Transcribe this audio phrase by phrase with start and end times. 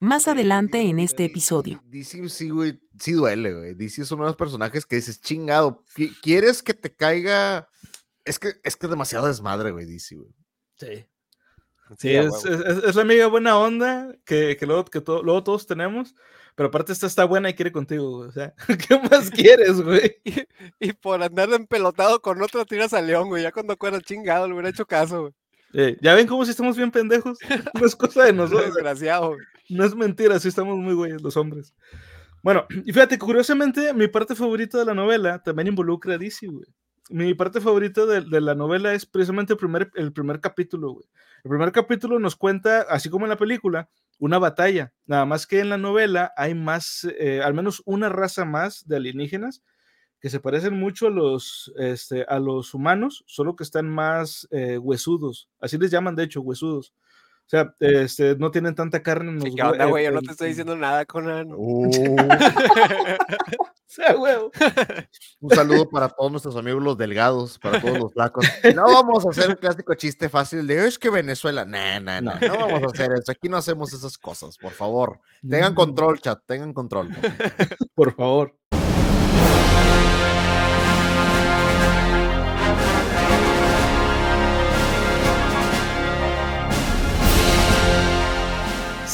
[0.00, 1.82] Más adelante en este episodio.
[1.84, 3.74] DC sí, güey, sí duele, güey.
[3.74, 5.84] DC es uno de los personajes que dices, chingado,
[6.22, 7.68] ¿quieres que te caiga?
[8.24, 10.30] Es que es que es demasiado desmadre, güey, DC, güey.
[10.76, 11.06] Sí.
[11.98, 16.14] Sí, es, es, la amiga buena onda que, que, luego, que luego todos tenemos,
[16.54, 18.28] pero aparte esta está buena y quiere contigo, güey.
[18.28, 18.54] O sea,
[18.88, 20.16] ¿qué más quieres, güey?
[20.78, 23.42] Y, por andar empelotado con otro tiras a León, güey.
[23.42, 25.32] Ya cuando fuera chingado, le hubiera hecho caso, güey.
[25.72, 27.38] Eh, ya ven cómo si estamos bien pendejos.
[27.74, 28.74] No es cosa de nosotros.
[28.74, 29.36] Desgraciado.
[29.70, 31.74] No es mentira, sí estamos muy güeyes los hombres.
[32.42, 36.66] Bueno, y fíjate, curiosamente, mi parte favorita de la novela también involucra a DC, güey.
[37.10, 41.06] Mi parte favorita de, la novela es precisamente el primer, el primer capítulo, güey.
[41.44, 44.92] El primer capítulo nos cuenta, así como en la película, una batalla.
[45.06, 48.96] Nada más que en la novela hay más, eh, al menos una raza más de
[48.96, 49.62] alienígenas
[50.20, 54.78] que se parecen mucho a los, este, a los humanos, solo que están más eh,
[54.78, 55.48] huesudos.
[55.60, 56.94] Así les llaman, de hecho, huesudos.
[57.50, 60.04] O sea, este, no tienen tanta carne en los ¿Qué onda, güey?
[60.04, 61.48] Yo no te estoy diciendo nada, Conan.
[61.50, 61.90] Uh.
[63.58, 64.36] o sea, güey.
[65.40, 68.46] Un saludo para todos nuestros amigos los delgados, para todos los flacos.
[68.72, 71.64] No vamos a hacer el clásico chiste fácil de es que Venezuela.
[71.64, 73.32] Nah, nah, nah, no vamos a hacer eso.
[73.32, 75.18] Aquí no hacemos esas cosas, por favor.
[75.40, 77.08] Tengan control, chat, tengan control.
[77.96, 78.54] Por favor.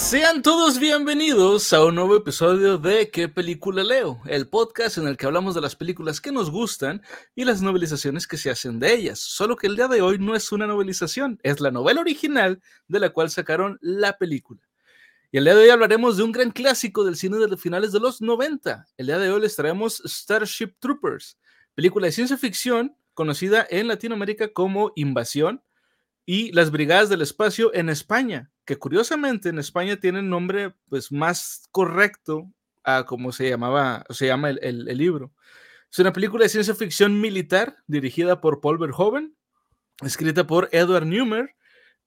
[0.07, 4.21] Sean todos bienvenidos a un nuevo episodio de ¿Qué película leo?
[4.27, 7.03] El podcast en el que hablamos de las películas que nos gustan
[7.35, 9.19] y las novelizaciones que se hacen de ellas.
[9.19, 13.01] Solo que el día de hoy no es una novelización, es la novela original de
[13.01, 14.61] la cual sacaron la película.
[15.33, 17.99] Y el día de hoy hablaremos de un gran clásico del cine de finales de
[17.99, 18.87] los 90.
[18.97, 21.37] El día de hoy les traemos Starship Troopers,
[21.75, 25.65] película de ciencia ficción conocida en Latinoamérica como Invasión
[26.27, 31.69] y las Brigadas del Espacio en España, que curiosamente en España tienen nombre pues más
[31.71, 35.33] correcto a como se llamaba, se llama el, libro.
[35.91, 39.37] Es una película de ciencia ficción militar dirigida por Paul Verhoeven,
[40.05, 41.55] escrita por Edward Neumer,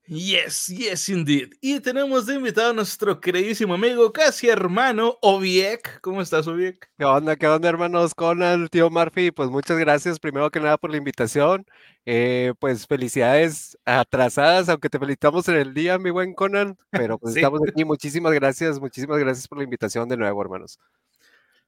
[0.07, 1.53] Yes, yes, indeed.
[1.63, 5.99] Y tenemos de invitado a nuestro queridísimo amigo, casi hermano, Oviek.
[6.03, 6.91] ¿Cómo estás, Oviek?
[6.99, 8.15] ¿Qué onda, qué onda, hermanos?
[8.15, 11.65] Con el tío Murphy, pues muchas gracias primero que nada por la invitación.
[12.05, 17.35] Eh, pues felicidades atrasadas, aunque te felicitamos en el día, mi buen Conan, pero pues
[17.35, 17.87] estamos aquí.
[17.87, 20.79] Muchísimas gracias, muchísimas gracias por la invitación de nuevo, hermanos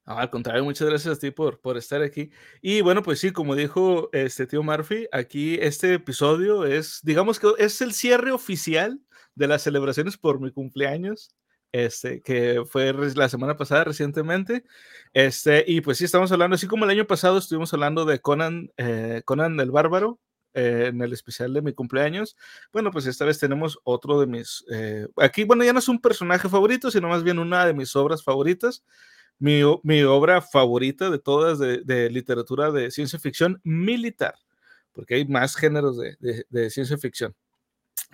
[0.06, 2.30] al contrario, muchas gracias a ti por, por estar aquí.
[2.62, 7.48] Y bueno, pues sí, como dijo este tío Murphy, aquí este episodio es, digamos que
[7.58, 9.00] es el cierre oficial
[9.34, 11.30] de las celebraciones por mi cumpleaños,
[11.72, 14.64] este, que fue la semana pasada recientemente.
[15.12, 18.70] Este, y pues sí, estamos hablando, así como el año pasado estuvimos hablando de Conan,
[18.76, 20.20] eh, Conan el Bárbaro,
[20.54, 22.36] eh, en el especial de mi cumpleaños.
[22.72, 24.64] Bueno, pues esta vez tenemos otro de mis...
[24.72, 27.96] Eh, aquí, bueno, ya no es un personaje favorito, sino más bien una de mis
[27.96, 28.84] obras favoritas
[29.38, 34.34] mi, obra favorita de todas de, literatura de ciencia ficción militar,
[34.92, 37.34] porque hay más géneros de, ciencia ficción.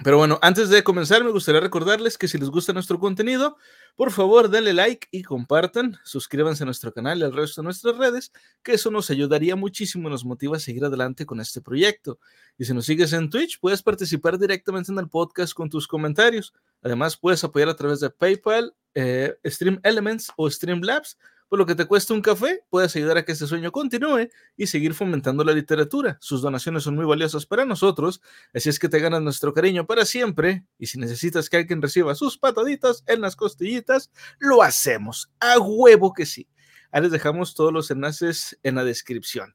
[0.03, 3.57] Pero bueno, antes de comenzar, me gustaría recordarles que si les gusta nuestro contenido,
[3.95, 5.99] por favor, denle like y compartan.
[6.03, 8.33] Suscríbanse a nuestro canal y al resto de nuestras redes,
[8.63, 12.19] que eso nos ayudaría muchísimo y nos motiva a seguir adelante con este proyecto.
[12.59, 16.53] Y si nos sigues en Twitch, puedes participar directamente en el podcast con tus comentarios.
[16.83, 21.17] Además, puedes apoyar a través de PayPal, eh, Stream Elements o Streamlabs
[21.53, 24.69] por lo que te cuesta un café, puedes ayudar a que este sueño continúe y
[24.69, 26.17] seguir fomentando la literatura.
[26.19, 28.23] Sus donaciones son muy valiosas para nosotros,
[28.55, 30.65] así es que te ganas nuestro cariño para siempre.
[30.79, 35.31] Y si necesitas que alguien reciba sus pataditas en las costillitas, lo hacemos.
[35.41, 36.49] A huevo que sí.
[36.91, 39.55] Ahí les dejamos todos los enlaces en la descripción.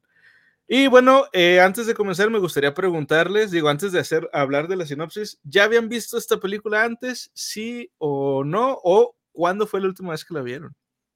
[0.67, 4.75] Y bueno, eh, antes de comenzar me gustaría preguntarles, digo, antes de hacer hablar de
[4.75, 7.31] la sinopsis, ¿ya habían visto esta película antes?
[7.33, 8.77] ¿Sí o no?
[8.83, 10.75] ¿O cuándo fue la última vez que la vieron?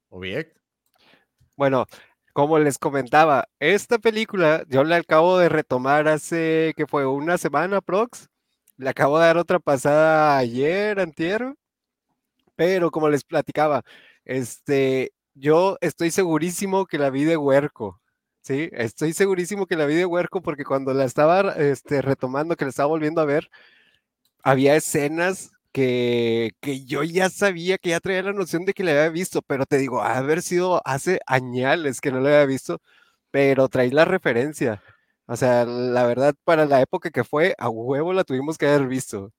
[0.10, 0.52] O bien.
[1.58, 1.86] Bueno,
[2.34, 7.82] como les comentaba, esta película yo la acabo de retomar hace que fue una semana
[7.82, 8.30] prox.
[8.78, 11.56] Le acabo de dar otra pasada ayer, antier.
[12.56, 13.84] Pero como les platicaba,
[14.26, 18.02] este, yo estoy segurísimo que la vi de huerco.
[18.42, 22.66] Sí, estoy segurísimo que la vi de huerco porque cuando la estaba este, retomando, que
[22.66, 23.50] la estaba volviendo a ver,
[24.44, 28.92] había escenas que, que, yo ya sabía que ya traía la noción de que le
[28.92, 32.82] había visto, pero te digo, haber sido hace añales que no le había visto,
[33.32, 34.82] pero traí la referencia.
[35.28, 38.88] O sea, la verdad, para la época que fue, a huevo la tuvimos que haber
[38.88, 39.32] visto.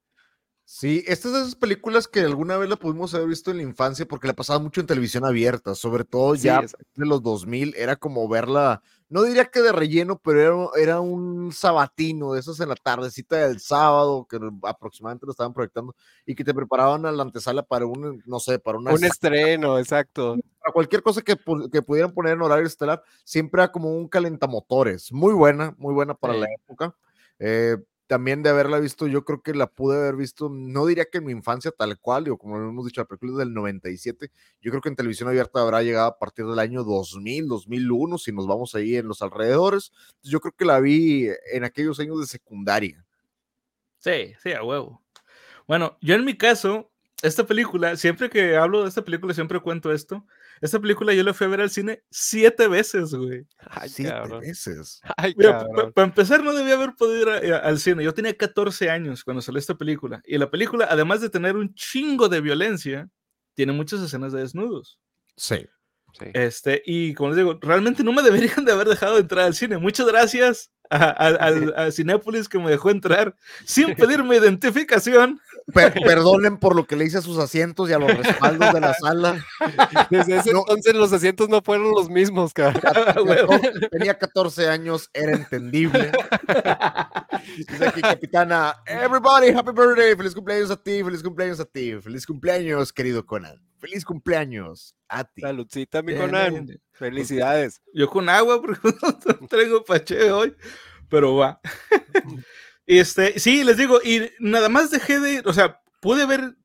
[0.65, 4.07] Sí, estas de esas películas que alguna vez la pudimos haber visto en la infancia
[4.07, 8.29] porque la pasaba mucho en televisión abierta, sobre todo ya de los 2000, era como
[8.29, 8.83] verla
[9.13, 13.61] no diría que de relleno, pero era, un sabatino de esos en la tardecita del
[13.61, 15.95] sábado, que aproximadamente lo estaban proyectando,
[16.25, 19.79] y que te preparaban a la antesala para un, no sé, para una un estreno,
[19.79, 20.37] exacto.
[20.59, 21.37] Para cualquier cosa que,
[21.71, 25.13] que, pudieran poner en horario estelar, siempre era como un calentamotores.
[25.13, 26.97] Muy buena, muy buena para la época.
[27.39, 27.77] Eh,
[28.13, 31.25] también de haberla visto, yo creo que la pude haber visto, no diría que en
[31.25, 34.31] mi infancia tal cual, o como lo hemos dicho, la película del 97,
[34.61, 38.31] yo creo que en televisión abierta habrá llegado a partir del año 2000, 2001, si
[38.31, 39.93] nos vamos ahí en los alrededores,
[40.23, 43.03] yo creo que la vi en aquellos años de secundaria.
[43.97, 45.03] Sí, sí, a huevo.
[45.67, 46.91] Bueno, yo en mi caso,
[47.23, 50.27] esta película, siempre que hablo de esta película, siempre cuento esto,
[50.63, 53.45] esta película yo la fui a ver al cine siete veces, güey.
[53.89, 55.01] siete veces.
[55.95, 58.05] Para empezar, no debía haber podido ir al cine.
[58.05, 60.23] Yo tenía 14 años cuando salió esta película.
[60.25, 63.09] Y la película, además de tener un chingo de violencia,
[63.55, 65.01] tiene muchas escenas de desnudos.
[65.37, 65.67] Sí.
[66.35, 69.79] Este, y como les digo, realmente no me deberían de haber dejado entrar al cine.
[69.79, 75.41] Muchas gracias a, Cinépolis que me dejó entrar sin pedirme identificación.
[75.73, 78.95] Perdonen por lo que le hice a sus asientos y a los respaldos de la
[79.01, 79.45] sala.
[80.11, 82.81] Desde ese entonces los asientos no fueron los mismos, cara.
[83.91, 86.13] Tenía 14 años, era entendible.
[87.57, 92.27] Dice aquí, capitana, everybody, happy birthday, feliz cumpleaños a ti, feliz cumpleaños a ti, feliz
[92.27, 93.61] cumpleaños, querido Conan.
[93.79, 95.43] Feliz cumpleaños a ti.
[95.43, 96.69] Saludcita, mi Conan.
[96.93, 97.83] Felicidades.
[97.93, 100.55] Yo con agua, porque no traigo pache hoy,
[101.09, 101.61] pero va.
[102.87, 106.57] Este, sí, les digo, y nada más dejé de, o sea, pude haber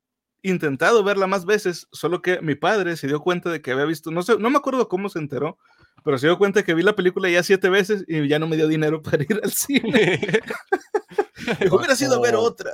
[0.42, 4.10] intentado verla más veces, solo que mi padre se dio cuenta de que había visto,
[4.10, 5.58] no sé, no me acuerdo cómo se enteró,
[6.04, 8.56] pero se dio cuenta que vi la película ya siete veces y ya no me
[8.56, 10.20] dio dinero para ir al cine.
[11.70, 12.72] hubiera sido ver otra.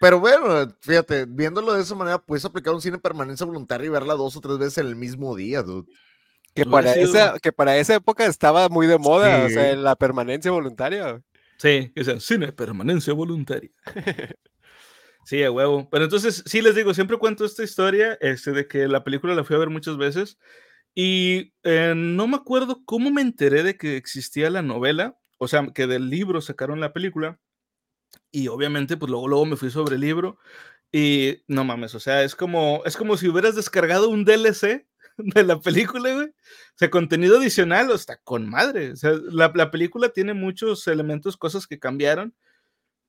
[0.00, 4.14] Pero bueno, fíjate, viéndolo de esa manera, puedes aplicar un cine permanencia voluntaria y verla
[4.14, 5.90] dos o tres veces en el mismo día, dude.
[6.54, 10.50] Que para, esa, que para esa época estaba muy de moda, o sea, la permanencia
[10.50, 11.22] voluntaria.
[11.58, 13.70] Sí, que sea cine permanencia voluntaria.
[15.24, 15.88] sí, a huevo.
[15.90, 19.44] Pero entonces, sí les digo, siempre cuento esta historia este, de que la película la
[19.44, 20.38] fui a ver muchas veces
[20.96, 25.68] y eh, no me acuerdo cómo me enteré de que existía la novela, o sea,
[25.74, 27.40] que del libro sacaron la película
[28.32, 30.38] y obviamente, pues luego, luego me fui sobre el libro
[30.92, 34.87] y no mames, o sea, es como, es como si hubieras descargado un DLC
[35.18, 36.26] de la película, güey.
[36.28, 38.92] O sea, contenido adicional, o está con madre.
[38.92, 42.34] O sea, la, la, película tiene muchos elementos, cosas que cambiaron,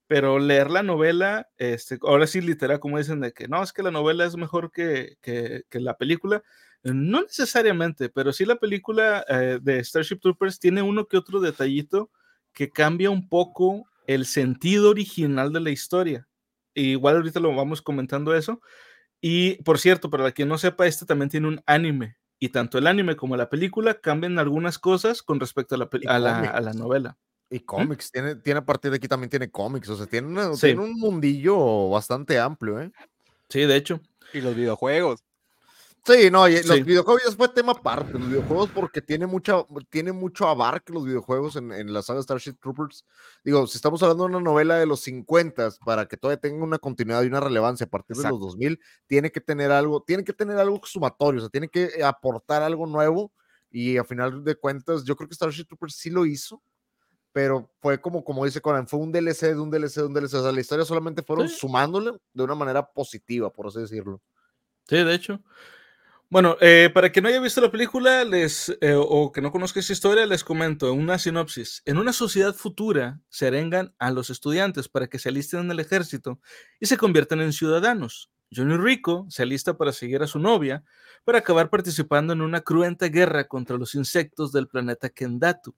[0.08, 3.84] pero leer la novela, este, ahora sí, literal, como dicen, de que no, es que
[3.84, 6.44] la novela es mejor que, que, que la película.
[6.84, 12.10] No necesariamente, pero sí la película eh, de Starship Troopers tiene uno que otro detallito
[12.54, 16.28] que cambia un poco el sentido original de la historia.
[16.74, 18.62] igual ahorita lo vamos comentando eso.
[19.22, 22.18] Y por cierto, para quien no sepa, este también tiene un anime.
[22.40, 26.62] Y tanto el anime como la película cambian algunas cosas con respecto a la, a
[26.62, 27.18] la, novela.
[27.50, 27.66] Y ¿Mm?
[27.66, 30.94] cómics, tiene, tiene a partir de aquí también tiene cómics, o sea, tiene, tiene un
[30.94, 32.92] mundillo bastante amplio, ¿eh?
[33.50, 34.00] Sí, de hecho.
[34.34, 35.24] Y los videojuegos.
[36.06, 36.68] Sí, no, y Sí.
[36.68, 41.06] los videojuegos ya fue tema aparte, los videojuegos porque tiene mucha, tiene mucho abarque los
[41.06, 43.06] videojuegos en, en la saga Starship Troopers.
[43.44, 46.80] Digo, si estamos hablando de una novela de los 50 para que todavía tenga una
[46.80, 48.38] continuidad y una relevancia a partir de Exacto.
[48.40, 52.04] los 2000, tiene que tener algo, tiene que tener algo sumatorio, o sea, tiene que
[52.04, 53.32] aportar algo nuevo
[53.70, 56.62] y a final de cuentas, yo creo que Starship Troopers sí lo hizo,
[57.32, 60.34] pero fue como, como dice Conan, fue un DLC de un DLC de un DLC,
[60.38, 61.58] o sea, la historia solamente fueron Sí.
[61.60, 64.20] sumándole de una manera positiva, por así decirlo.
[64.88, 65.40] Sí, de hecho.
[66.32, 69.80] Bueno, eh, para quien no haya visto la película les, eh, o que no conozca
[69.80, 71.82] esa historia, les comento una sinopsis.
[71.86, 75.80] En una sociedad futura se arengan a los estudiantes para que se alisten en el
[75.80, 76.40] ejército
[76.80, 78.30] y se conviertan en ciudadanos.
[78.56, 80.84] Johnny Rico se alista para seguir a su novia
[81.24, 85.76] para acabar participando en una cruenta guerra contra los insectos del planeta Kendatu.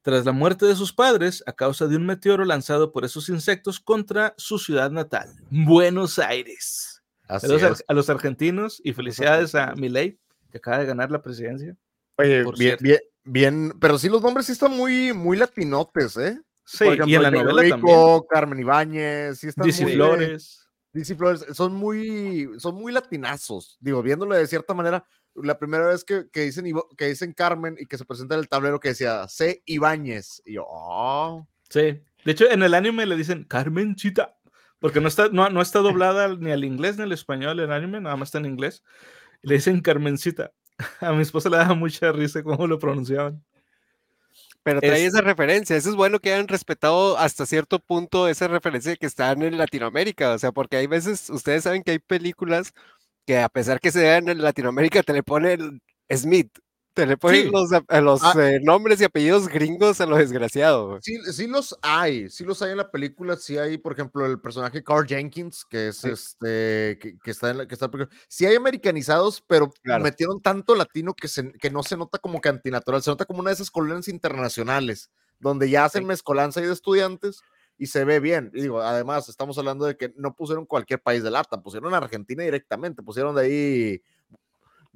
[0.00, 3.78] Tras la muerte de sus padres, a causa de un meteoro lanzado por esos insectos
[3.78, 6.95] contra su ciudad natal, Buenos Aires.
[7.28, 7.84] Así Saludos es.
[7.88, 10.18] a, los argentinos y felicidades a Milei,
[10.50, 11.76] que acaba de ganar la presidencia.
[12.18, 16.40] Oye, bien, bien, bien, pero sí los nombres sí están muy, muy latinotes, ¿eh?
[16.64, 18.22] Sí, Por y en la novela Rico, también.
[18.30, 20.62] Carmen Ibáñez, sí están DC muy Flores.
[21.16, 23.76] Flores, son muy, son muy latinazos.
[23.80, 25.04] Digo, viéndolo de cierta manera,
[25.34, 26.64] la primera vez que, que dicen,
[26.96, 29.62] que dicen Carmen y que se presenta en el tablero que decía C.
[29.66, 30.42] Ibáñez.
[30.46, 32.02] Y yo, oh, Sí.
[32.24, 34.35] De hecho, en el anime le dicen Carmencita,
[34.80, 38.00] porque no está, no, no está doblada ni al inglés ni al español el anime,
[38.00, 38.82] nada más está en inglés.
[39.42, 40.52] Le dicen Carmencita.
[41.00, 43.42] A mi esposa le daba mucha risa cómo lo pronunciaban.
[44.62, 45.76] Pero trae Es- esa referencia.
[45.76, 50.32] Eso es bueno que hayan respetado hasta cierto punto esa referencia que están en Latinoamérica.
[50.34, 52.72] O sea, porque hay veces, ustedes saben que hay películas
[53.26, 56.50] que a pesar que se vean en Latinoamérica, te le ponen Smith.
[56.96, 57.50] Te le ponen Sí.
[57.52, 58.32] los, a- los Ah.
[58.40, 60.98] eh, nombres y apellidos gringos a lo desgraciado.
[61.02, 64.40] sí, sí los hay, sí los hay en la película, sí hay, por ejemplo, el
[64.40, 66.08] personaje Carl Jenkins, que es Sí.
[66.08, 67.90] este, que, que está en la, que está.
[68.28, 70.04] Sí hay americanizados, pero Claro.
[70.04, 73.40] metieron tanto latino que, se, que no se nota como que antinatural, se nota como
[73.40, 77.42] una de esas colonias internacionales, donde ya hacen mezcolanza ahí de estudiantes
[77.76, 78.50] y se ve bien.
[78.54, 82.42] Y digo, además, estamos hablando de que no pusieron cualquier país de LATAM, pusieron Argentina
[82.42, 84.02] directamente, pusieron de ahí,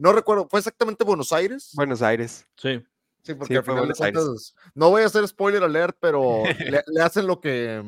[0.00, 1.70] no recuerdo, ¿fue exactamente Buenos Aires?
[1.74, 2.46] Buenos Aires.
[2.56, 2.82] Sí.
[3.22, 4.22] Sí, porque Sí, al final de Buenos Aires.
[4.24, 7.82] cuentas, no voy a hacer spoiler alert, pero le, le hacen lo que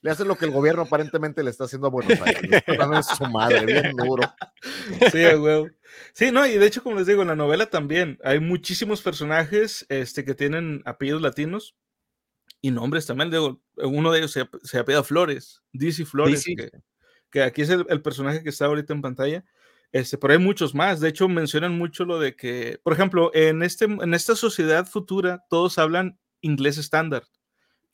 [0.00, 2.42] le hacen lo que el gobierno aparentemente le está haciendo a Buenos Aires.
[2.50, 4.22] le está dando en su madre, bien duro.
[5.12, 5.68] Sí, a huevo.
[6.14, 9.84] Sí, no, y de hecho, como les digo, en la novela también hay muchísimos personajes
[9.90, 11.76] este, que tienen apellidos latinos
[12.62, 13.30] y nombres también.
[13.30, 16.56] Digo, uno de ellos se, se apellida Flores, DC Flores, DC.
[16.56, 16.70] Que,
[17.30, 19.44] que aquí es el, el personaje que está ahorita en pantalla.
[19.92, 21.00] Este, pero hay muchos más.
[21.00, 25.44] De hecho, mencionan mucho lo de que, por ejemplo, en, este, en esta sociedad futura,
[25.50, 27.24] todos hablan inglés estándar,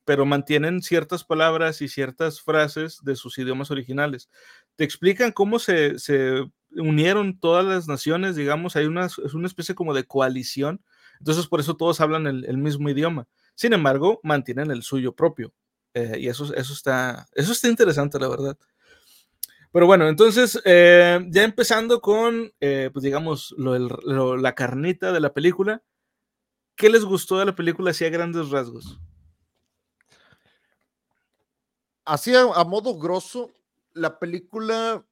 [0.04, 4.30] pero mantienen ciertas palabras y ciertas frases de sus idiomas originales.
[4.76, 9.74] Te explican cómo se, se unieron todas las naciones, digamos, hay una, es una especie
[9.74, 10.82] como de coalición,
[11.18, 13.28] entonces por eso todos hablan el, el mismo idioma.
[13.54, 15.52] Sin embargo, mantienen el suyo propio.
[15.94, 18.56] eh, y eso, eso, está, eso está interesante, la verdad.
[19.72, 25.12] Pero bueno, entonces, eh, ya empezando con, eh, pues digamos, lo, el- lo- la carnita
[25.12, 25.82] de la película,
[26.76, 29.00] ¿qué les gustó de la película así a grandes rasgos?
[32.04, 33.52] Así a, a modo grosso,
[33.92, 35.04] la película,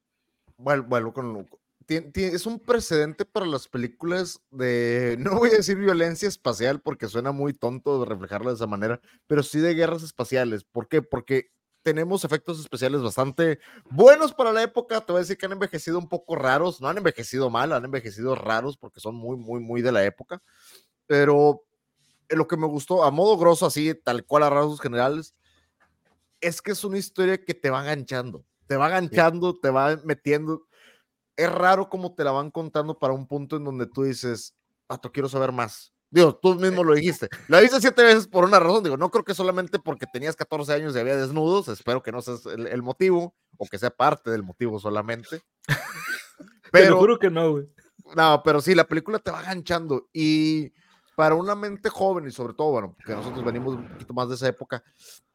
[0.59, 1.47] bueno, bueno, con,
[1.87, 6.81] tien- tien- es un precedente para las películas de, no voy a decir violencia espacial
[6.81, 10.65] porque suena muy tonto de reflejarla de esa manera, pero sí de guerras espaciales.
[10.65, 11.03] ¿Por qué?
[11.03, 11.51] Porque
[11.87, 15.01] tenemos efectos especiales bastante buenos para la época.
[15.01, 17.85] Te voy a decir que han envejecido un poco raros, no han envejecido mal, han
[17.85, 20.43] envejecido raros porque son muy, muy, muy de la época.
[21.07, 21.63] Pero
[22.29, 25.37] lo que me gustó, a modo grosso, así, tal cual a rasgos generales,
[26.41, 30.67] es que es una historia que te va enganchando, te va enganchando, te va metiendo.
[31.37, 34.57] Es raro como te la van contando para un punto en donde tú dices,
[34.89, 35.95] Pato, quiero saber más.
[36.11, 37.29] Digo, tú mismo lo dijiste.
[37.49, 38.85] La viste siete veces por una razón.
[38.85, 41.69] Digo, no creo que solamente porque tenías 14 años y había desnudos.
[41.69, 45.43] Espero que no sea el, el motivo o que sea parte del motivo solamente.
[46.39, 47.69] Te lo Pero, juro que no, güey.
[48.17, 50.73] no, pero sí, la película te va enganchando y
[51.17, 54.35] para una mente joven y sobre todo, bueno, que nosotros venimos un poquito más de
[54.35, 54.83] esa época,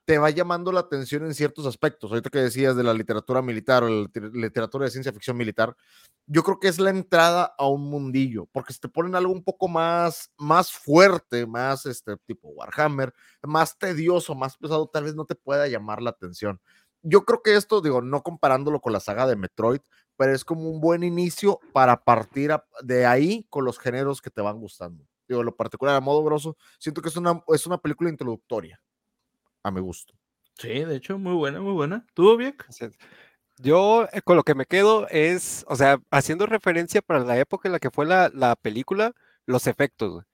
[0.05, 2.11] te va llamando la atención en ciertos aspectos.
[2.11, 5.75] Ahorita que decías de la literatura militar o la liter- literatura de ciencia ficción militar,
[6.25, 9.43] yo creo que es la entrada a un mundillo, porque si te ponen algo un
[9.43, 15.25] poco más, más fuerte, más este tipo Warhammer, más tedioso, más pesado, tal vez no
[15.25, 16.59] te pueda llamar la atención.
[17.03, 19.81] Yo creo que esto, digo, no comparándolo con la saga de Metroid,
[20.17, 24.29] pero es como un buen inicio para partir a- de ahí con los géneros que
[24.29, 25.03] te van gustando.
[25.27, 28.79] Digo, lo particular, a modo grosso, siento que es una, es una película introductoria,
[29.63, 30.13] a mi gusto.
[30.57, 32.05] Sí, de hecho, muy buena, muy buena.
[32.13, 32.37] ¿Tú,
[32.69, 32.89] sea,
[33.57, 37.67] Yo eh, con lo que me quedo es, o sea, haciendo referencia para la época
[37.67, 39.13] en la que fue la, la película,
[39.45, 40.25] los efectos, güey.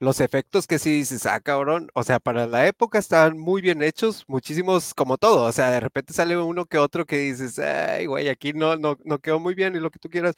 [0.00, 3.82] Los efectos que sí dices, ah, cabrón, o sea, para la época están muy bien
[3.82, 8.06] hechos, muchísimos como todo, o sea, de repente sale uno que otro que dices, ay,
[8.06, 10.36] güey, aquí no, no, no quedó muy bien y lo que tú quieras,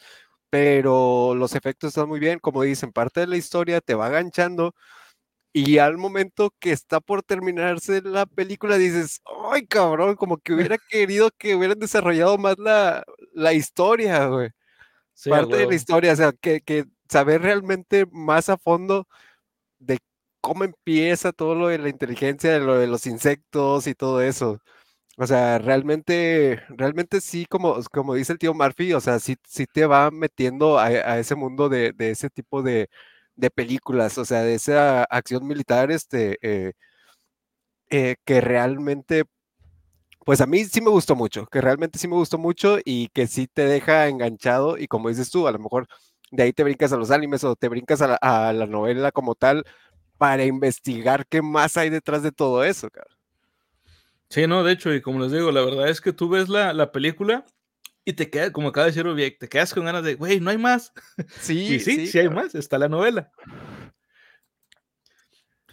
[0.50, 4.75] pero los efectos están muy bien, como dicen, parte de la historia te va ganchando
[5.52, 10.78] y al momento que está por terminarse la película dices, ay, cabrón, como que hubiera
[10.90, 13.04] querido que hubieran desarrollado más la,
[13.35, 14.50] la historia, güey.
[15.14, 15.71] Sí, parte de huevo.
[15.71, 19.07] la historia, o sea, que, que saber realmente más a fondo
[19.78, 19.99] de
[20.40, 24.61] cómo empieza todo lo de la inteligencia, de lo de los insectos y todo eso.
[25.19, 29.66] O sea, realmente, realmente sí, como, como dice el tío Murphy, o sea, sí, sí
[29.66, 32.88] te va metiendo a, a ese mundo de, de ese tipo de,
[33.37, 36.72] de películas, o sea, de esa acción militar, este, eh,
[37.90, 39.25] eh, que realmente,
[40.25, 43.26] pues a mí sí me gustó mucho, que realmente sí me gustó mucho y que
[43.26, 45.87] sí te deja enganchado y como dices tú, a lo mejor
[46.30, 49.64] de ahí te brincas a los animes o te brincas a la, novela como tal
[50.18, 53.16] para investigar qué más hay detrás de todo eso, cabrón.
[54.28, 56.72] Sí, no, de hecho, y como les digo, la verdad es que tú ves la,
[56.72, 57.44] la película
[58.04, 60.50] y te quedas, como acaba de decir Ubiek, te quedas con ganas de, güey, no
[60.50, 60.92] hay más.
[61.40, 63.30] Sí, sí, sí, hay más, está la novela.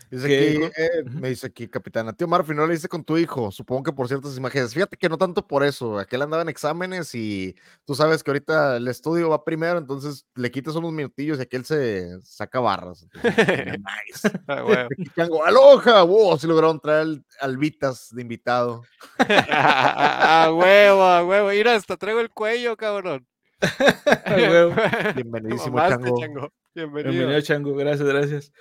[0.09, 2.13] Dice ¿Qué aquí, eh, me dice aquí, capitana.
[2.13, 3.51] Tío Murphy, no le hice con tu hijo.
[3.51, 4.73] Supongo que por ciertas imágenes.
[4.73, 5.99] Fíjate que no tanto por eso.
[5.99, 10.49] Aquel andaba en exámenes y tú sabes que ahorita el estudio va primero, entonces le
[10.49, 13.03] quitas unos minutillos y aquel se saca barras.
[13.03, 14.31] Entonces, nice.
[14.47, 14.87] Ah, huevo.
[14.91, 18.83] Aquí Chango, aloja, wow, sí lograron traer al, al Vitas de invitado.
[19.19, 21.49] a huevo, a huevo.
[21.49, 23.27] Mira, hasta traigo el cuello, cabrón.
[23.59, 24.73] A huevo.
[25.15, 26.19] Bienvenidísimo, Chango.
[26.19, 26.53] chango.
[26.73, 27.11] Bienvenido.
[27.11, 28.51] Bienvenido, Chango, gracias, gracias.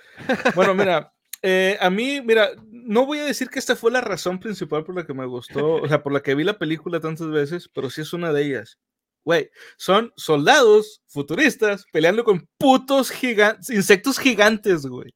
[0.55, 4.39] Bueno, mira, eh, a mí, mira, no voy a decir que esta fue la razón
[4.39, 7.29] principal por la que me gustó, o sea, por la que vi la película tantas
[7.29, 8.77] veces, pero sí es una de ellas.
[9.23, 15.13] Güey, son soldados futuristas peleando con putos gigantes, insectos gigantes, güey.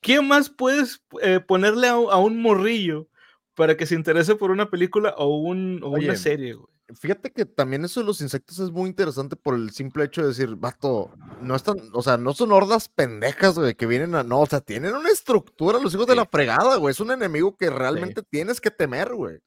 [0.00, 3.08] ¿Qué más puedes eh, ponerle a, a un morrillo
[3.54, 6.71] para que se interese por una película o, un, o Oye, una serie, güey?
[6.98, 10.28] Fíjate que también eso de los insectos es muy interesante por el simple hecho de
[10.28, 14.40] decir, vato, no están, o sea, no son hordas pendejas, güey, que vienen a, no,
[14.40, 17.70] o sea, tienen una estructura, los hijos de la fregada, güey, es un enemigo que
[17.70, 19.38] realmente tienes que temer, güey.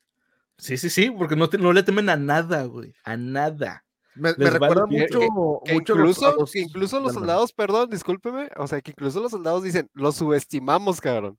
[0.58, 3.84] Sí, sí, sí, porque no, te- no le temen a nada, güey, a nada.
[4.15, 5.28] Me, recuerda mucho, que
[5.74, 9.20] mucho a los- incluso, los- que incluso los soldados, perdón, discúlpeme, o sea, que incluso
[9.20, 11.38] los soldados dicen, los subestimamos, cabrón.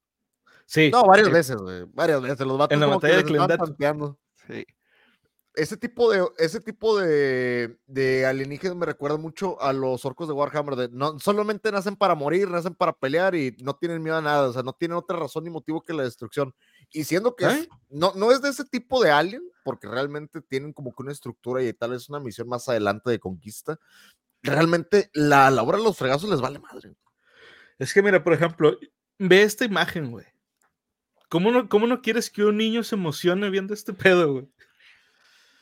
[0.67, 0.91] Sí.
[0.93, 1.33] No, varias sí.
[1.33, 3.77] veces, güey, varias veces, los vatos En la batalla de Clendato.
[4.47, 4.67] Sí.
[5.57, 10.35] Ese tipo de ese tipo de, de alienígenas me recuerda mucho a los orcos de
[10.35, 14.23] Warhammer de no solamente nacen para morir, nacen para pelear y no tienen miedo a
[14.23, 16.55] nada, o sea, no tienen otra razón ni motivo que la destrucción.
[16.93, 20.95] Y siendo que no, no es de ese tipo de alien, porque realmente tienen como
[20.95, 23.81] que una estructura y tal vez una misión más adelante de conquista,
[24.43, 26.95] realmente la, la hora de los fregazos les vale madre.
[27.79, 28.79] Es que mira, por ejemplo,
[29.19, 30.27] ve esta imagen, güey.
[31.29, 34.49] ¿Cómo no, ¿Cómo no quieres que un niño se emocione viendo este pedo, güey?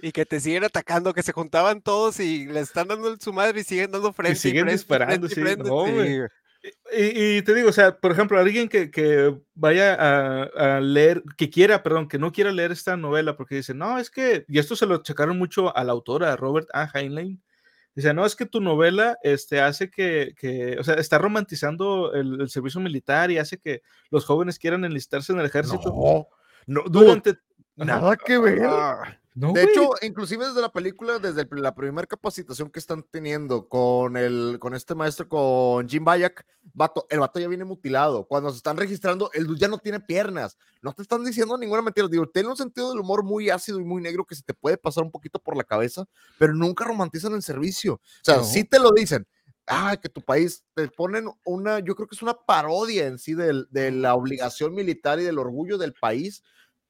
[0.07, 3.61] Y que te siguen atacando, que se juntaban todos y le están dando su madre
[3.61, 4.39] y siguen dando frente.
[4.39, 6.19] siguen frente, disparando, frente, y sí, frente, no, sí, güey.
[6.19, 6.29] güey.
[6.93, 11.23] Y, y te digo, o sea, por ejemplo, alguien que, que vaya a, a leer,
[11.39, 14.59] que quiera, perdón, que no quiera leer esta novela porque dice, no, es que, y
[14.59, 16.91] esto se lo checaron mucho a la autora, Robert A.
[16.93, 17.43] Heinlein,
[17.95, 22.43] dice, no, es que tu novela este, hace que, que, o sea, está romantizando el,
[22.43, 25.95] el servicio militar y hace que los jóvenes quieran enlistarse en el ejército.
[25.95, 26.29] No,
[26.67, 27.37] no, Durante...
[27.77, 28.65] nada que ver.
[28.67, 29.67] Ah, No, De güey.
[29.75, 34.59] hecho, inclusive desde la película, desde el- la primera capacitación que están teniendo con el,
[34.61, 38.27] con este maestro, con Jim Bayak, vato, el vato ya viene mutilado.
[38.29, 40.57] Cuando se están registrando, el dude ya no tiene piernas.
[40.83, 42.07] No te están diciendo ninguna mentira.
[42.07, 44.77] Digo, tiene un sentido del humor muy ácido y muy negro que se te puede
[44.77, 46.05] pasar un poquito por la cabeza,
[46.39, 47.95] pero nunca romantizan el servicio.
[47.95, 48.45] O sea, No.
[48.45, 49.27] sí te lo dicen.
[49.67, 53.35] Ah, que tu país te ponen una, yo creo que es una parodia en sí
[53.35, 56.43] del- de la obligación militar y del orgullo del país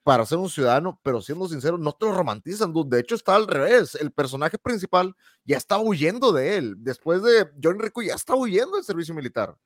[0.04, 2.94] para ser un ciudadano, pero siendo sincero, no te lo romantizan, dude.
[2.96, 3.94] De hecho, está al revés.
[3.96, 6.74] El personaje principal ya está huyendo de él.
[6.78, 9.56] Después de John Rico, ya está huyendo del servicio militar.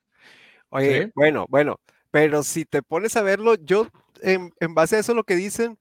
[0.71, 1.13] Oye, Sí.
[1.15, 3.89] bueno, bueno, pero si te pones a verlo, yo,
[4.23, 5.77] en, en base a eso lo que dicen,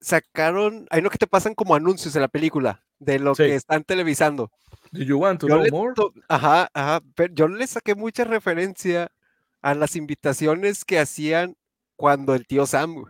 [0.00, 3.44] sacaron, hay uno que te pasan como anuncios en la película de lo Sí.
[3.44, 4.50] que están televisando.
[4.92, 5.94] Do you want to Yo know more?
[6.28, 9.10] ajá, ajá, pero yo le saqué mucha referencia
[9.62, 11.56] a las invitaciones que hacían
[11.96, 13.04] cuando el tío Sam.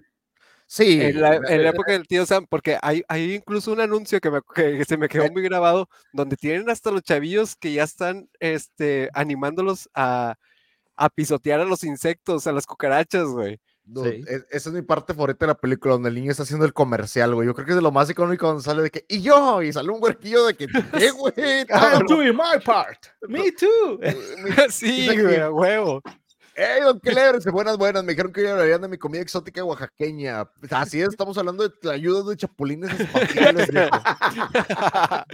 [0.74, 1.02] Sí.
[1.02, 4.20] en la, en la eh, época del tío Sam, porque hay, hay incluso un anuncio
[4.20, 5.30] que, me, que se me quedó Eh.
[5.30, 10.36] muy grabado, donde tienen hasta los chavillos que ya están este, animándolos a,
[10.96, 13.60] a pisotear a los insectos, a las cucarachas, güey.
[13.84, 16.64] Dude, es- esa es mi parte favorita de la película, donde el niño está haciendo
[16.64, 17.46] el comercial, güey.
[17.48, 19.72] Yo creo que es de lo más icónico cuando sale de que, y yo, y
[19.72, 21.66] sale un huerquillo de que, ¿qué, güey?
[21.68, 22.96] I'm doing my part.
[23.28, 23.98] Me too.
[24.70, 26.00] sí, güey, huevo.
[26.54, 27.40] ¡Ey, don Clever!
[27.50, 28.04] Buenas, buenas.
[28.04, 30.46] Me dijeron que hablarían de mi comida exótica oaxaqueña.
[30.70, 33.88] Así es, estamos hablando de ayudas de chapulines espaciales, viejo.
[34.76, 35.26] a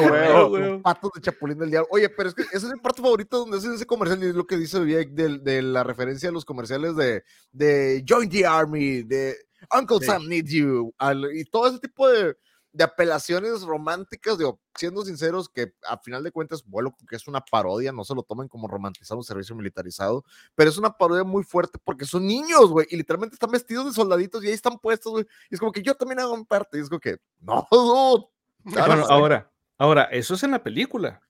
[0.00, 0.48] huevo, huevo.
[0.50, 0.62] güey.
[0.72, 1.88] Los patos de chapulín del diablo.
[1.90, 4.34] Oye, pero es que esa es mi parte favorita donde hacen ese comercial y es
[4.34, 8.46] lo que dice Vic de, de la referencia a los comerciales de, de Join the
[8.46, 9.36] Army, de
[9.78, 10.06] Uncle Sí.
[10.06, 12.36] Sam Needs You, al- y todo ese tipo de,
[12.76, 17.40] de apelaciones románticas, digo, siendo sinceros, que a final de cuentas, vuelo que es una
[17.40, 21.42] parodia, no se lo tomen como romantizar un servicio militarizado, pero es una parodia muy
[21.42, 25.10] fuerte porque son niños, güey, y literalmente están vestidos de soldaditos y ahí están puestos,
[25.10, 27.66] güey, y es como que yo también hago parte, y es como que, no.
[27.70, 31.22] Claro, Bueno, ahora, ahora, eso es en la película.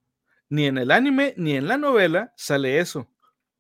[0.49, 3.09] Ni en el anime ni en la novela sale eso.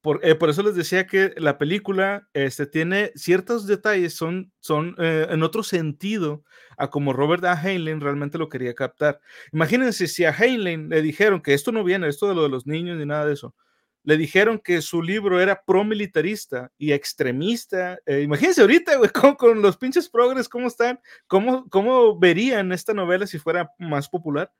[0.06, 4.94] Por, eh, por eso les decía que la película este, tiene ciertos detalles, son, son
[4.98, 6.44] eh, en otro sentido
[6.78, 7.60] a como Robert A.
[7.60, 9.18] Heinlein realmente lo quería captar.
[9.52, 12.68] Imagínense si a Heinlein le dijeron que esto no viene, esto de lo de los
[12.68, 13.56] niños ni nada de eso,
[14.04, 17.98] le dijeron que su libro era pro-militarista y extremista.
[18.06, 22.94] eh, imagínense ahorita, güey, con, con los pinches progres, cómo están, cómo, cómo verían esta
[22.94, 24.52] novela si fuera más popular.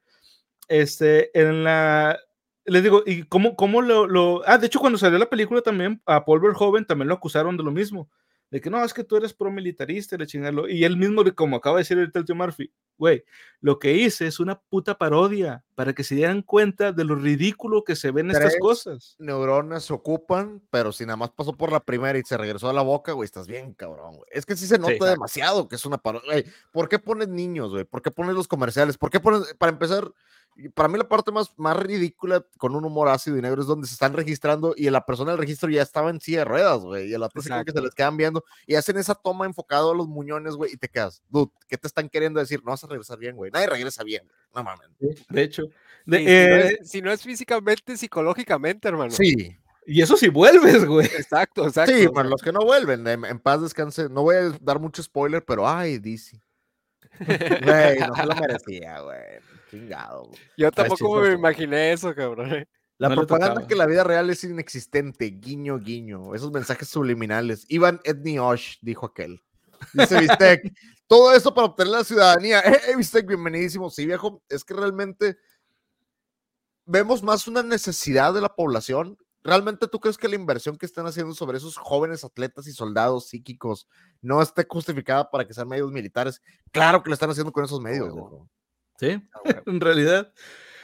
[0.67, 2.19] Este, en la,
[2.67, 6.03] les digo, ¿y cómo, cómo lo, lo, Ah, de hecho, cuando salió la película también,
[6.07, 8.11] a Paul Verhoeven también lo acusaron de lo mismo.
[8.51, 10.69] De que no, es que tú eres pro-militarista, y le chingarlo.
[10.69, 13.25] Y él mismo, como acaba de decir ahorita el tío Murphy, güey,
[13.61, 17.83] lo que hice es una puta parodia para que se dieran cuenta de lo ridículo
[17.83, 18.61] que se ven estas Tres.
[18.61, 19.17] cosas.
[19.19, 22.73] neuronas se ocupan, pero si nada más pasó por la primera y se regresó a
[22.73, 24.29] la boca, güey, estás bien, cabrón, güey.
[24.31, 26.31] Es que sí se nota demasiado que es una parodia.
[26.31, 27.85] Güey, ¿Por qué pones niños, güey?
[27.85, 28.97] ¿Por qué pones los comerciales?
[28.97, 30.13] ¿Por qué pones, para empezar,
[30.75, 33.87] para mí la parte más, más ridícula con un humor ácido y negro es donde
[33.87, 37.09] se están registrando y la persona del registro ya estaba en silla de ruedas, güey,
[37.11, 39.93] y el otro se cree que se les quedan viendo y hacen esa toma enfocado
[39.93, 42.61] a los muñones, güey, y te quedas, dude, ¿qué te están queriendo decir?
[42.65, 43.51] No vas a regresar bien, güey.
[43.51, 44.37] Nadie regresa bien, güey.
[44.55, 44.89] no mames.
[45.29, 45.63] De hecho.
[46.07, 49.11] De- Sí, si, no eh, es, si no es físicamente, psicológicamente, hermano.
[49.11, 51.07] Sí, y eso sí vuelves, güey.
[51.07, 51.93] Exacto, exacto.
[51.95, 54.09] Sí, para los que no vuelven, en, en paz descanse.
[54.09, 56.41] No voy a dar mucho spoiler, pero ay, DC.
[57.19, 59.19] Güey, no se lo merecía, güey.
[59.71, 60.31] Chingado.
[60.57, 62.55] Yo tampoco me imaginé eso, cabrón.
[62.55, 62.69] eh.
[62.99, 66.35] La No propaganda que la vida real es inexistente, guiño, guiño.
[66.35, 67.67] Esos mensajes subliminales.
[67.69, 69.43] Ivan Edney Osh, dijo aquel.
[69.93, 70.63] Dice Bistec,
[71.07, 72.61] todo eso para obtener la ciudadanía.
[72.61, 73.91] Eh, eh, Bistec, bienvenidísimo.
[73.91, 75.37] Sí, viejo, es que realmente
[76.87, 79.19] vemos más una necesidad de la población.
[79.43, 83.29] ¿Realmente tú crees que la inversión que están haciendo sobre esos jóvenes atletas y soldados
[83.29, 83.87] psíquicos
[84.23, 86.41] no esté justificada para que sean medios militares?
[86.73, 88.13] Claro que lo están haciendo con esos medios.
[88.13, 88.49] viejo.
[88.99, 89.21] Sí,
[89.67, 90.33] en realidad.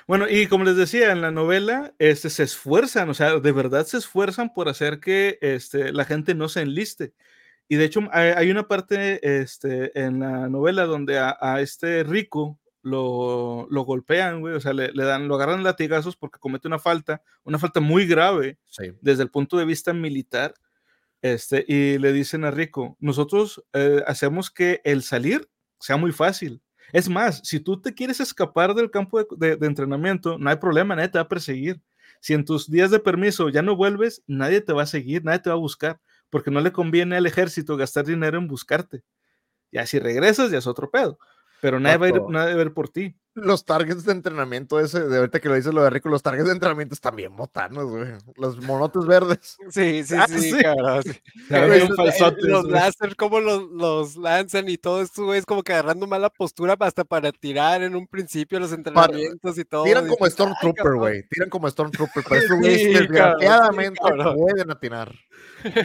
[0.06, 3.86] Bueno, y como les decía, en la novela este, se esfuerzan, o sea, de verdad
[3.86, 7.14] se esfuerzan por hacer que este, la gente no se enliste.
[7.68, 12.02] Y de hecho, hay, hay una parte este, en la novela donde a, a este
[12.04, 16.68] rico lo, lo golpean, güey, o sea, le, le dan, lo agarran latigazos porque comete
[16.68, 18.92] una falta, una falta muy grave Sí.
[19.00, 20.54] desde el punto de vista militar.
[21.22, 25.48] Este, y le dicen a Rico, nosotros eh, hacemos que el salir
[25.80, 26.60] sea muy fácil.
[26.92, 30.56] Es más, si tú te quieres escapar del campo de, de- de entrenamiento, no hay
[30.56, 31.80] problema, nadie te va a perseguir.
[32.20, 35.40] Si en tus días de permiso ya no vuelves, nadie te va a seguir, nadie
[35.40, 36.00] te va a buscar,
[36.30, 39.02] porque no le conviene al ejército gastar dinero en buscarte.
[39.72, 41.18] Ya si regresas, ya es otro pedo,
[41.60, 43.16] pero nadie va a ir, nadie va a ir por ti.
[43.34, 46.46] Los targets de entrenamiento ese, de ahorita que lo dice lo de Rico, los targets
[46.46, 48.08] de entrenamiento están bien botanos, güey.
[48.36, 49.56] Los monotes verdes.
[49.70, 50.58] Sí, sí, Ah, sí, sí.
[50.62, 51.02] cabrón.
[51.02, 51.12] sí.
[51.48, 52.72] Güey, bien los- falsotes, Los güey.
[52.74, 56.76] láser, cómo los, los lanzan y todo esto, güey, es como que agarrando mala postura
[56.80, 59.84] hasta para tirar en un principio los entrenamientos y todo.
[59.84, 60.98] Tiran como dices, "Ay, Stormtrooper, cabrón".
[60.98, 61.28] güey.
[61.28, 62.24] Tiran como Stormtrooper.
[62.28, 64.00] Pero estos güeyes Sí, desgraciadamente
[64.36, 65.14] pueden atinar.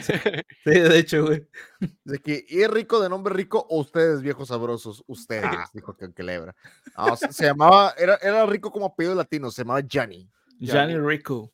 [0.01, 1.47] Sí, de hecho, güey.
[2.03, 5.03] De que, ¿y es rico de nombre rico o ustedes, viejos sabrosos?
[5.07, 5.69] Ustedes, Ah.
[5.73, 6.55] dijo que Celebra.
[6.97, 10.29] No, se, llamaba, era, era rico como apellido latino, se llamaba Johnny.
[10.59, 11.51] Johnny Rico.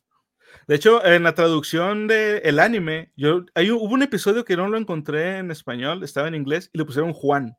[0.66, 4.68] De hecho, en la traducción del anime, yo, hay, un- hubo un episodio que no
[4.68, 7.56] lo encontré en español, estaba en inglés, y le pusieron Juan.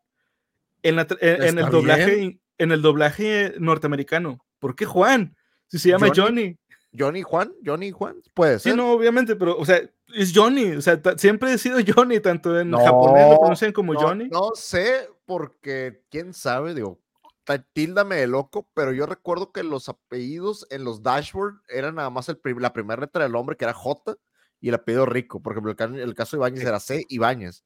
[0.81, 4.43] En, la en- en el doblaje, en el doblaje norteamericano.
[4.59, 5.35] ¿Por qué Juan?
[5.67, 6.21] Si se llama Johnny.
[6.23, 6.59] Johnny.
[6.97, 8.77] Johnny Juan, Johnny Juan, puede Sí, ser.
[8.77, 9.81] no, obviamente, pero, o sea,
[10.15, 10.71] es Johnny.
[10.71, 14.29] O sea, siempre he sido Johnny, tanto en No, japonés lo pronuncian como no, Johnny.
[14.29, 16.99] No sé, porque quién sabe, digo,
[17.73, 22.27] tíldame de loco, pero yo recuerdo que los apellidos en los dashboard eran nada más
[22.29, 24.15] el prim- la primera letra del hombre, que era J,
[24.59, 25.41] y el apellido Rico.
[25.41, 27.63] Por ejemplo, el, ca- el caso de Ibáñez era C, Ibáñez.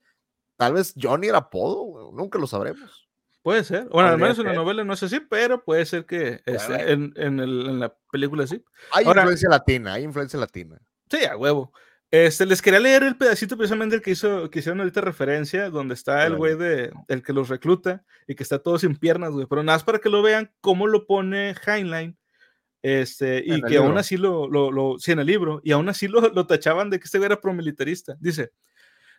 [0.58, 3.08] Tal vez Johnny era apodo, nunca lo sabremos.
[3.42, 3.88] Puede ser.
[3.88, 6.90] Bueno, al menos en la novela no es así, pero puede ser que este, ver.
[6.90, 8.62] en, en el- en la película sí.
[8.92, 10.78] Hay Ahora- influencia latina, hay influencia latina.
[11.10, 11.72] Sí, a huevo.
[12.12, 15.94] Este, les quería leer el pedacito precisamente el que, hizo, que hicieron ahorita referencia, donde
[15.94, 19.46] está el güey de, el que los recluta y que está todo sin piernas, güey.
[19.48, 22.18] Pero nada más para que lo vean cómo lo pone Heinlein.
[22.82, 24.00] Este, y que aún libro.
[24.00, 26.98] así lo, lo, lo- sí, en el libro, y aún así lo, lo tachaban de
[27.00, 28.16] que este güey era promilitarista.
[28.20, 28.54] Dice,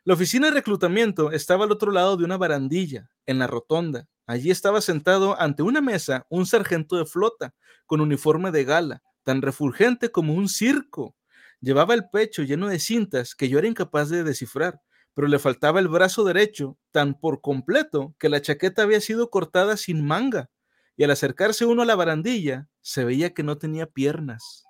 [0.04, 4.08] la oficina de reclutamiento estaba al otro lado de una barandilla, en la rotonda.
[4.26, 9.42] Allí estaba sentado ante una mesa un sargento de flota, con uniforme de gala, tan
[9.42, 11.14] refulgente como un circo.
[11.60, 14.80] Llevaba el pecho lleno de cintas que yo era incapaz de descifrar,
[15.14, 19.76] pero le faltaba el brazo derecho tan por completo que la chaqueta había sido cortada
[19.76, 20.50] sin manga,
[20.96, 24.64] y al acercarse uno a la barandilla se veía que no tenía piernas.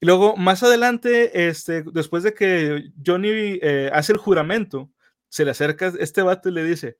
[0.00, 4.90] Y luego, más adelante, este, después de que Johnny eh, hace el juramento,
[5.28, 6.98] se le acerca este vato y le dice,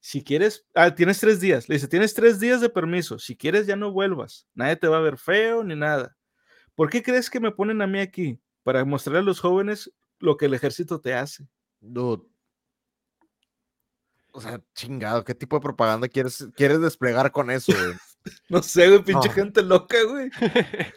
[0.00, 3.66] si quieres, ah, tienes tres días, le dice, tienes tres días de permiso, si quieres
[3.66, 6.17] ya no vuelvas, nadie te va a ver feo ni nada.
[6.78, 8.38] ¿Por qué crees que me ponen a mí aquí?
[8.62, 11.44] Para mostrarle a los jóvenes lo que el ejército te hace.
[11.80, 12.22] Dude.
[14.30, 17.94] O sea, chingado, ¿qué tipo de propaganda quieres, quieres desplegar con eso, güey?
[18.48, 19.34] No sé, güey, pinche No.
[19.34, 20.30] gente loca, güey.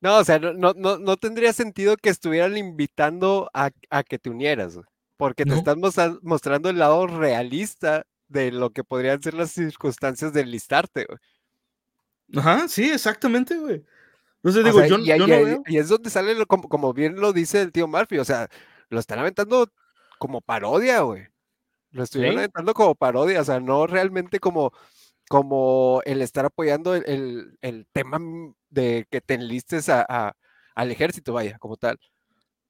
[0.00, 4.30] No, o sea, no, no, no, tendría sentido que estuvieran invitando a, a que te
[4.30, 4.86] unieras, güey,
[5.18, 10.32] porque te están mostra- mostrando el lado realista de lo que podrían ser las circunstancias
[10.32, 11.18] de enlistarte, güey.
[12.42, 13.84] Ajá, sí, exactamente, güey.
[14.42, 15.62] Entonces O digo, sea, yo, y, yo y- no y- veo.
[15.66, 18.48] y es donde sale, lo- como, como bien lo dice el tío Murphy, o sea,
[18.88, 19.68] lo están aventando
[20.18, 21.24] como parodia, güey.
[21.92, 22.38] Lo estuvieron Sí.
[22.40, 24.72] aventando como parodia, o sea, no realmente como,
[25.28, 30.34] como el estar apoyando el, el- el tema mm, de que te enlistes a- a-
[30.74, 31.98] al ejército, vaya, como tal.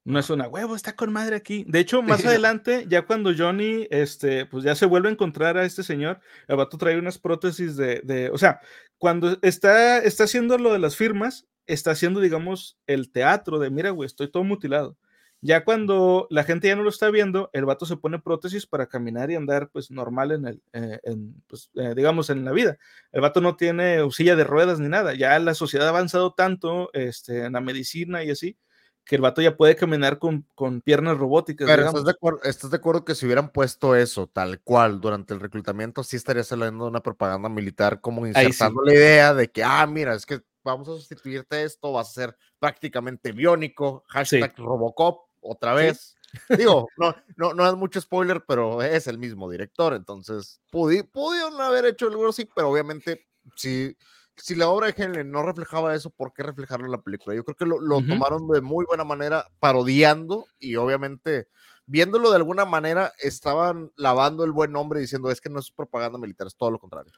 [0.03, 1.63] No es una huevo, está con madre aquí.
[1.67, 5.63] De hecho, más adelante, ya cuando Johnny, este, pues ya se vuelve a encontrar a
[5.65, 8.61] este señor, el vato trae unas prótesis de, de- o sea,
[8.97, 13.91] cuando está, está haciendo lo de las firmas, está haciendo, digamos, el teatro de, mira,
[13.91, 14.97] güey, estoy todo mutilado.
[15.43, 18.87] Ya cuando la gente ya no lo está viendo, el vato se pone prótesis para
[18.87, 22.77] caminar y andar, pues, normal en el, eh, en, pues, eh, digamos, en la vida.
[23.11, 25.13] El vato no tiene silla de ruedas ni nada.
[25.15, 28.57] Ya la sociedad ha avanzado tanto, este, en la medicina y así,
[29.05, 31.67] que el vato ya puede caminar con, con piernas robóticas.
[31.67, 31.85] Pero.
[31.85, 35.39] ¿estás de, acuerdo, ¿estás de acuerdo que si hubieran puesto eso tal cual durante el
[35.39, 38.29] reclutamiento, sí estaría saliendo una propaganda militar como sí.
[38.29, 42.13] insertando la idea de que, ah, mira, es que vamos a sustituirte esto, vas a
[42.13, 45.83] ser prácticamente biónico, hashtag Robocop, otra Sí.
[45.83, 46.15] vez.
[46.57, 51.59] Digo, no, no, no es mucho spoiler, pero es el mismo director, entonces pudi- pudieron
[51.59, 53.97] haber hecho algo así, pero obviamente si,
[54.35, 57.35] si la obra de Henley no reflejaba eso, ¿por qué reflejarlo en la película?
[57.35, 61.47] Yo creo que lo, tomaron de muy buena manera, parodiando y obviamente
[61.85, 66.17] viéndolo de alguna manera, estaban lavando el buen nombre diciendo es que no es propaganda
[66.17, 67.11] militar, es todo lo contrario.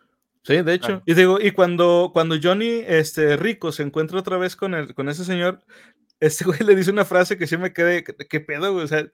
[0.44, 0.88] Sí, de hecho.
[0.88, 1.04] Claro.
[1.06, 5.10] Y digo, y cuando, cuando Johnny, este, rico, se encuentra otra vez con, el, con
[5.10, 5.64] ese señor,
[6.20, 8.84] este güey le dice una frase que sí me quedé, ¿qué, qué pedo, güey?
[8.84, 9.06] O sea,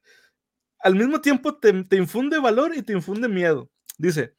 [0.80, 3.70] al mismo tiempo te, te infunde valor y te infunde miedo.
[3.98, 4.36] Dice,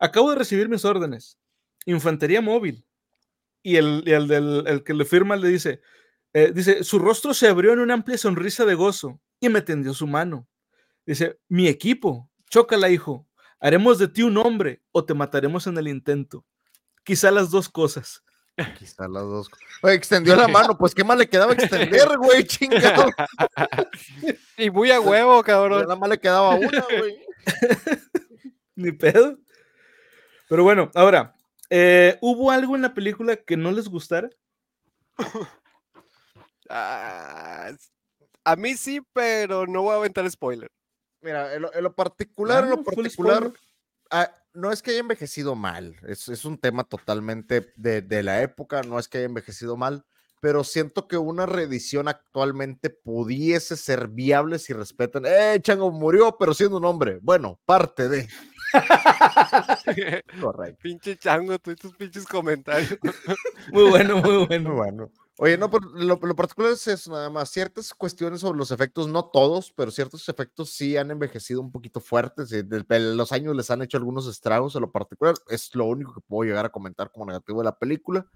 [0.00, 1.38] acabo de recibir mis órdenes,
[1.86, 2.84] infantería móvil.
[3.62, 5.82] Y el, y el, del, el que le firma le dice,
[6.32, 9.92] eh, dice, su rostro se abrió en una amplia sonrisa de gozo y me tendió
[9.94, 10.48] su mano.
[11.04, 13.26] Dice, mi equipo, chócala, hijo.
[13.58, 16.46] Haremos de ti un hombre o te mataremos en el intento.
[17.04, 18.22] Quizá las dos cosas.
[18.78, 19.50] Quizá las dos.
[19.82, 23.10] Oye, extendió la mano, pues qué más le quedaba extender, güey, chingado.
[24.56, 25.82] y muy a huevo, cabrón.
[25.82, 27.18] Nada más le quedaba una, güey.
[28.76, 29.38] Ni pedo.
[30.48, 31.34] Pero bueno, ahora,
[31.70, 34.28] eh, ¿hubo algo en la película que no les gustara?
[36.72, 37.72] Ah,
[38.44, 40.70] a mí sí, pero no voy a aventar spoiler.
[41.20, 43.52] Mira, en lo, en lo particular, en Ah, lo full particular,
[44.10, 48.42] ah, no es que haya envejecido mal, es, es un tema totalmente de, de la
[48.42, 50.04] época, no es que haya envejecido mal,
[50.40, 56.54] pero siento que una reedición actualmente pudiese ser viable si respetan, eh, Chango murió, pero
[56.54, 57.18] siendo un hombre.
[57.20, 58.28] Bueno, parte de.
[60.40, 60.78] Correcto.
[60.82, 62.96] Pinche chango, tú y tus pinches comentarios.
[63.72, 64.74] Muy bueno, muy Muy bueno.
[64.74, 65.10] bueno.
[65.42, 67.48] Oye, no, pero lo, lo particular es eso, nada más.
[67.50, 71.98] Ciertas cuestiones sobre los efectos, no todos, pero ciertos efectos sí han envejecido un poquito
[72.00, 72.52] fuertes.
[72.52, 75.34] y de- de los años les han hecho algunos estragos en lo particular.
[75.48, 78.26] Es lo único que puedo llegar a comentar como negativo de la película.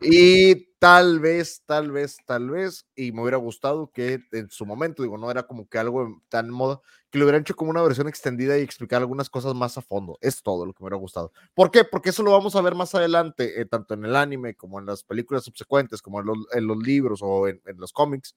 [0.00, 5.02] Y tal vez, tal vez, tal vez, y me hubiera gustado que en su momento,
[5.02, 8.08] digo, no era como que algo tan moda, que lo hubieran hecho como una versión
[8.08, 10.18] extendida y explicar algunas cosas más a fondo.
[10.20, 11.32] Es todo lo que me hubiera gustado.
[11.54, 11.84] ¿Por qué?
[11.84, 14.86] Porque eso lo vamos a ver más adelante, eh, tanto en el anime como en
[14.86, 18.36] las películas subsecuentes, como en los, libros o en, en los cómics.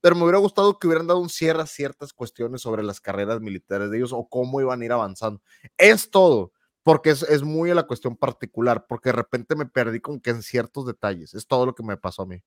[0.00, 3.40] Pero me hubiera gustado que hubieran dado un cierre a ciertas cuestiones sobre las carreras
[3.40, 5.40] militares de ellos o cómo iban a ir avanzando.
[5.76, 6.52] Es todo,
[6.88, 10.30] porque es, es muy a la cuestión particular, porque de repente me perdí como que
[10.30, 11.34] en ciertos detalles.
[11.34, 12.42] Es todo lo que me pasó a mí.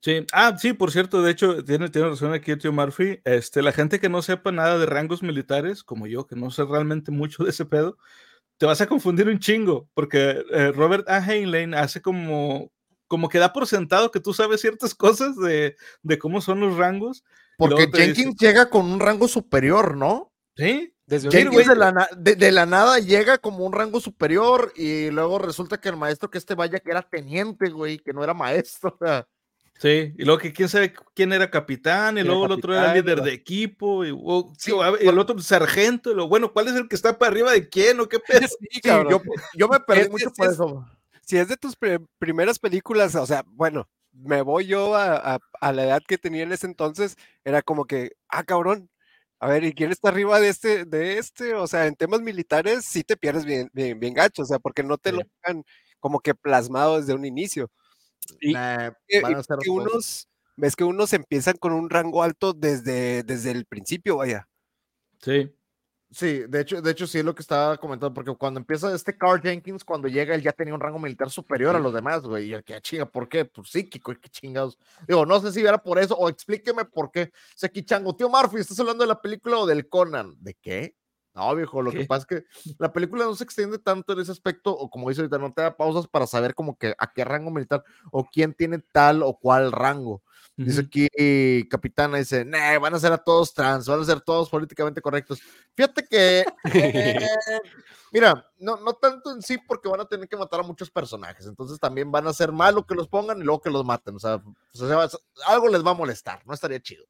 [0.00, 3.18] Sí, ah, sí, por cierto, de hecho, tiene, tiene razón aquí el tío Murphy.
[3.24, 6.64] Este, la gente que no sepa nada de rangos militares, como yo, que no sé
[6.64, 7.98] realmente mucho de ese pedo,
[8.56, 11.18] te vas a confundir un chingo, porque eh, Robert A.
[11.18, 12.70] Heinlein hace como,
[13.08, 15.74] como que da por sentado que tú sabes ciertas cosas de,
[16.04, 17.24] de cómo son los rangos.
[17.58, 20.32] Porque Jenkins llega con un rango superior, ¿no?
[20.54, 20.95] Sí.
[21.06, 25.78] Desde Jenkins de la, de, la, nada llega como un rango superior y luego resulta
[25.78, 28.98] que el maestro que este vaya que era teniente, güey, que no era maestro.
[29.78, 33.20] Sí, y luego que quién sabe quién era capitán, y luego el otro era líder
[33.20, 37.30] de equipo, y, el otro sargento, y lo bueno, ¿cuál es el que está para
[37.30, 38.48] arriba de quién o qué pedo?
[39.54, 40.86] yo, me perdí mucho por eso.
[41.20, 41.76] Si es de tus
[42.18, 46.66] primeras películas, o sea, bueno, me voy yo a, la edad que tenía en ese
[46.66, 48.88] entonces, era como que, ah, cabrón,
[49.38, 51.54] a ver, ¿y quién está arriba de este, de este?
[51.54, 54.82] O sea, en temas militares sí te pierdes bien, bien, bien gacho, o sea, porque
[54.82, 55.62] no te lo han
[56.00, 57.70] como que plasmado desde un inicio.
[58.40, 64.16] Y que unos, ves que unos empiezan con un rango alto desde, desde el principio,
[64.16, 64.48] vaya.
[65.20, 65.52] Sí.
[66.10, 69.18] Sí, de hecho, de hecho sí es lo que estaba comentando, porque cuando empieza este
[69.18, 72.46] Carl Jenkins, cuando llega, él ya tenía un rango militar superior a los demás, güey,
[72.46, 73.44] y el que chinga, ¿por qué?
[73.44, 74.78] Pues psíquico, qué chingados.
[75.08, 77.32] Digo, no sé si era por eso, o explíqueme por qué.
[77.32, 80.36] O sea, chango, tío Murphy, ¿estás hablando de la película o del Conan?
[80.38, 80.94] ¿De qué?
[81.34, 84.32] No, viejo, lo que pasa es que la película no se extiende tanto en ese
[84.32, 87.24] aspecto, o como dice ahorita, no te da pausas para saber como que a qué
[87.24, 90.22] rango militar o quién tiene tal o cual rango.
[90.56, 92.44] Dice aquí Capitana, dice,
[92.80, 95.40] van a ser a todos trans, van a ser todos políticamente correctos.
[95.74, 97.26] Fíjate que, eh,
[98.10, 101.46] mira, no, no tanto en sí porque van a tener que matar a muchos personajes,
[101.46, 104.18] entonces también van a ser malo que los pongan y luego que los maten, o
[104.18, 104.40] sea,
[105.46, 107.04] algo les va a molestar, no estaría chido.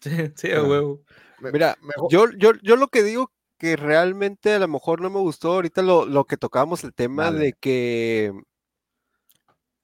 [0.00, 1.02] Sí, sí, a huevo.
[1.52, 1.78] Mira,
[2.10, 5.82] yo, yo, yo lo que digo que realmente a lo mejor no me gustó ahorita
[5.82, 8.32] lo, lo que tocábamos el tema de que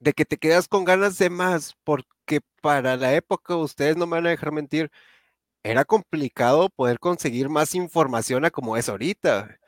[0.01, 4.17] de que te quedas con ganas de más, porque para la época, ustedes no me
[4.17, 4.91] van a dejar mentir,
[5.63, 9.59] era complicado poder conseguir más información a como es ahorita.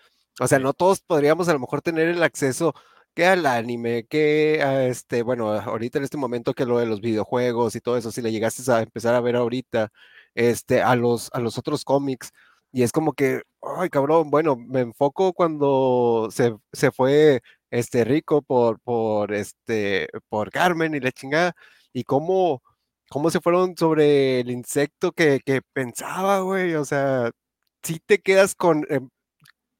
[0.40, 2.74] O sea, no todos podríamos a lo mejor tener el acceso
[3.14, 7.00] que al anime, que a este, bueno, ahorita en este momento que lo de los
[7.00, 9.90] videojuegos y todo eso, si le llegaste a empezar a ver ahorita,
[10.34, 12.32] este, a los, a los otros cómics,
[12.72, 18.42] y es como que, ay, cabrón, bueno, me enfoco cuando se, se fue este rico
[18.42, 21.54] por, por, este, por Carmen y la chingada,
[21.92, 22.62] y cómo,
[23.10, 27.30] cómo se fueron sobre el insecto que, que pensaba, güey, o sea,
[27.82, 29.08] sí te quedas con, em,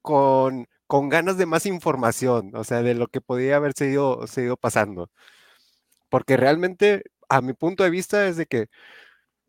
[0.03, 4.57] con, con ganas de más información, o sea, de lo que podía haber seguido, seguido
[4.57, 5.11] pasando.
[6.09, 8.67] Porque realmente, a mi punto de vista, es de que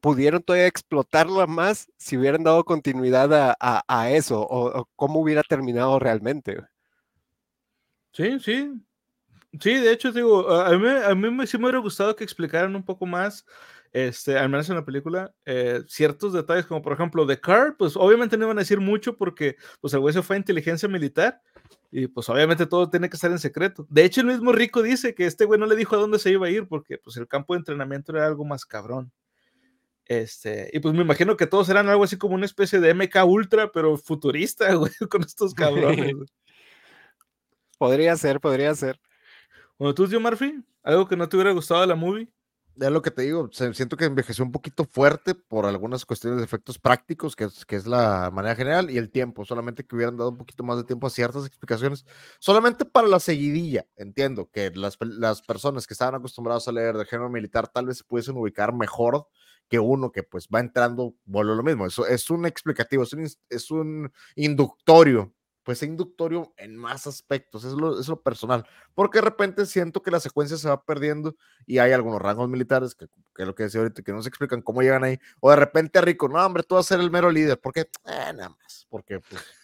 [0.02, 6.58] pudieron todavía explotarlo más si hubieran dado continuidad a, eso o, cómo hubiera terminado realmente.
[8.14, 8.72] Sí, sí.
[9.60, 12.84] Sí, de hecho, digo, a mí, a mí sí me hubiera gustado que explicaran un
[12.86, 13.46] poco más,
[13.92, 17.98] este, al menos en la película, eh, ciertos detalles, como por ejemplo de Carr, pues
[17.98, 21.42] obviamente no iban a decir mucho porque pues el güey se fue a inteligencia militar
[21.92, 23.86] y pues obviamente todo tiene que estar en secreto.
[23.90, 26.32] De hecho, el mismo Rico dice que este güey no le dijo a dónde se
[26.32, 29.12] iba a ir porque pues el campo de entrenamiento era algo más cabrón.
[30.06, 33.16] Este, y pues me imagino que todos eran algo así como una especie de MK
[33.26, 36.16] Ultra, pero futurista, güey, con estos cabrones.
[37.82, 39.02] Podría ser, podría ser.
[39.80, 42.32] Bueno, tú, tío Murphy, algo que no te hubiera gustado de la movie.
[42.76, 46.46] Ya lo que te digo, siento que envejeció un poquito fuerte por algunas cuestiones de
[46.46, 50.16] efectos prácticos, que es, que es la manera general, y el tiempo, solamente que hubieran
[50.16, 52.06] dado un poquito más de tiempo a ciertas explicaciones,
[52.40, 53.88] solamente para la seguidilla.
[53.96, 57.98] Entiendo que las, las personas que estaban acostumbradas a leer de género militar tal vez
[57.98, 59.28] se pudiesen ubicar mejor
[59.68, 63.28] que uno que pues va entrando, vuelve lo mismo, eso es un explicativo, es un,
[63.50, 69.20] es un inductorio, pues es inductorio en más aspectos, es lo, es lo personal, porque
[69.20, 73.08] de repente siento que la secuencia se va perdiendo y hay algunos rangos militares, que,
[73.36, 75.56] que es lo que decía ahorita, que no se explican cómo llegan ahí, o de
[75.56, 78.88] repente Rico, no hombre, tú vas a ser el mero líder, porque, eh, nada más,
[78.90, 79.42] porque pues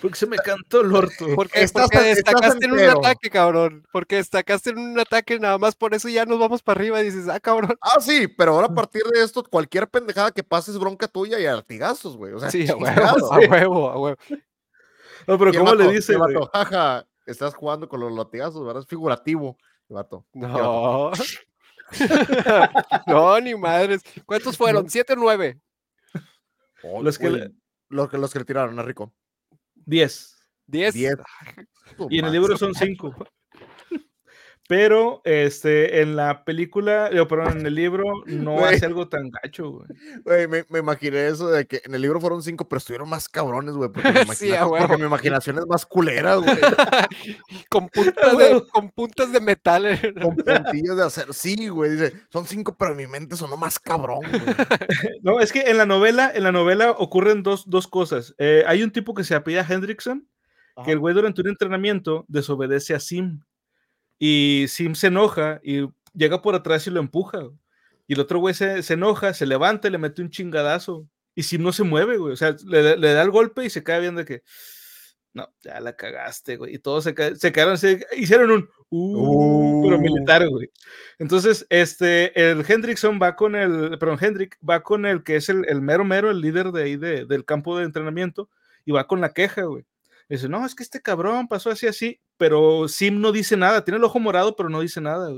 [0.00, 1.26] porque se me cantó el orto.
[1.34, 3.86] Porque, destacaste en un ataque, cabrón.
[3.92, 7.04] Porque destacaste en un ataque, nada más por eso ya nos vamos para arriba y
[7.04, 7.76] dices, ah, cabrón.
[7.80, 11.46] Ah, sí, pero ahora a partir de esto, cualquier pendejada que pases bronca tuya y
[11.46, 12.32] artigazos, güey.
[12.32, 12.86] O sea, sí, a huevo,
[13.32, 14.16] a huevo, a huevo.
[15.26, 16.16] No, pero ¿cómo le dice?
[16.16, 18.82] Vato, jaja, estás jugando con los latigazos, ¿verdad?
[18.82, 19.56] Es figurativo,
[19.88, 20.26] vato.
[20.32, 21.10] No.
[23.06, 24.02] no, ni madres.
[24.26, 24.88] ¿Cuántos fueron?
[24.88, 25.60] ¿Siete o nueve?
[27.00, 27.52] los, que
[27.88, 29.12] los, que, los que le tiraron a Rico.
[29.86, 30.36] 10.
[30.66, 30.94] 10.
[32.08, 33.14] Y en el libro son 5.
[34.66, 39.86] Pero este, en la película, perdón, en el libro no hace algo tan gacho, güey.
[40.24, 43.28] Güey, me, me, imaginé eso de que en el libro fueron cinco, pero estuvieron más
[43.28, 43.90] cabrones, güey.
[43.90, 46.56] Porque, sí, porque, mi imaginación es más culera, güey.
[47.68, 49.84] con, puntas de, con puntas de metal.
[49.84, 50.14] Eh.
[50.20, 51.32] Con puntillas de acero.
[51.34, 51.90] Sí, güey.
[51.90, 55.18] Dice, son cinco, pero en mi mente sonó más cabrón, güey.
[55.22, 58.34] no, es que en la novela, en la novela ocurren dos, dos cosas.
[58.38, 60.26] Eh, hay un tipo que se apellida Hendrickson,
[60.86, 63.40] que el güey durante un entrenamiento desobedece a Sim
[64.18, 67.48] y Sim se enoja y llega por atrás y lo empuja.
[68.06, 71.08] Y el otro güey se, enoja, se levanta y le mete un chingadazo.
[71.34, 72.32] Y Sim no se mueve, güey.
[72.32, 74.42] O sea, le, da el golpe y se cae viendo que.
[75.32, 76.76] No, ya la cagaste, güey.
[76.76, 78.68] Y todos se, se quedaron, se hicieron un.
[78.90, 80.00] Uh, pero uh.
[80.00, 80.70] militar, güey.
[81.18, 83.98] Entonces, este, el Hendrickson va con el.
[83.98, 86.96] Perdón, Hendrick va con el que es el, el mero mero, el líder de ahí
[86.96, 88.48] del campo de entrenamiento.
[88.84, 89.84] Y va con la queja, güey.
[90.28, 93.98] Dice, no, es que este cabrón pasó así, así, pero Sim no dice nada, tiene
[93.98, 95.30] el ojo morado, pero no dice nada.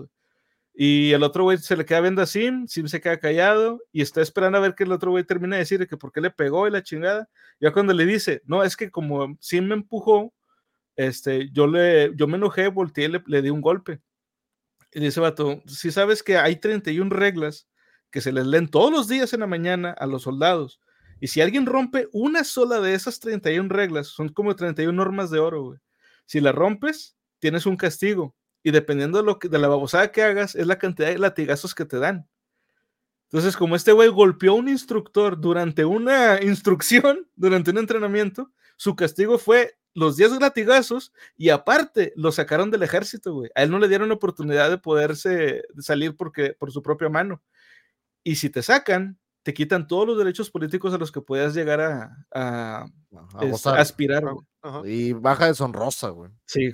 [0.75, 4.03] Y el otro güey se le queda viendo a Sim, Sim se queda callado y
[4.03, 6.31] está esperando a ver que el otro güey termine de decir que por qué le
[6.31, 7.29] pegó y la chingada.
[7.61, 10.35] Ya cuando le dice, no, es que como Sim me empujó,
[10.97, 14.01] este, yo, le, yo me enojé, volteé le, le di un golpe.
[14.93, 17.69] Y dice, vato, si sabes que hay 31 reglas
[18.11, 20.81] que se les leen todos los días en la mañana a los soldados
[21.21, 25.39] y si alguien rompe una sola de esas 31 reglas, son como 31 normas de
[25.39, 25.79] oro, güey.
[26.27, 28.35] Si la rompes, tienes un castigo.
[28.63, 31.75] Y dependiendo de, lo que, de la babosada que hagas, es la cantidad de latigazos
[31.75, 32.29] que te dan.
[33.31, 38.95] Entonces, como este güey golpeó a un instructor durante una instrucción, durante un entrenamiento, su
[38.95, 43.51] castigo fue los 10 latigazos y aparte lo sacaron del ejército, güey.
[43.55, 47.43] A él no le dieron la oportunidad de poderse salir porque, por su propia mano.
[48.23, 51.81] Y si te sacan, te quitan todos los derechos políticos a los que puedas llegar
[51.81, 52.87] a, a,
[53.77, 54.25] aspirar.
[54.85, 56.31] Y baja deshonrosa, güey.
[56.47, 56.73] Sí.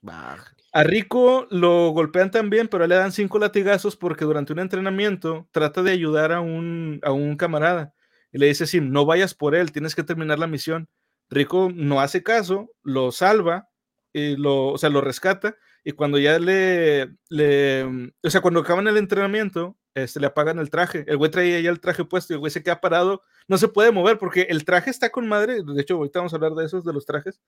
[0.00, 0.54] Baja.
[0.72, 5.82] A Rico lo golpean también, pero le dan cinco latigazos porque durante un entrenamiento trata
[5.82, 7.94] de ayudar a un, a un camarada.
[8.32, 10.88] Y le dice, sí, no vayas por él, tienes que terminar la misión.
[11.28, 13.68] Rico no hace caso, lo salva,
[14.14, 17.84] y lo, o sea, lo rescata, y cuando ya le, le,
[18.22, 21.04] o sea, cuando acaban el entrenamiento, este, le apagan el traje.
[21.06, 23.22] El güey traía ya el traje puesto y el güey se queda parado.
[23.48, 25.62] No se puede mover porque el traje está con madre.
[25.62, 27.40] De hecho, ahorita vamos a hablar de esos, de los trajes.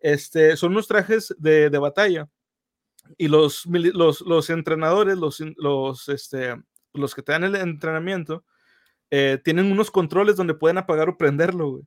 [0.00, 2.28] Este, son unos trajes de, de batalla.
[3.18, 6.54] Y los, los, los entrenadores, los, los, este,
[6.92, 8.44] los que te dan el entrenamiento,
[9.10, 11.70] eh, tienen unos controles donde pueden apagar o prenderlo.
[11.70, 11.82] Güey.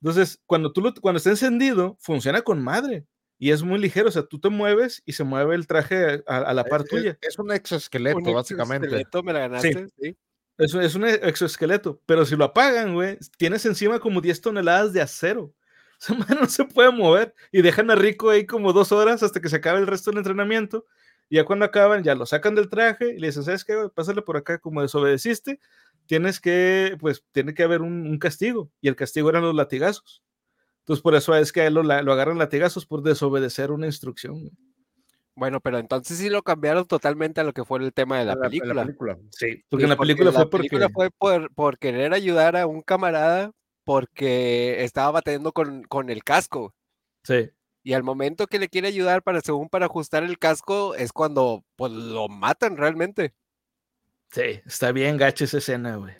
[0.00, 3.04] Entonces, cuando, tú lo, cuando está encendido, funciona con madre
[3.38, 6.54] y es muy ligero, o sea, tú te mueves y se mueve el traje a,
[6.54, 7.18] la par tuya.
[7.22, 8.86] Es, un exoesqueleto, básicamente.
[8.86, 10.16] Exoesqueleto, me la ganaste, sí.
[10.60, 15.00] Es, es, un exoesqueleto, pero si lo apagan, güey, tienes encima como 10 toneladas de
[15.00, 15.54] acero.
[16.00, 19.38] O sea, no se puede mover y dejan a Rico ahí como dos horas hasta
[19.38, 20.86] que se acabe el resto del entrenamiento.
[21.28, 23.74] Y ya cuando acaban, ya lo sacan del traje y le dicen, ¿sabes qué?
[23.94, 25.60] Pásale por acá, como desobedeciste,
[26.06, 28.70] tienes que, pues, tiene que haber un, castigo.
[28.80, 30.22] Y el castigo eran los latigazos.
[30.80, 34.50] Entonces, por eso es que a él lo, lo agarran latigazos por desobedecer una instrucción.
[35.40, 38.36] Bueno, pero entonces sí lo cambiaron totalmente a lo que fue el tema de la,
[38.36, 38.86] película.
[39.30, 40.46] Sí, porque en la película fue
[40.92, 43.50] fue por, por, querer ayudar a un camarada
[43.82, 46.74] porque estaba batallando con, con, el casco.
[47.24, 47.48] Sí.
[47.82, 51.64] Y al momento que le quiere ayudar para según para ajustar el casco es cuando
[51.76, 53.32] pues, lo matan realmente.
[54.32, 56.12] Sí, está bien gacha esa escena, güey.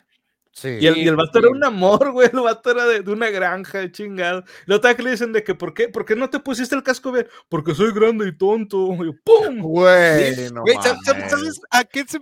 [0.63, 2.29] Y, el, y el vato era un amor, güey.
[2.31, 4.43] El vato era de, de una granja, chingado.
[4.67, 6.83] Y otra que le dicen de que, ¿por qué, ¿por qué no te pusiste el
[6.83, 7.27] casco bien?
[7.49, 8.93] Porque soy grande y tonto.
[9.03, 9.59] Y ¡Pum!
[9.59, 12.19] Güey, no ¿sabes, a, qué se,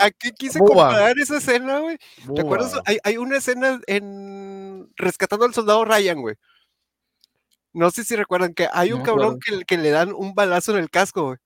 [0.00, 1.98] a qué quise comparar esa escena, güey?
[2.34, 2.72] ¿Te acuerdas?
[2.86, 6.36] Hay, hay una escena en Rescatando al Soldado Ryan, güey.
[7.74, 10.78] No sé si recuerdan que hay un cabrón que, que, le dan un balazo en
[10.78, 11.38] el casco, güey.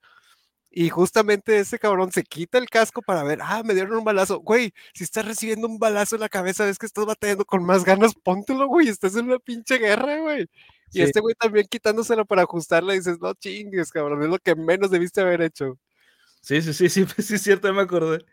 [0.74, 4.40] Y justamente ese cabrón se quita el casco para ver, ah, me dieron un balazo.
[4.40, 7.84] Güey, si estás recibiendo un balazo en la cabeza, ves que estás batallando con más
[7.84, 10.48] ganas, póntelo, güey, estás en una pinche guerra, güey.
[10.90, 14.90] Y este güey también quitándoselo para ajustarla, dices, no chingues, cabrón, es lo que menos
[14.90, 15.78] debiste haber hecho.
[16.40, 18.24] Sí, sí, sí, sí, sí, es cierto, me acordé.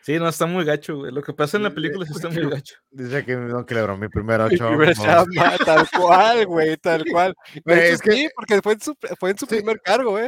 [0.00, 1.12] Sí, no, está muy gacho, güey.
[1.12, 2.76] Lo que pasa en la película sí está muy gacho.
[2.90, 4.92] Dice que no, que le mi primera chamba.
[5.64, 7.34] tal cual, güey, tal cual.
[7.66, 8.12] es que...
[8.12, 10.18] Sí, porque fue en su, fue en su primer cargo,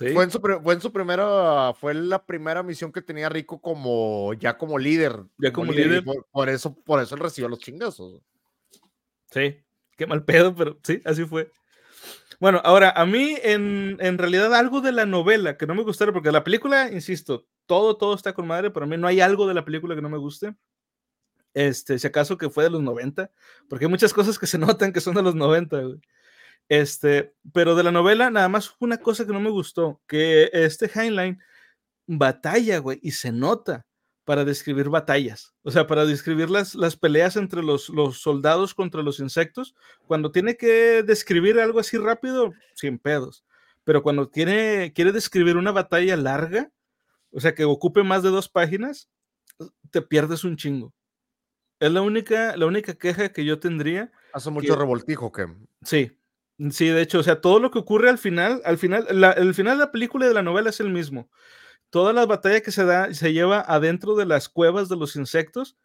[0.00, 0.14] güey.
[0.14, 4.34] Fue, en su, fue en su primera, fue la primera misión que tenía Rico como,
[4.34, 5.24] ya como líder.
[5.38, 6.04] Ya como, líder.
[6.30, 8.20] Por, eso, por eso él recibió los chingazos.
[9.30, 9.56] Sí,
[9.96, 11.50] qué mal pedo, pero sí, así fue.
[12.40, 16.12] Bueno, ahora, a mí en, en realidad algo de la novela que no me gustaron,
[16.12, 19.46] porque la película, insisto, todo, todo está con madre, pero a mí no hay algo
[19.46, 20.54] de la película que no me guste.
[21.54, 23.30] Este, si acaso que fue de los 90,
[23.68, 26.00] porque hay muchas cosas que se notan que son de los 90, güey.
[26.68, 30.90] Este, pero de la novela, nada más una cosa que no me gustó, que este
[30.92, 31.38] Heinlein
[32.06, 33.86] batalla, güey, y se nota
[34.24, 39.02] para describir batallas, o sea, para describir las, las peleas entre los, los soldados contra
[39.02, 39.74] los insectos,
[40.06, 43.44] cuando tiene que describir algo así rápido, sin pedos,
[43.84, 46.72] pero cuando tiene, quiere describir una batalla larga,
[47.30, 49.10] o sea, que ocupe más de dos páginas,
[49.90, 50.94] te pierdes un chingo.
[51.80, 54.10] Es la única, la única queja que yo tendría.
[54.32, 55.48] Hace mucho revoltijo, que.
[55.82, 56.16] Sí,
[56.70, 59.78] sí, de hecho, o sea, todo lo que ocurre al final, al final, el final
[59.78, 61.28] de la película y de la novela es el mismo
[61.94, 65.76] toda la batalla que se da, se lleva adentro de las cuevas de los insectos,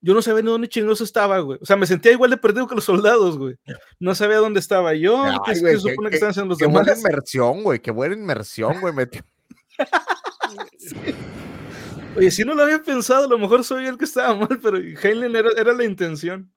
[0.00, 1.58] yo no sabía ni dónde chingados estaba, güey.
[1.60, 3.56] O sea, me sentía igual de perdido que los soldados, güey.
[4.00, 7.62] No sabía dónde estaba yo, qué, se supone que estaban haciendo los qué buena inmersión,
[7.62, 8.94] güey, qué buena inmersión, güey.
[12.16, 14.78] Oye, si no lo había pensado, a lo mejor soy el que estaba mal, pero
[14.78, 16.50] Heinlein era, era la intención.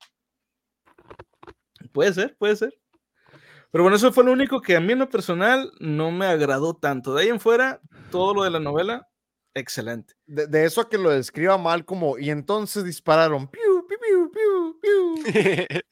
[1.91, 2.80] Puede ser, puede ser.
[3.71, 6.75] Pero bueno, eso fue lo único que a mí en lo personal no me agradó
[6.75, 7.13] tanto.
[7.13, 9.07] De ahí en fuera, todo lo de la novela,
[9.53, 10.13] excelente.
[10.25, 14.79] De, eso a que lo describa mal como, y entonces dispararon, piu, piu, piu, piu,
[14.81, 15.81] piu.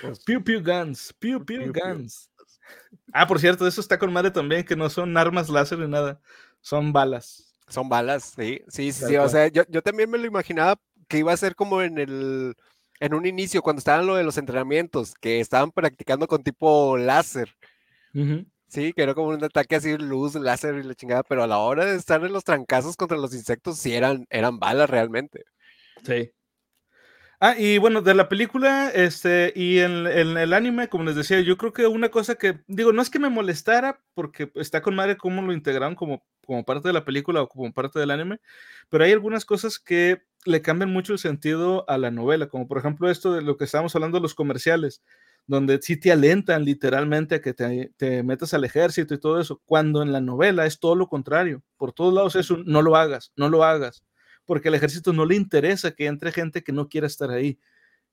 [0.00, 2.30] Pues, piu, piu guns, piu, piu, guns.
[3.12, 6.20] Ah, por cierto, eso está con madre también, que no son armas láser ni nada,
[6.60, 7.54] son balas.
[7.66, 11.32] Son balas, sí, sí, sí, o sea, yo, yo también me lo imaginaba que iba
[11.32, 12.54] a ser como en el
[13.00, 17.54] en un inicio, cuando estaban lo de los entrenamientos, que estaban practicando con tipo láser.
[18.66, 21.58] Sí, que era como un ataque así, luz, láser y la chingada, pero a la
[21.58, 25.44] hora de estar en los trancazos contra los insectos, sí eran, eran balas realmente.
[26.04, 26.32] Sí.
[27.40, 31.56] Ah, y bueno, de la película, este, y en, el anime, como les decía, yo
[31.56, 35.16] creo que una cosa que, digo, no es que me molestara, porque está con madre
[35.16, 38.40] cómo lo integraron como, como parte de la película o como parte del anime,
[38.88, 42.78] pero hay algunas cosas que le cambian mucho el sentido a la novela, como por
[42.78, 45.02] ejemplo esto de lo que estábamos hablando los comerciales,
[45.46, 49.62] donde sí te alentan literalmente a que te, te metas al ejército y todo eso,
[49.64, 52.96] cuando en la novela es todo lo contrario, por todos lados es un no lo
[52.96, 54.04] hagas, no lo hagas
[54.48, 57.60] porque al ejército no le interesa que entre gente que no quiera estar ahí.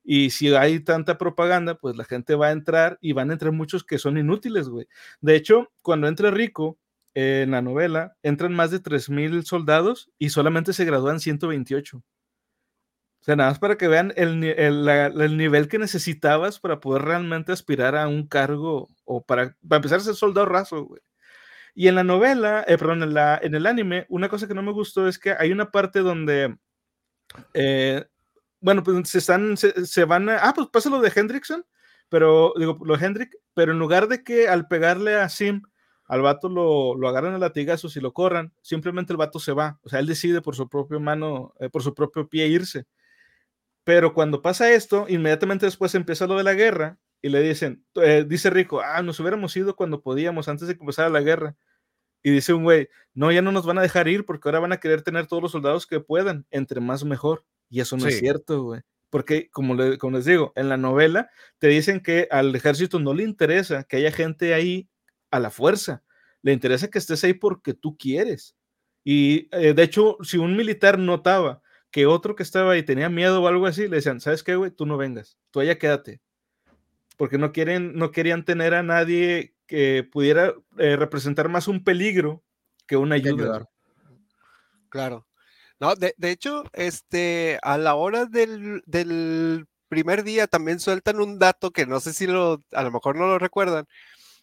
[0.04, 3.52] Y si hay tanta propaganda, pues la gente va a entrar y van a entrar
[3.52, 4.86] muchos que son inútiles, güey.
[5.22, 6.78] De hecho, cuando entra Rico
[7.14, 12.02] en la novela, entran más de 3.000 soldados y solamente se gradúan 128.
[13.26, 17.96] Sea, nada más para que vean el, el, nivel que necesitabas para poder realmente aspirar
[17.96, 21.02] a un cargo o para, para empezar a ser soldado raso, güey.
[21.74, 24.62] Y en la novela, eh, perdón, en, la, en el anime, una cosa que no
[24.62, 26.56] me gustó es que hay una parte donde,
[27.52, 28.04] eh,
[28.60, 31.66] bueno, pues se están, se, van a, ah, pues pasa lo de Hendrickson,
[32.08, 35.62] pero, digo, lo de Hendrick, pero en lugar de que al pegarle a Sim,
[36.04, 39.80] al vato lo, lo agarran a latigazos y lo corran, simplemente el vato se va,
[39.82, 42.86] o sea, él decide por su propia mano, eh, por su propio pie irse.
[43.86, 47.86] Pero cuando pasa esto, inmediatamente después empieza lo de la guerra y le dicen,
[48.26, 51.54] dice Rico, ah, nos hubiéramos ido cuando podíamos, antes de que empezara la guerra.
[52.24, 54.72] Y dice un güey, no, ya no nos van a dejar ir porque ahora van
[54.72, 57.44] a querer tener todos los soldados que puedan, entre más mejor.
[57.70, 58.80] Y eso no es cierto, güey.
[59.08, 63.84] Porque, como, les digo, en la novela te dicen que al ejército no le interesa
[63.84, 64.88] que haya gente ahí
[65.30, 66.02] a la fuerza.
[66.42, 68.56] Le interesa que estés ahí porque tú quieres.
[69.04, 73.42] Y eh, de hecho, si un militar notaba que otro que estaba ahí tenía miedo
[73.42, 74.70] o algo así, le decían, ¿sabes qué, güey?
[74.70, 76.20] Tú no vengas, tú allá quédate.
[77.16, 82.44] Porque no, quieren, no querían tener a nadie que pudiera eh, representar más un peligro
[82.86, 83.68] que una ayuda.
[84.90, 85.26] Claro.
[85.80, 91.70] No, de, hecho, este, a la hora del, del, primer día también sueltan un dato
[91.70, 93.86] que no sé si lo, a lo mejor no lo recuerdan,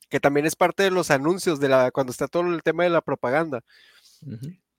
[0.09, 2.89] que también es parte de los anuncios de la, cuando está todo el tema de
[2.91, 3.61] la propaganda.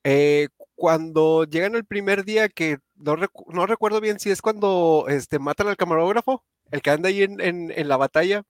[0.05, 3.17] Eh, cuando llegan el primer día, que no,
[3.49, 7.41] no, recuerdo bien si es cuando este, matan al camarógrafo, el que anda ahí en,
[7.41, 8.45] en, en la batalla,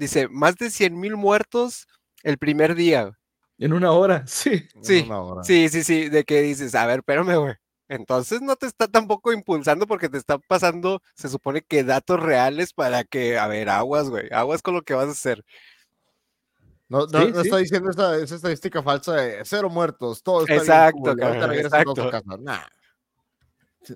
[0.00, 1.86] Dice, más de 100 mil muertos
[2.22, 3.18] el primer día.
[3.58, 4.66] En una hora, sí.
[4.80, 5.06] Sí,
[5.42, 7.54] sí, sí, sí, de que dices, a ver, espérame, güey.
[7.86, 12.72] Entonces no te está tampoco impulsando porque te está pasando, se supone que datos reales
[12.72, 15.44] para que, a ver, aguas, güey, aguas con lo que vas a hacer.
[16.90, 22.10] No, no, está diciendo esa, estadística falsa de cero muertos, todo está Exacto, bien, exacto.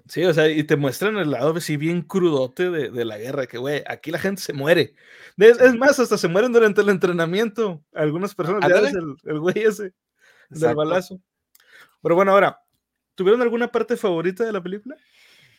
[0.09, 3.49] Sí, o sea, y te muestran el lado así bien crudote de, de la guerra,
[3.49, 4.95] que güey, aquí la gente se muere.
[5.36, 7.84] Es, más, hasta se mueren durante el entrenamiento.
[7.92, 9.92] Algunas personas, ya el, el, güey ese,
[10.49, 11.20] del balazo.
[12.01, 12.61] Pero bueno, ahora,
[13.16, 14.97] ¿tuvieron alguna parte favorita de la película?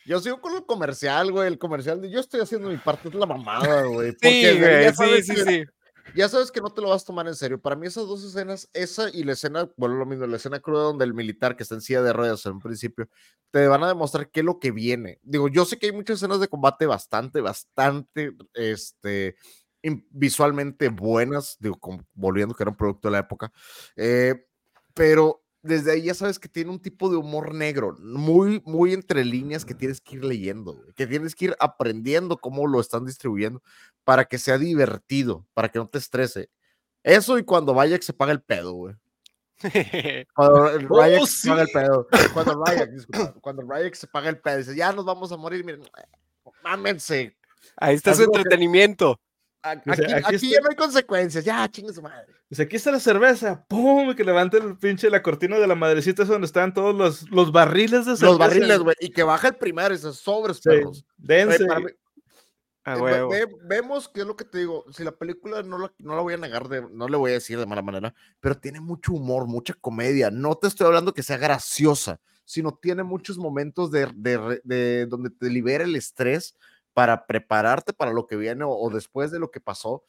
[0.06, 3.14] Yo sigo con el comercial, güey, el comercial de yo estoy haciendo mi parte, es
[3.14, 4.12] la mamada, güey.
[4.22, 5.64] Sí, güey, sí, sí, sí
[6.14, 7.60] ya sabes que no te lo vas a tomar en serio.
[7.60, 10.84] Para mí esas dos escenas, esa y la escena, bueno, lo mismo, la escena cruda
[10.84, 13.08] donde el militar que está en silla de ruedas en principio,
[13.50, 15.18] te van a demostrar qué es lo que viene.
[15.22, 19.36] Digo, yo sé que hay muchas escenas de combate bastante, bastante, este,
[20.10, 21.78] visualmente buenas, digo,
[22.14, 23.52] volviendo que era un producto de la época,
[23.96, 24.46] eh,
[24.94, 29.24] pero desde ahí ya sabes que tiene un tipo de humor negro, muy, muy entre
[29.24, 33.62] líneas que tienes que ir leyendo, que tienes que ir aprendiendo cómo lo están distribuyendo
[34.04, 36.48] para que sea divertido, para que no te estrese.
[37.02, 38.94] Eso y cuando vaya que se paga el pedo, güey.
[40.34, 42.08] Cuando el oh, se paga el pedo.
[42.34, 42.90] Cuando Ryan,
[43.40, 43.62] cuando
[43.94, 45.82] se paga el pedo, dice, ya nos vamos a morir, miren,
[46.62, 47.34] mámense.
[47.76, 49.18] Ahí está su entretenimiento.
[49.70, 52.26] Aquí, ya no hay consecuencias, ya, chingue su madre.
[52.48, 56.22] Dice, aquí está la cerveza, pum, que levante el pinche la cortina de la madrecita,
[56.22, 58.26] es donde están todos los, los barriles de cerveza.
[58.26, 61.04] Los barriles, güey, y que baja el primero y se sobres, perros.
[61.16, 61.66] Dense.
[62.88, 66.22] Eh, vemos que es lo que te digo, si la película no la, no la
[66.22, 69.12] voy a negar, de, no le voy a decir de mala manera, pero tiene mucho
[69.12, 70.30] humor, mucha comedia.
[70.30, 75.30] No te estoy hablando que sea graciosa, sino tiene muchos momentos de, de, de donde
[75.30, 76.54] te libera el estrés
[76.96, 80.02] para prepararte para lo que viene o, después de lo que pasó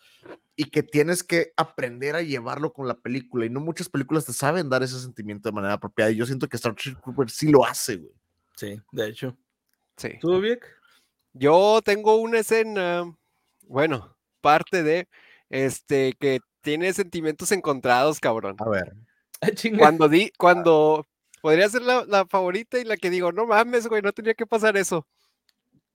[0.56, 4.32] y que tienes que aprender a llevarlo con la película y no muchas películas te
[4.32, 7.50] saben dar ese sentimiento de manera apropiada y yo siento que Star Trek Cooper sí
[7.52, 8.14] lo hace, güey.
[8.56, 9.36] Sí, de hecho.
[9.98, 10.12] Sí.
[10.22, 10.66] ¿Tú, Vic?
[11.34, 13.14] Yo tengo una escena,
[13.64, 15.10] bueno, parte de,
[15.50, 18.56] este, que tiene sentimientos encontrados, cabrón.
[18.60, 18.96] A ver.
[19.42, 21.06] Ah, cuando di, cuando
[21.42, 24.46] podría ser la, la favorita y la que digo, no mames, güey, no tenía que
[24.46, 25.06] pasar eso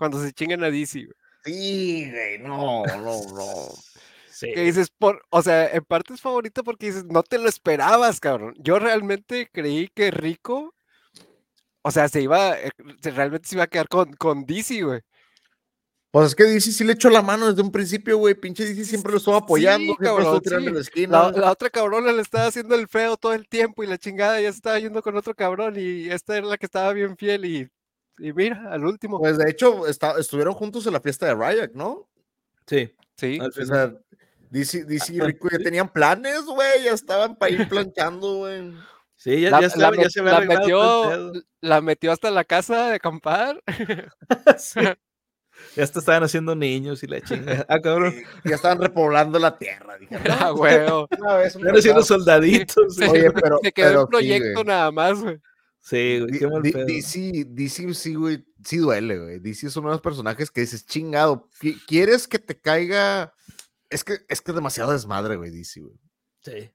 [0.02, 1.06] cuando se chingan a DC.
[1.44, 3.68] Sí, güey, no, no, no.
[4.32, 4.52] Sí.
[4.52, 8.18] Que dices, por, o sea, en parte es favorito porque dices, no te lo esperabas,
[8.18, 8.52] cabrón.
[8.58, 10.74] Yo realmente creí que Rico,
[11.82, 12.72] o sea, se iba, eh,
[13.14, 15.02] realmente se iba a quedar con, con DC, güey.
[16.10, 18.34] Pues es que DC sí le echó la mano desde un principio, güey.
[18.34, 20.42] Pinche DC siempre lo estuvo apoyando, sí, cabrón,
[20.92, 21.06] sí.
[21.06, 24.40] la, la, otra cabrona le estaba haciendo el feo todo el tiempo y la chingada
[24.40, 27.68] ya estaba yendo con otro cabrón y esta era la que estaba bien fiel y
[28.18, 29.18] y mira, al último.
[29.18, 32.08] Pues de hecho, estuvieron juntos en la fiesta de Ryak, ¿no?
[32.66, 32.94] Sí.
[33.16, 33.38] Sí.
[33.40, 33.94] O sea,
[34.50, 38.72] DC, DC y Rico ya tenían planes, güey, ya estaban para ir planchando, güey.
[39.16, 43.62] Sí, ya, ya, la, ya se la metió, la metió hasta la casa de acampar.
[44.58, 44.80] sí.
[45.76, 47.64] Ya hasta estaban haciendo niños y la chinga.
[47.68, 48.14] Ah, cabrón.
[48.44, 49.96] ya estaban repoblando la tierra.
[49.98, 50.74] Dije, ah, güey.
[51.44, 52.98] Están haciendo soldaditos.
[53.08, 53.58] Oye, pero.
[53.62, 55.40] Se quedó pero un proyecto sí, nada más, güey.
[55.82, 56.84] Sí, güey, qué mal pedo.
[56.86, 59.38] DC, DC sí, güey, sí duele, güey.
[59.40, 61.48] DC es uno de los personajes que dices, chingado,
[61.88, 63.34] ¿quieres que te caiga?
[63.90, 65.96] Es que es que es demasiado desmadre, güey, DC, güey.
[66.40, 66.70] Sí.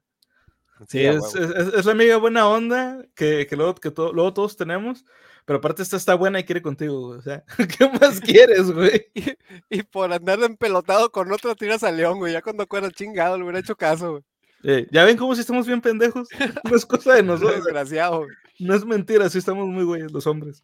[0.89, 4.57] Sí, es, es, es, la amiga buena onda que, que, luego, que to, luego todos
[4.57, 5.05] tenemos,
[5.43, 7.19] pero aparte esta está buena y quiere contigo, güey.
[7.19, 7.43] O sea,
[7.79, 9.07] ¿qué más quieres, güey?
[9.15, 9.33] Y,
[9.69, 12.33] y, por andar empelotado con otro tiras a León, güey.
[12.33, 14.23] Ya cuando fuera chingado le hubiera hecho caso, güey.
[14.63, 16.27] Eh, ya ven cómo si estamos bien pendejos.
[16.69, 17.63] No es cosa de nosotros.
[17.63, 18.25] Desgraciado.
[18.25, 18.29] Güey.
[18.59, 20.63] No es mentira, sí estamos muy güeyes los hombres.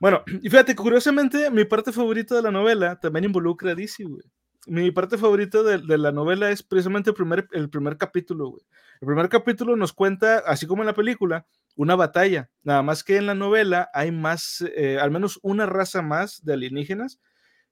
[0.00, 4.22] Bueno, y fíjate, curiosamente, mi parte favorita de la novela también involucra a DC, güey.
[4.66, 8.62] Mi parte favorita de, la novela es precisamente el primer, el primer capítulo, güey.
[9.00, 11.46] El primer capítulo nos cuenta, así como en la película,
[11.76, 12.50] una batalla.
[12.62, 16.54] Nada más que en la novela hay más, eh, al menos una raza más de
[16.54, 17.20] alienígenas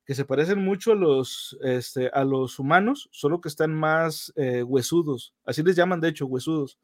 [0.05, 4.63] que se parecen mucho a los, este, a los humanos, solo que están más eh,
[4.63, 5.35] huesudos.
[5.45, 6.79] Así les llaman, de hecho, huesudos.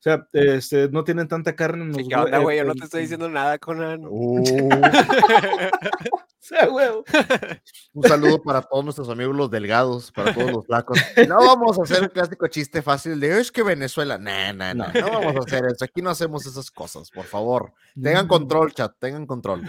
[0.00, 2.56] O sea, este, no tienen tanta carne en los onda, güey?
[2.56, 4.00] Yo no te estoy diciendo nada, Conan.
[6.40, 7.04] O sea, huevo.
[7.92, 10.98] Un saludo para todos nuestros amigos los delgados, para todos los flacos.
[11.28, 14.16] No vamos a hacer un clásico chiste fácil de es que Venezuela.
[14.16, 15.84] Nah, nah, nah, no vamos a hacer eso.
[15.84, 17.74] Aquí no hacemos esas cosas, por favor.
[17.94, 19.68] Tengan control, chat, tengan control.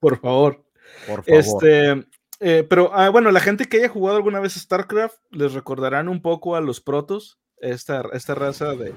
[0.00, 0.64] Por favor.
[1.06, 1.26] Por favor.
[1.26, 2.06] Este,
[2.40, 6.22] eh, pero ah, bueno, la gente que haya jugado alguna vez StarCraft les recordarán un
[6.22, 8.92] poco a los protos esta, esta raza de,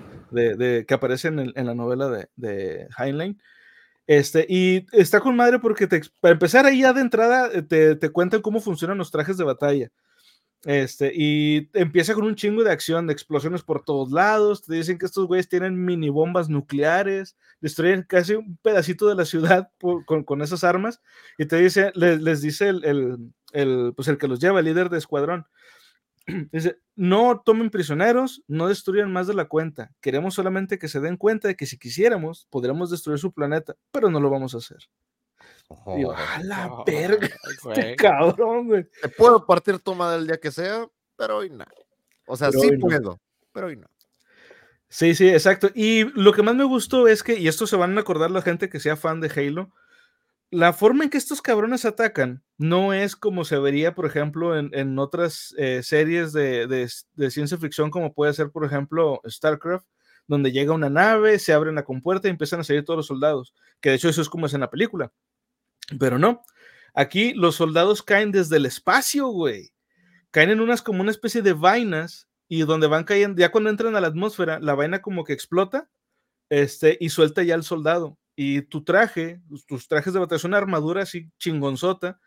[0.55, 3.41] de, que aparece en, el, en, la novela de, de Heinlein.
[4.07, 5.87] Este, y está con madre porque
[6.19, 9.43] para empezar ahí ya de entrada eh, te, te, cuentan cómo funcionan los trajes de
[9.43, 9.91] batalla.
[10.65, 14.63] Este, y empieza con un chingo de acción, de explosiones por todos lados.
[14.63, 19.25] Te dicen que estos güeyes tienen mini bombas nucleares, destruyen casi un pedacito de la
[19.25, 21.01] ciudad con, con, esas armas.
[21.37, 23.17] Y te dice, les, les dice el, el,
[23.53, 25.45] el, pues el que los lleva, el líder de escuadrón.
[26.51, 29.91] Dice, no tomen prisioneros, no destruyan más de la cuenta.
[30.01, 34.09] Queremos solamente que se den cuenta de que si quisiéramos, podríamos destruir su planeta, pero
[34.09, 34.79] no lo vamos a hacer.
[35.67, 37.29] Oh, Digo, a la oh, verga,
[37.69, 38.87] este cabrón, güey.
[39.01, 41.65] Te puedo partir toma del día que sea, pero hoy no.
[42.27, 43.21] O sea, pero sí puedo, no.
[43.51, 43.87] pero hoy no.
[44.89, 45.69] Sí, sí, exacto.
[45.73, 48.41] Y lo que más me gustó es que, y esto se van a acordar la
[48.41, 49.71] gente que sea fan de Halo,
[50.55, 54.99] la forma en que estos cabrones atacan no es como se vería, por ejemplo, en,
[54.99, 56.89] otras eh, series de,
[57.29, 59.85] ciencia ficción, como puede ser, por ejemplo, StarCraft,
[60.27, 63.53] donde llega una nave, se abre la compuerta y empiezan a salir todos los soldados,
[63.81, 65.11] que de hecho eso es como es en la película.
[65.99, 66.41] Pero no,
[66.93, 69.73] aquí los soldados caen desde el espacio, güey.
[70.31, 73.95] Caen en unas como una especie de vainas y donde van cayendo, ya cuando entran
[73.95, 75.89] a la atmósfera, la vaina como que explota
[76.49, 78.17] este, y suelta ya al soldado.
[78.35, 82.19] Y tu traje, tus trajes de batalla, es una armadura así chingonzota,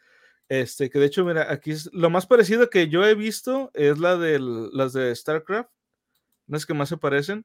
[0.49, 3.99] este, que de hecho, mira, aquí es lo más parecido que yo he visto es
[3.99, 5.71] la de las de StarCraft,
[6.47, 7.45] las que más se parecen.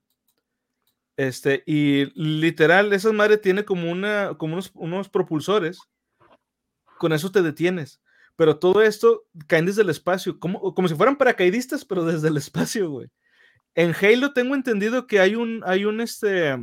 [1.18, 5.80] Este, y literal, esa madre tiene como una, como unos, unos propulsores.
[6.97, 8.01] Con eso te detienes.
[8.36, 12.38] Pero todo esto caen desde el espacio, como, como si fueran paracaidistas, pero desde el
[12.38, 13.09] espacio, güey.
[13.76, 16.55] En Halo tengo entendido que hay un, hay un, este,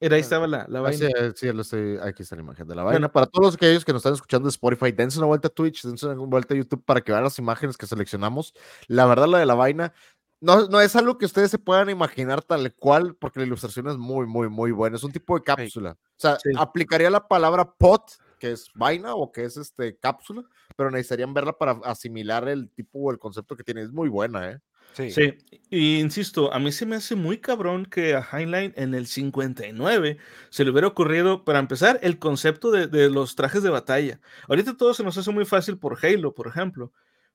[0.00, 1.06] era, ahí estaba la, la Ah, vaina.
[1.08, 3.12] sí, sí, lo estoy- aquí está la imagen de la vaina.
[3.12, 6.06] Para todos aquellos que nos están escuchando de Spotify, dense una vuelta a Twitch, dense
[6.06, 8.54] una vuelta a YouTube para que vean las imágenes que seleccionamos.
[8.88, 9.92] La verdad, la de la vaina,
[10.40, 13.98] no, no es algo que ustedes se puedan imaginar tal cual, porque la ilustración es
[13.98, 14.96] muy, muy, muy buena.
[14.96, 15.92] Es un tipo de cápsula.
[15.92, 16.50] O sea, Sí.
[16.56, 20.42] aplicaría la palabra pot, que es vaina o que es este cápsula,
[20.76, 23.82] pero necesitarían verla para asimilar el tipo o el concepto que tiene.
[23.82, 24.60] Es muy buena, ¿eh?
[24.92, 25.10] Sí.
[25.10, 25.34] Sí,
[25.70, 30.18] y insisto, a mí se me hace muy cabrón que a Heinlein en el 59
[30.50, 34.20] se le hubiera ocurrido, para empezar, el concepto de, de los trajes de batalla.
[34.48, 36.92] Ahorita todo se nos hace muy fácil por Halo, por ejemplo,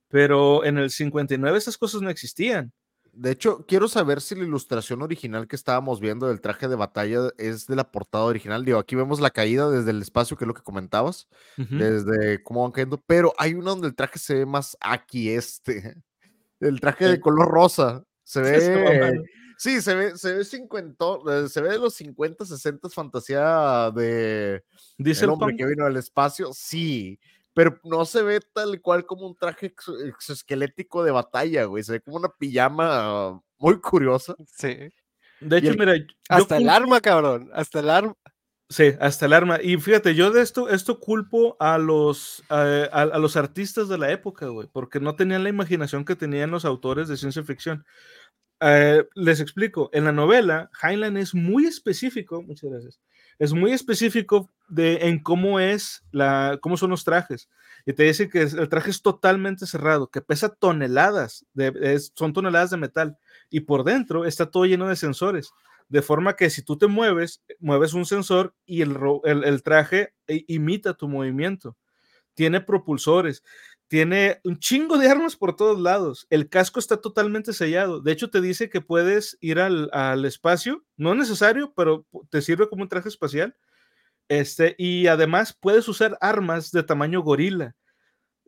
[0.10, 2.74] pero en el 59 esas cosas no existían.
[3.16, 7.30] De hecho, quiero saber si la ilustración original que estábamos viendo del traje de batalla
[7.38, 8.66] es de la portada original.
[8.66, 12.64] Digo, aquí vemos la caída desde el espacio, que es lo que comentabas, desde cómo
[12.64, 15.96] van cayendo, pero hay uno donde el traje se ve más aquí, este,
[16.60, 18.04] el traje de color rosa.
[18.24, 18.60] Se ve,
[19.58, 24.64] sí, se ve, se ve 50, eh, se ve de los 50, 60 fantasía de
[24.98, 27.20] Dice el el hombre que vino al espacio, sí,
[27.54, 31.84] pero no se ve tal cual como un traje exo- exoesquelético de batalla, güey.
[31.84, 34.36] Se ve como una pijama muy curiosa.
[34.58, 34.90] Sí.
[35.40, 35.94] De hecho, el- mira,
[36.30, 37.50] Hasta el arma, cabrón.
[37.54, 38.16] Hasta el arma.
[38.70, 39.60] Sí, hasta el arma.
[39.62, 44.12] Y fíjate, yo de esto, esto culpo a los, eh, a, los artistas de la
[44.12, 47.86] época, güey, porque no tenían la imaginación que tenían los autores de ciencia ficción.
[48.62, 53.02] Eh, les explico, en la novela, Heinlein es muy específico, muchas gracias,
[53.40, 57.50] es muy específico de en cómo es la, cómo son los trajes.
[57.86, 62.34] Y te dice que el traje es totalmente cerrado, que pesa toneladas, de, es- son
[62.34, 63.18] toneladas de metal,
[63.50, 65.52] y por dentro está todo lleno de sensores
[65.90, 70.14] de forma que si tú te mueves, mueves un sensor y el, el- el traje
[70.28, 71.78] imita tu movimiento.
[72.36, 73.44] Tiene propulsores,
[73.88, 76.28] tiene un chingo de armas por todos lados.
[76.30, 78.02] El casco está totalmente sellado.
[78.02, 82.42] De hecho, te dice que puedes ir al, al espacio, no es necesario, pero te
[82.42, 83.56] sirve como un traje espacial.
[84.30, 87.76] Este, y además puedes usar armas de tamaño gorila.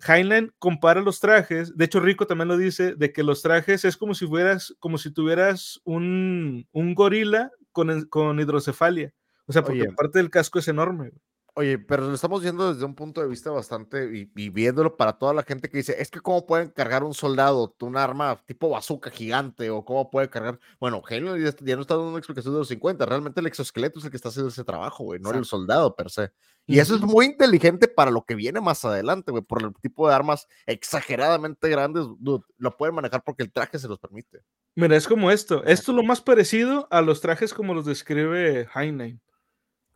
[0.06, 3.98] Heinlein compara los trajes, de hecho Rico también lo dice, de que los trajes es
[3.98, 9.14] como si fueras, como si tuvieras un, un gorila con, con hidrocefalia.
[9.46, 9.92] O sea, porque Oye.
[9.94, 11.10] parte del casco es enorme.
[11.10, 11.22] güey.
[11.60, 15.14] Oye, pero lo estamos viendo desde un punto de vista bastante y, y viéndolo para
[15.14, 18.70] toda la gente que dice, es que cómo pueden cargar un soldado, un arma tipo
[18.70, 22.54] bazooka gigante o cómo puede cargar, bueno, Genio ya, ya no está dando una explicación
[22.54, 25.30] de los 50, realmente el exoesqueleto es el que está haciendo ese trabajo, güey, no
[25.32, 25.58] el Exacto.
[25.58, 26.32] soldado per se.
[26.68, 30.08] Y eso es muy inteligente para lo que viene más adelante, güey, por el tipo
[30.08, 34.44] de armas exageradamente grandes, dude, lo pueden manejar porque el traje se los permite.
[34.76, 35.64] Mira, es como esto.
[35.64, 39.20] Esto es lo más parecido a los trajes como los describe Heinlein.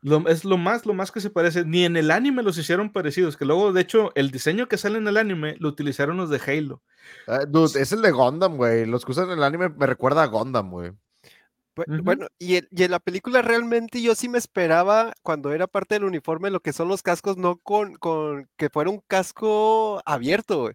[0.01, 1.63] Lo- es lo más, lo más que se parece.
[1.63, 3.37] Ni en el anime los hicieron parecidos.
[3.37, 6.39] Que luego, de hecho, el diseño que sale en el anime lo utilizaron los de
[6.45, 6.81] Halo.
[7.27, 10.23] Ah, dude, es el de Gundam, güey, los que usan en el anime me recuerda
[10.23, 10.91] a Gundam, güey.
[12.03, 15.95] Bueno, y, en- y en la película realmente yo sí me esperaba cuando era parte
[15.95, 20.61] del uniforme lo que son los cascos, no con, con que fuera un casco abierto,
[20.63, 20.73] güey.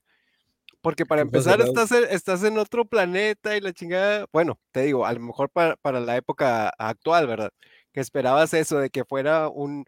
[0.81, 5.05] Porque para empezar estás en, estás en otro planeta y la chingada, bueno, te digo,
[5.05, 7.51] a lo mejor para, para la época actual, ¿verdad?
[7.97, 9.87] Que esperabas eso, de que fuera un,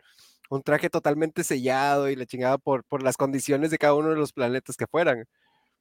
[0.49, 4.17] un traje totalmente sellado y la chingada por, por las condiciones de cada uno de
[4.17, 5.27] los planetas que fueran.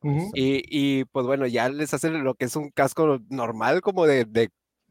[0.01, 0.29] Ujú.
[0.33, 4.25] Y, y, pues bueno, ya les hacen lo que es un casco normal, como de,
[4.25, 4.49] de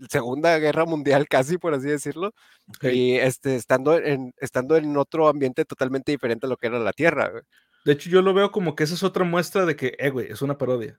[0.08, 2.28] Segunda Guerra Mundial, casi por así decirlo.
[2.68, 2.84] Ok.
[2.84, 6.94] Y este, estando, en, estando en otro ambiente totalmente diferente a lo que era la
[6.94, 7.28] Tierra.
[7.28, 7.42] güey.
[7.84, 10.32] De hecho, yo lo veo como que esa es otra muestra de que, eh, güey,
[10.32, 10.98] es una parodia.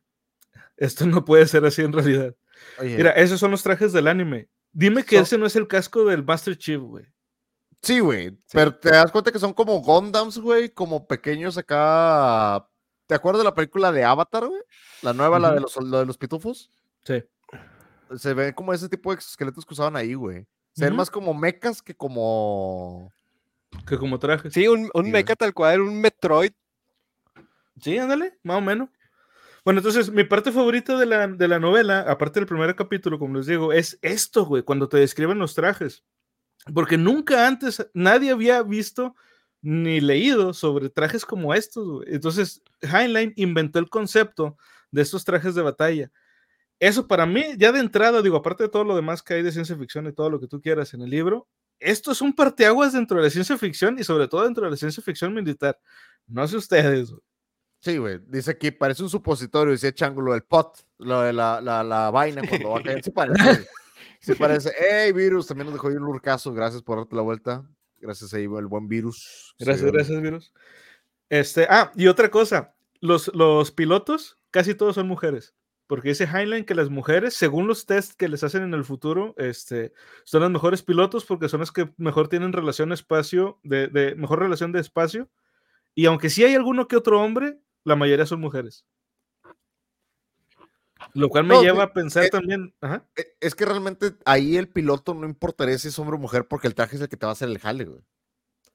[0.78, 2.36] Esto no puede ser así en realidad.
[2.78, 4.50] Oye, Mira, esos son los trajes del anime.
[4.80, 7.04] Dime que So- ese no es el casco del Master Chief, güey.
[7.82, 8.38] Sí, güey.
[8.52, 12.68] Pero te das cuenta que son como Gundams, güey, como pequeños acá.
[13.08, 14.62] ¿Te acuerdas de la película de Avatar, güey?
[15.02, 16.70] La nueva, la de los, la de los pitufos.
[17.04, 17.24] Sí.
[18.18, 20.46] Se ve como ese tipo de exoesqueletos que usaban ahí, güey.
[20.74, 23.12] Se ven más como mechas que como.
[23.88, 24.54] Que como trajes.
[24.54, 26.52] Sí, un, un Sí, mecha tal cual, un Metroid.
[27.82, 28.90] Sí, ándale, más o menos.
[29.68, 33.36] Bueno, entonces, mi parte favorita de la, de la novela, aparte del primer capítulo, como
[33.36, 36.06] les digo, es esto, güey, cuando te describen los trajes.
[36.74, 39.16] Porque nunca antes nadie había visto
[39.62, 42.16] ni leído sobre trajes como estos, güey.
[42.16, 44.56] Entonces, Heinlein inventó el concepto
[44.92, 46.12] de estos trajes de batalla.
[46.80, 49.52] eso para mí, ya de entrada, digo, aparte de todo lo demás que hay de
[49.52, 51.50] ciencia ficción y todo lo que tú quieras en el libro,
[51.80, 54.78] esto es un parteaguas dentro de la ciencia ficción y sobre todo dentro de la
[54.78, 55.78] ciencia ficción militar.
[56.28, 57.14] No sé ustedes.
[57.80, 58.20] Sí, güey.
[58.28, 62.42] Dice aquí, parece un supositorio, dice Changulo, el pot, lo de la, la, la vaina
[62.48, 63.04] cuando va a caer.
[63.04, 63.68] Sí parece.
[64.20, 64.72] sí parece.
[64.78, 66.54] Hey, virus, también nos dejó un lurcazo.
[66.54, 67.64] Gracias por darte la vuelta.
[68.00, 69.56] Gracias ahí, el buen virus.
[69.60, 70.54] Gracias, gracias, virus.
[71.30, 75.54] Este, ah, y otra cosa, los, los pilotos casi todos son mujeres.
[75.88, 79.34] Porque dice Heinlein que las mujeres, según los tests que les hacen en el futuro,
[79.38, 79.94] este,
[80.26, 84.40] son las mejores pilotos porque son las que mejor tienen relación espacio, de, de mejor
[84.40, 85.30] relación de espacio.
[85.96, 87.58] Y aunque sí hay alguno que otro hombre,
[87.88, 88.86] la mayoría son mujeres.
[91.14, 92.74] Lo cual me No, lleva de- a pensar eh, también.
[92.82, 93.06] Ajá.
[93.16, 96.68] Eh, Es que realmente ahí el piloto no importaría si es hombre o mujer porque
[96.68, 98.02] el traje es el que te va a hacer el jale, güey.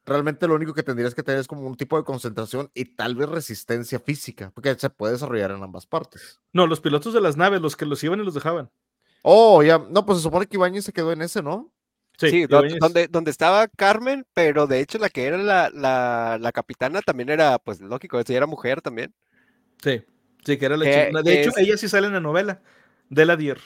[0.05, 3.15] Realmente lo único que tendrías que tener es como un tipo de concentración y tal
[3.15, 6.41] vez resistencia física, porque se puede desarrollar en ambas partes.
[6.53, 8.71] No, los pilotos de las naves, los que los iban y los dejaban.
[9.23, 11.72] Oh, ya, no, pues se supone que Ibañez se quedó en ese, ¿no?
[12.31, 17.03] Sí, donde, donde estaba Carmen, pero de hecho la que era la, la, la capitana
[17.03, 19.15] también era, pues lógico, ella era mujer también.
[19.83, 20.03] Sí,
[20.45, 21.23] sí, que era la Que- chingona.
[21.23, 22.61] De hecho, es- ella sí sale en la novela
[23.09, 23.59] de la Dier.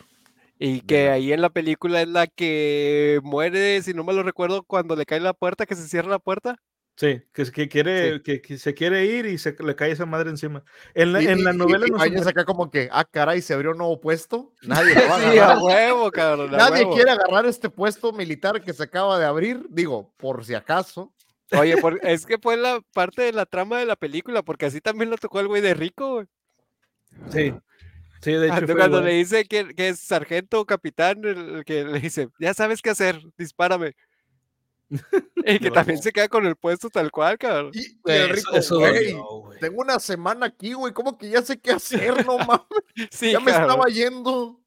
[0.59, 4.63] Y que ahí en la película es la que muere, si no me lo recuerdo,
[4.63, 6.57] cuando le cae la puerta, que se cierra la puerta.
[6.99, 10.31] Sí, que, que quiere, que, que se quiere ir y se le cae esa madre
[10.31, 10.65] encima.
[10.95, 12.31] En la, Y- en la y- y- novela y no se Ibáñez muere.
[12.31, 14.55] acá como que, ah, caray, se abrió un nuevo puesto.
[14.63, 15.59] Nadie lo va a Sí, a agarrar.
[15.63, 16.55] huevo, cabrón.
[16.55, 16.95] a Nadie huevo.
[16.95, 21.13] quiere agarrar este puesto militar que se acaba de abrir, digo, por si acaso.
[21.53, 24.81] Oye, por- es que fue la parte de la trama de la película, porque así
[24.81, 26.27] también lo tocó el güey de rico, güey.
[27.31, 27.55] Sí,
[28.23, 28.67] sí, de hecho.
[28.75, 32.29] Cuando, fue le dice que, que es sargento o capitán, el, el que le dice,
[32.41, 33.93] ya sabes qué hacer, dispárame.
[34.89, 35.73] Y que No.
[35.75, 37.71] también se queda con el puesto tal cual, cabrón.
[37.75, 39.59] Y, y Güey, el eso- rico, eso "Güey, dolió, güey.
[39.61, 42.25] tengo una semana aquí, güey, ¿cómo que ya sé qué hacer?
[42.27, 42.67] No mames,
[43.11, 43.71] Sí, ya me cabrón.
[43.71, 44.61] estaba yendo.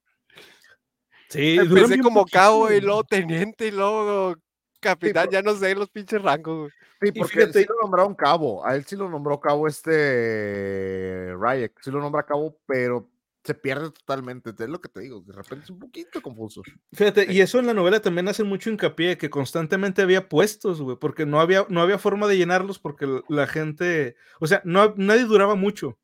[1.29, 2.81] Sí, Empecé como poquito, cabo y güey.
[2.81, 4.35] luego teniente y luego
[4.79, 6.71] capitán, ya no sé los pinches rangos, güey.
[7.01, 8.65] Sí, porque fíjate- sí lo nombraron cabo.
[8.65, 11.79] A él sí lo nombró cabo este Ryek.
[11.81, 13.07] Sí lo nombra cabo, pero
[13.43, 14.51] se pierde totalmente.
[14.57, 15.21] Es lo que te digo.
[15.21, 16.61] De repente es un poquito confuso.
[16.93, 20.97] Fíjate, y eso en la novela también hace mucho hincapié, que constantemente había puestos, güey,
[20.97, 25.23] porque no había, no había forma de llenarlos porque la gente, o sea, no, nadie
[25.23, 25.97] duraba mucho.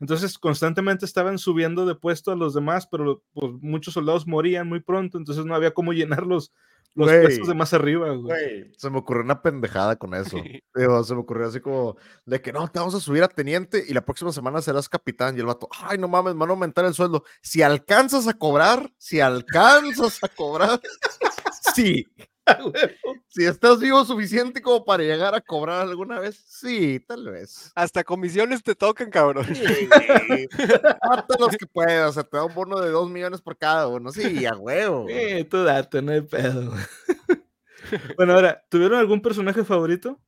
[0.00, 4.80] Entonces, constantemente estaban subiendo de puesto a los demás, pero pues, muchos soldados morían muy
[4.80, 6.26] pronto, entonces no había cómo llenar
[6.94, 8.70] los, puestos de más arriba, güey.
[8.76, 10.36] Se me ocurrió una pendejada con eso.
[10.74, 13.84] Digo, se me ocurrió así como de que no, te vamos a subir a teniente
[13.86, 15.36] y la próxima semana serás capitán.
[15.36, 17.24] Y el vato, ay, no mames, me van a aumentar el sueldo.
[17.40, 20.80] Si alcanzas a cobrar, si alcanzas a cobrar,
[21.74, 22.06] sí.
[23.28, 27.72] Si estás vivo suficiente como para llegar a cobrar alguna vez, sí, tal vez.
[27.74, 29.46] Hasta comisiones te tocan, cabrón.
[29.54, 29.88] Sí,
[31.08, 33.88] mata los que puedas, o sea, te da un bono de dos millones por cada
[33.88, 34.12] uno.
[34.12, 35.06] Sí, a huevo.
[35.08, 36.74] Eh, tú date, no hay pedo.
[38.18, 40.20] bueno, ahora, ¿tuvieron algún personaje favorito?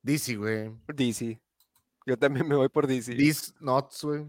[0.00, 0.70] DC, güey.
[0.94, 1.38] DC.
[2.06, 3.14] Yo también me voy por DC.
[3.14, 4.24] These nuts, güey.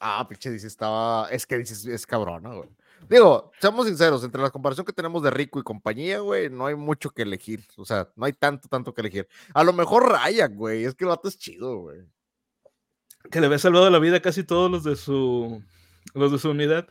[0.00, 1.28] Ah, pinche DC estaba.
[1.30, 2.70] Es que DC es, es cabrona, güey.
[3.08, 6.74] Digo, seamos sinceros, entre la comparación que tenemos de Rico y compañía, güey, no hay
[6.74, 7.64] mucho que elegir.
[7.76, 9.28] O sea, no hay tanto, tanto que elegir.
[9.52, 10.84] A lo mejor Ryan, güey.
[10.84, 12.00] Es que el vato es chido, güey.
[13.30, 15.62] Que le había salvado la vida a casi todos los de su,
[16.14, 16.86] los de su unidad.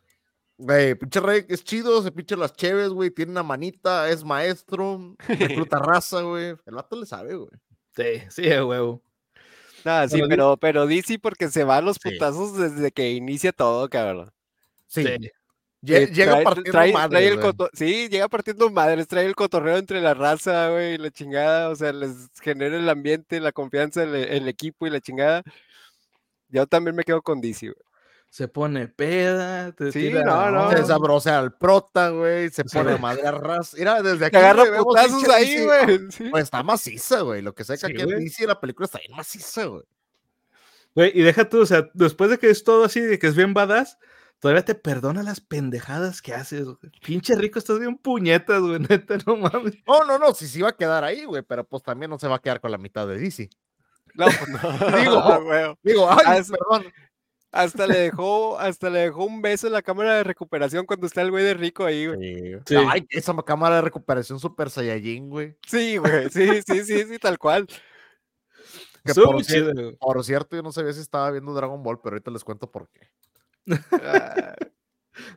[0.57, 3.11] Güey, pinche Ryan es chido, se pinche las cheves, güey.
[3.11, 6.55] Tiene una manita, es maestro, recluta raza, güey.
[6.65, 7.49] El vato le sabe, güey.
[7.95, 9.01] Sí, sí, huevo.
[9.85, 12.09] Ah, sí, di- pero, pero DC porque se va a los Sí.
[12.11, 14.31] putazos desde que inicia todo, cabrón.
[14.87, 15.03] Sí.
[15.03, 15.31] Sí.
[15.85, 20.13] Eh, Llega trae- partiendo trae- el Sí, llega partiendo madres, trae el cotorreo entre la
[20.13, 24.47] raza, güey, y la chingada, o sea, les genera el ambiente, la confianza, el, el
[24.47, 25.43] equipo y la chingada.
[26.49, 27.75] Yo también me quedo con DC, güey.
[28.29, 30.69] Se pone peda, te Sí, tira- no, no.
[30.71, 32.49] Se desabrosea al prota, güey.
[32.49, 32.77] Se Sí.
[32.77, 33.75] pone a madre a ras.
[33.77, 34.31] Mira, desde aquí.
[34.31, 35.99] Te agarra putazos ahí, güey.
[36.11, 36.29] sí.
[36.31, 37.41] Pues está maciza, güey.
[37.43, 38.05] Lo que sé que Sí, aquí.
[38.11, 39.83] DC la película está bien maciza, güey.
[40.95, 43.35] Güey, y deja tú, o sea, después de que es todo así, de que es
[43.35, 43.97] bien badass,
[44.43, 46.91] todavía te perdona las pendejadas que haces, güey.
[47.01, 49.75] Pinche rico, estás bien puñetas, güey, neta, no mames.
[49.87, 52.27] No, no, no, sí, sí va a quedar ahí, güey, pero pues también no se
[52.27, 53.49] va a quedar con la mitad de DC.
[54.15, 54.59] No, pues no.
[54.99, 55.75] Digo, güey.
[55.81, 56.91] Digo, ay, es- perdón.
[57.53, 61.21] Hasta le dejó, hasta le dejó un beso en la cámara de recuperación cuando está
[61.21, 62.19] el güey de rico ahí, güey.
[62.19, 62.51] Sí.
[62.65, 62.75] Sí.
[62.89, 65.55] Ay, esa cámara de recuperación Super Saiyajin, güey.
[65.65, 67.65] Sí, güey, sí, sí, sí, sí, tal cual.
[69.05, 72.43] Que chido, por cierto, yo no sabía si estaba viendo Dragon Ball, pero ahorita les
[72.43, 73.07] cuento por qué.
[73.91, 74.55] Ah,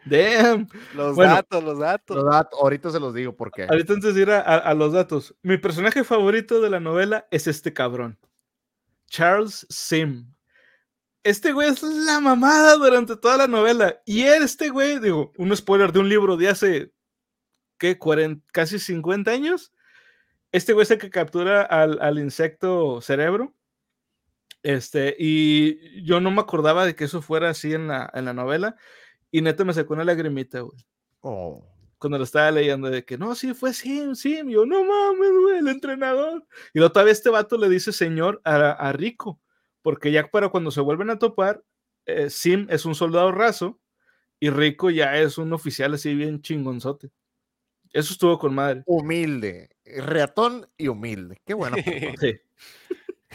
[0.07, 0.69] Damn.
[0.95, 1.35] los Bueno.
[1.35, 2.17] datos, los datos.
[2.17, 3.65] Los ahorita se los digo por qué.
[3.65, 7.27] Ahorita antes de ir a, a- a los datos, mi personaje favorito de la novela
[7.31, 8.19] es este cabrón,
[9.09, 10.33] Charles Sim.
[11.25, 14.01] este güey es la mamada durante toda la novela.
[14.07, 16.93] Y este güey, digo, un spoiler de un libro de hace,
[17.79, 17.99] ¿qué?
[17.99, 19.73] 40, casi 50 años.
[20.53, 23.55] Este güey es el que captura al, al insecto cerebro.
[24.67, 28.35] Este, y yo no me acordaba de que eso fuera así en la, en la
[28.35, 28.75] novela.
[29.31, 30.77] Y neta me sacó una lagrimita, güey.
[31.21, 31.65] Oh.
[31.99, 34.51] Cuando lo estaba leyendo, de que no, sí, fue Sim, Sim.
[34.51, 36.45] Y yo, no mames, güey, el entrenador.
[36.75, 39.41] Y luego todavía este vato le dice señor a, a Rico,
[39.83, 41.63] porque ya para cuando se vuelven a topar,
[42.05, 43.79] eh, Sim es un soldado raso
[44.41, 47.13] y Rico ya es un oficial así bien chingonzote.
[47.93, 48.83] Eso estuvo con madre.
[48.87, 51.37] Humilde, reatón y humilde.
[51.47, 51.77] Qué bueno.
[52.21, 52.35] Sí.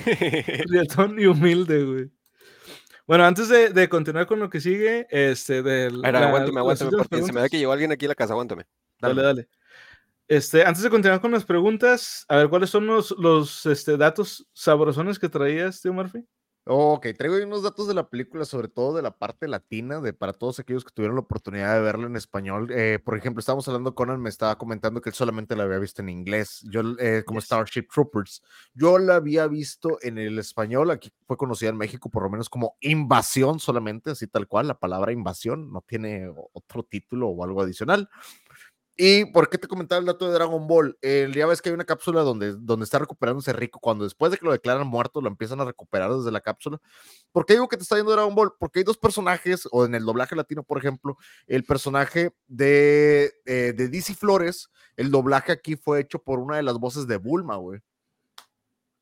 [0.69, 2.11] Reatón y humilde, güey.
[3.07, 6.05] Bueno, antes de, de, continuar con lo que sigue, este, del.
[6.05, 7.27] Ahora, aguántame, aguántame, porque preguntas.
[7.27, 8.65] se me da que llegó alguien aquí a la casa, aguántame.
[8.99, 9.49] Dale, dale.
[10.27, 14.47] Este, antes de continuar con las preguntas, a ver, ¿cuáles son los, los este, datos
[14.53, 16.25] sabrosones que traías, tío Murphy?
[16.67, 20.31] Ok, traigo unos datos de la película, sobre todo de la parte latina, de para
[20.31, 22.67] todos aquellos que tuvieron la oportunidad de verla en español.
[22.69, 26.03] Eh, por ejemplo, estábamos hablando, Conan me estaba comentando que él solamente la había visto
[26.03, 27.45] en inglés, yo eh, como yes.
[27.45, 28.43] Starship Troopers.
[28.75, 32.47] Yo la había visto en el español, aquí fue conocida en México por lo menos
[32.47, 37.61] como Invasión solamente, así tal cual, la palabra invasión, no tiene otro título o algo
[37.63, 38.07] adicional.
[38.97, 40.97] ¿Y por qué te comentaba el dato de Dragon Ball?
[41.01, 44.37] El día ves que hay una cápsula donde, donde está recuperándose Rico, cuando después de
[44.37, 46.79] que lo declaran muerto, lo empiezan a recuperar desde la cápsula.
[47.31, 48.53] ¿Por qué digo que te está yendo Dragon Ball?
[48.59, 51.17] Porque hay dos personajes, o en el doblaje latino, por ejemplo,
[51.47, 56.63] el personaje de, eh, de DC Flores, el doblaje aquí fue hecho por una de
[56.63, 57.79] las voces de Bulma, güey.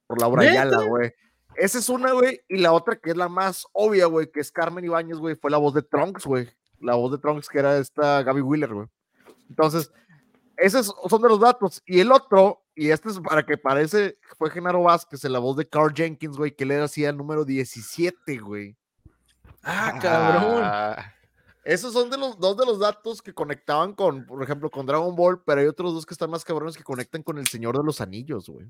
[0.08, 1.12] Por Laura Ayala, güey.
[1.56, 4.52] Esa es una, güey, y la otra que es la más obvia, güey, que es
[4.52, 6.48] Carmen Ibáñez, güey, fue la voz de Trunks, güey.
[6.80, 8.88] La voz de Trunks que era esta Gaby Wheeler, güey.
[9.50, 9.92] Entonces,
[10.58, 11.82] esos son de los datos.
[11.86, 15.68] Y el otro, y este es para que parece, fue Genaro Vázquez, la voz de
[15.68, 18.78] Carl Jenkins, güey, que le hacía el número 17, güey.
[19.64, 20.62] Ah, cabrón.
[20.64, 21.14] Ah,
[21.64, 25.16] esos son de los dos de los datos que conectaban con, por ejemplo, con Dragon
[25.16, 27.84] Ball, pero hay otros dos que están más cabrones que conectan con El Señor de
[27.84, 28.68] los Anillos, güey.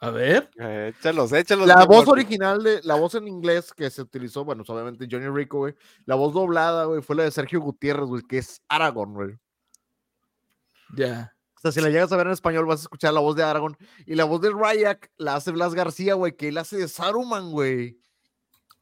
[0.00, 0.50] A ver.
[0.58, 1.66] Eh, échalos, échalos.
[1.66, 5.58] La voz original de, la voz en inglés que se utilizó, bueno, obviamente Johnny Rico,
[5.58, 5.74] güey.
[6.04, 9.38] La voz doblada, güey, fue la de Sergio Gutiérrez, güey, que es Aragorn, güey.
[10.90, 11.06] Ya.
[11.06, 11.34] Yeah.
[11.56, 13.42] O sea, si la llegas a ver en español, vas a escuchar la voz de
[13.42, 13.76] Aragorn.
[14.04, 17.50] Y la voz de Ryak la hace Blas García, güey, que él hace de Saruman,
[17.52, 17.98] güey.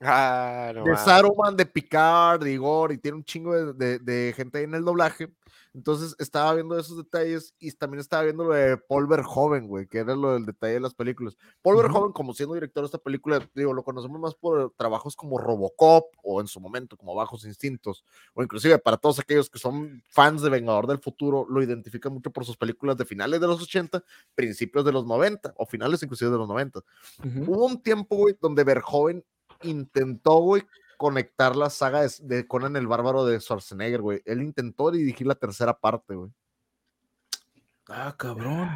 [0.01, 4.33] Ah, no, de Saruman, de Picard, de Igor, y tiene un chingo de, de, de,
[4.37, 5.29] gente ahí en el doblaje.
[5.75, 9.99] Entonces estaba viendo esos detalles y también estaba viendo lo de Paul Verhoeven, güey, que
[9.99, 11.37] era lo del detalle de las películas.
[11.63, 11.83] Paul uh -huh.
[11.83, 16.05] Verhoeven, como siendo director de esta película, digo, lo conocemos más por trabajos como Robocop
[16.23, 18.05] o en su momento como Bajos Instintos,
[18.35, 22.31] o inclusive para todos aquellos que son fans de Vengador del Futuro, lo identifican mucho
[22.31, 24.05] por sus películas de finales de los 80,
[24.35, 26.81] principios de los 90, o finales inclusive de los 90.
[26.81, 26.83] Uh
[27.23, 27.49] -huh.
[27.49, 29.25] Hubo un tiempo, güey, donde Verhoeven
[29.63, 30.63] intentó, güey,
[31.03, 34.23] conectar la saga de, de, Conan el Bárbaro de Schwarzenegger, güey.
[34.25, 36.31] Él intentó dirigir la tercera parte, güey.
[37.89, 38.71] Ah, cabrón.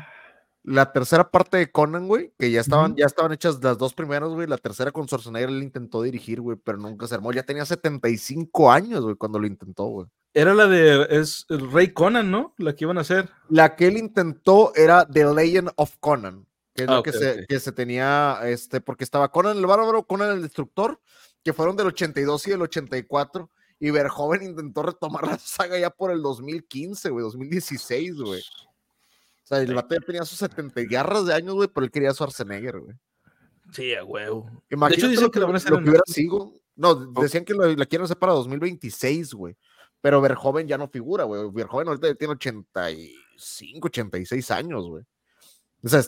[0.64, 2.98] La tercera parte de Conan, güey, que ya estaban, uh -huh.
[2.98, 4.48] ya estaban hechas las dos primeras, güey.
[4.48, 7.32] La tercera con Schwarzenegger él intentó dirigir, güey, pero nunca se armó.
[7.32, 10.08] Ya tenía 75 años, güey, cuando lo intentó, güey.
[10.34, 12.54] Era la de es el Rey Conan, ¿no?
[12.58, 13.30] La que iban a hacer.
[13.48, 17.18] La que él intentó era The Legend of Conan, que es ah, lo okay, que,
[17.18, 21.00] se, que se tenía, este, porque estaba Conan el Bárbaro, Conan el Destructor,
[21.46, 26.10] que fueron del 82 y del 84, y Verjoven intentó retomar la saga ya por
[26.10, 28.40] el 2015, güey, 2016, güey.
[28.40, 32.10] O sea, el vato ya tenía sus 70 garras de años, güey, pero él quería
[32.10, 32.96] a Schwarzenegger, güey.
[33.70, 34.50] Sí, a huevo.
[34.70, 36.52] Imagínate de hecho, dicen que lo van a hacer lo que hubiera sido.
[36.74, 39.56] No, decían que lo, la quieren hacer para 2026, güey.
[40.00, 41.48] Pero Verjoven ya no figura, güey.
[41.52, 45.04] Verjoven ahorita tiene 85, 86 años, güey.
[45.84, 46.02] O sea,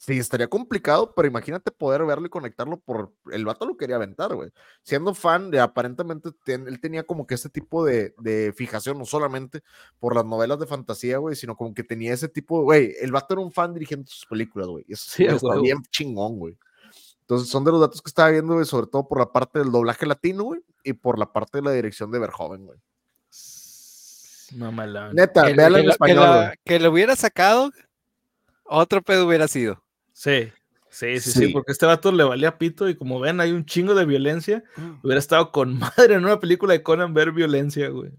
[0.00, 3.12] Sí, estaría complicado, pero imagínate poder verlo y conectarlo por.
[3.30, 4.48] El vato lo quería aventar, güey.
[4.82, 9.04] Siendo fan de aparentemente, ten, él tenía como que este tipo de, de, fijación, no
[9.04, 9.62] solamente
[9.98, 12.94] por las novelas de fantasía, güey, sino como que tenía ese tipo, güey.
[12.98, 14.86] El vato era un fan dirigiendo sus películas, güey.
[14.88, 16.56] Eso sí, está bien chingón, güey.
[17.20, 19.70] Entonces, son de los datos que estaba viendo, güey, sobre todo por la parte del
[19.70, 22.78] doblaje latino, güey, y por la parte de la dirección de Verjoven, güey.
[24.56, 25.14] Mamalón.
[25.14, 26.16] Neta, véala en español.
[26.16, 27.70] Que, la, que lo hubiera sacado,
[28.64, 29.84] otro pedo hubiera sido.
[30.20, 30.52] Sí,
[30.90, 33.64] sí, sí, sí, sí, porque este vato le valía pito y como ven, hay un
[33.64, 34.62] chingo de violencia.
[34.76, 35.00] Mm.
[35.02, 38.10] Hubiera estado con madre en una película de Conan ver violencia, güey.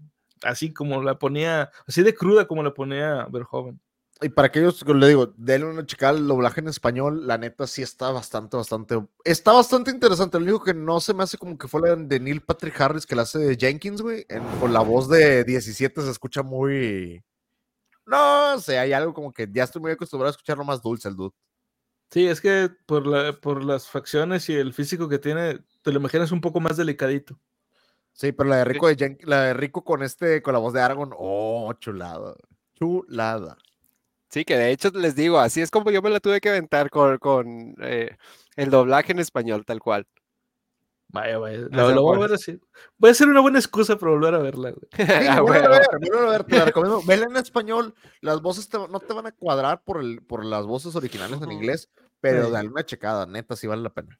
[0.42, 3.80] Así como la ponía, así de cruda como la ponía Verhoeven.
[4.20, 7.68] Y para aquellos que le digo, denle una chica al doblaje en español, la neta
[7.68, 10.40] sí está bastante, bastante, está bastante interesante.
[10.40, 13.06] Lo único que no se me hace como que fue la de Neil Patrick Harris
[13.06, 14.26] que la hace de Jenkins, güey.
[14.58, 17.22] Con la voz de 17 se escucha muy,
[18.06, 21.14] no sé, hay algo como que ya estoy muy acostumbrado a escucharlo más dulce el
[21.14, 21.34] dude.
[22.12, 25.98] Sí, es que por, la, por las facciones y el físico que tiene, te lo
[25.98, 27.40] imaginas un poco más delicadito.
[28.12, 30.82] Sí, pero la de Rico, de la de Rico con este, con la voz de
[30.82, 32.34] Aragorn, oh, chulada,
[32.74, 33.56] chulada.
[34.28, 36.90] Sí, que de hecho les digo, así es como yo me la tuve que aventar
[36.90, 38.14] con, con eh,
[38.56, 40.06] el doblaje en español, tal cual.
[41.12, 41.58] Vaya, vaya.
[41.70, 42.58] Lo, voy a ver así.
[42.96, 44.70] Voy a ser una buena excusa para volver a verla.
[44.70, 44.88] Güey.
[44.96, 47.02] Sí, a ver, a ver, te la recomiendo.
[47.06, 47.94] Vela en español.
[48.22, 51.90] Las voces no te van a cuadrar por, el, por las voces originales en inglés,
[52.20, 54.18] pero dale una checada, neta, sí vale la pena.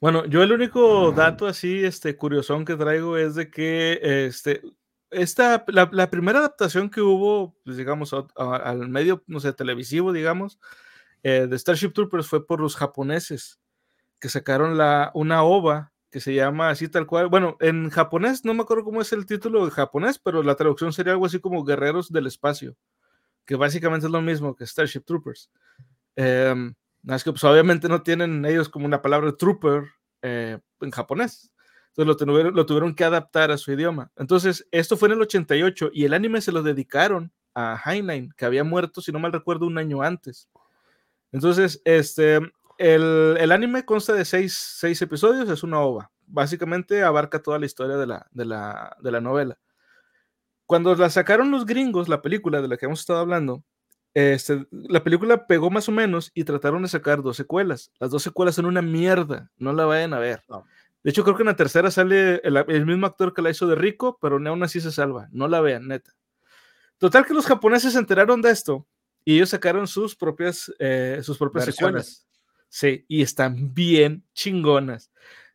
[0.00, 4.62] Bueno, yo el único dato así, este, curiosón que traigo es de que, este,
[5.10, 10.58] esta, la, primera adaptación que hubo, pues, digamos, al medio, no sé, televisivo, digamos,
[11.22, 13.60] eh, de Starship Troopers fue por los japoneses,
[14.20, 17.26] que sacaron la, una ova que se llama así tal cual.
[17.26, 20.92] Bueno, en japonés, no me acuerdo cómo es el título en japonés, pero la traducción
[20.92, 22.76] sería algo así como Guerreros del Espacio,
[23.44, 25.50] que básicamente es lo mismo que Starship Troopers.
[26.14, 26.72] Eh,
[27.08, 29.86] es que pues, obviamente no tienen ellos como una palabra trooper
[30.22, 31.50] eh, en japonés.
[31.88, 34.12] Entonces lo tuvieron, lo tuvieron que adaptar a su idioma.
[34.14, 38.44] Entonces, esto fue en el 88 y el anime se lo dedicaron a Heinlein, que
[38.44, 40.48] había muerto, si no mal recuerdo, un año antes.
[41.32, 42.38] Entonces, este,
[42.78, 46.10] el, el anime consta de seis, seis, episodios, es una ova.
[46.26, 49.58] Básicamente abarca toda la historia de la, de la, de la novela.
[50.66, 53.62] Cuando la sacaron los gringos, la película de la que hemos estado hablando,
[54.14, 57.92] este, la película pegó más o menos y trataron de sacar dos secuelas.
[57.98, 60.42] Las dos secuelas son una mierda, no la vayan a ver.
[61.02, 63.74] De hecho, creo que en la tercera sale el, mismo actor que la hizo de
[63.74, 65.28] Rico, pero aún así se salva.
[65.32, 66.12] No la vean, neta.
[66.96, 68.86] Total que los japoneses se enteraron de esto
[69.24, 72.26] y ellos sacaron sus propias, eh, sus propias secuelas.
[72.74, 75.12] Sí, y están bien chingonas.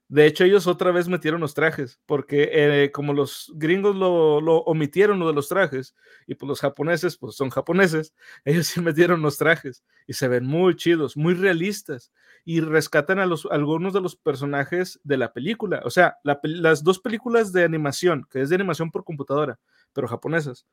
[0.08, 5.20] De hecho, ellos otra vez metieron los trajes, porque eh, como los gringos lo, omitieron
[5.20, 5.96] lo de los trajes,
[6.28, 8.14] y pues los japoneses, pues son japoneses,
[8.46, 12.14] ellos sí metieron los trajes, y se ven muy chidos, muy realistas,
[12.46, 15.82] y rescatan a, los, algunos de los personajes de la película.
[15.84, 19.60] O sea, las dos películas de animación, que es de animación por computadora,
[19.92, 20.66] pero japonesas,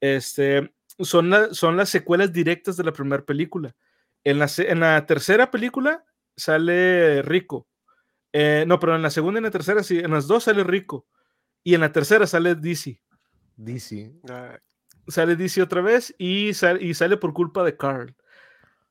[0.00, 3.74] este, son, son las secuelas directas de la primera película.
[4.24, 6.04] En la, en la tercera película
[6.36, 7.68] sale Rico,
[8.32, 10.64] eh, no, pero en la segunda y en la tercera sí, en las dos sale
[10.64, 11.06] Rico.
[11.64, 13.00] Y en la tercera sale DC.
[13.56, 14.12] DC.
[14.28, 14.58] Ah.
[15.08, 18.14] Sale DC otra vez y, y sale por culpa de Carl.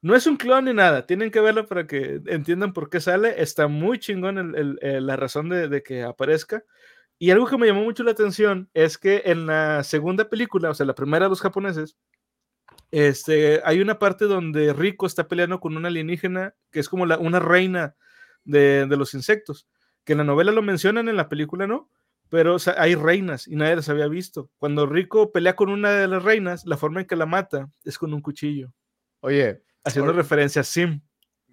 [0.02, 3.42] No es un clon ni nada, tienen que verlo para que entiendan por qué sale.
[3.42, 6.64] Está muy chingón la razón de, que aparezca.
[7.20, 10.74] Y algo que me llamó mucho la atención es que en la segunda película, o
[10.76, 11.98] sea, la primera de los japoneses,
[12.92, 17.18] este, hay una parte donde Rico está peleando con una alienígena que es como la,
[17.18, 17.96] una reina
[18.44, 19.68] de, los insectos,
[20.04, 21.90] que en la novela lo mencionan, en la película no,
[22.30, 24.50] pero hay reinas y nadie las había visto.
[24.58, 27.98] Cuando Rico pelea con una de las reinas, la forma en que la mata es
[27.98, 28.74] con un cuchillo.
[29.20, 31.02] Oye, haciendo referencia a Sim.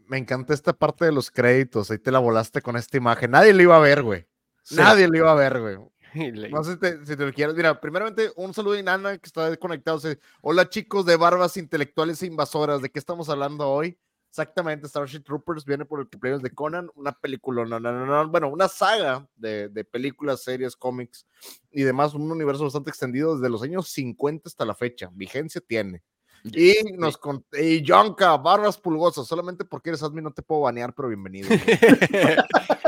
[0.07, 3.31] Me encanta esta parte de los créditos, ahí te la volaste con esta imagen.
[3.33, 4.27] Nadie lo iba a ver, güey.
[4.71, 5.77] Nadie lo iba a ver, güey.
[6.15, 6.73] No sé
[7.05, 7.55] si te, lo quieres.
[7.55, 10.01] Mira, primeramente, un saludo a Inana que está conectado.
[10.41, 12.81] Hola, chicos de barbas intelectuales e invasoras.
[12.81, 13.99] ¿De qué estamos hablando hoy?
[14.31, 18.49] Exactamente, Starship Troopers viene por el cumpleaños de Conan, una película, no, no, no, bueno,
[18.49, 21.25] una saga de, de, películas, series, cómics
[21.71, 26.03] y demás, un universo bastante extendido desde los años 50 hasta la fecha, vigencia tiene.
[26.43, 27.21] Y nos
[27.53, 31.49] y Jonka, barras pulgosas, solamente porque eres admin no te puedo banear, pero bienvenido.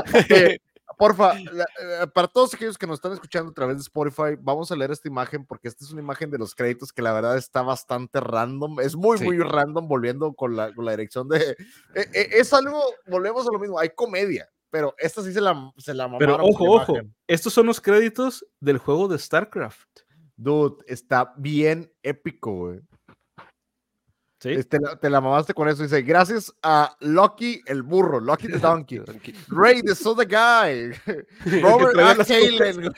[0.96, 4.76] porfa, eh, para todos aquellos que nos están escuchando a través de Spotify, vamos a
[4.76, 7.62] leer esta imagen porque esta es una imagen de los créditos que la verdad está
[7.62, 8.80] bastante random.
[8.80, 11.56] Es muy, muy random volviendo con la, con la dirección de...
[11.94, 15.72] Eh, eh, es algo, volvemos a lo mismo, hay comedia, pero esta sí se la,
[15.76, 16.94] se la Pero ojo, ojo,
[17.26, 19.88] estos son los créditos del juego de StarCraft.
[20.36, 22.80] Dude, está bien épico, güey.
[25.00, 25.82] Te, la, mamaste con eso.
[25.82, 29.00] Dice, gracias a Lucky el burro, Lucky the donkey,
[29.48, 30.92] Ray the soda guy,
[31.62, 32.24] Robert A.
[32.24, 32.94] Kalen,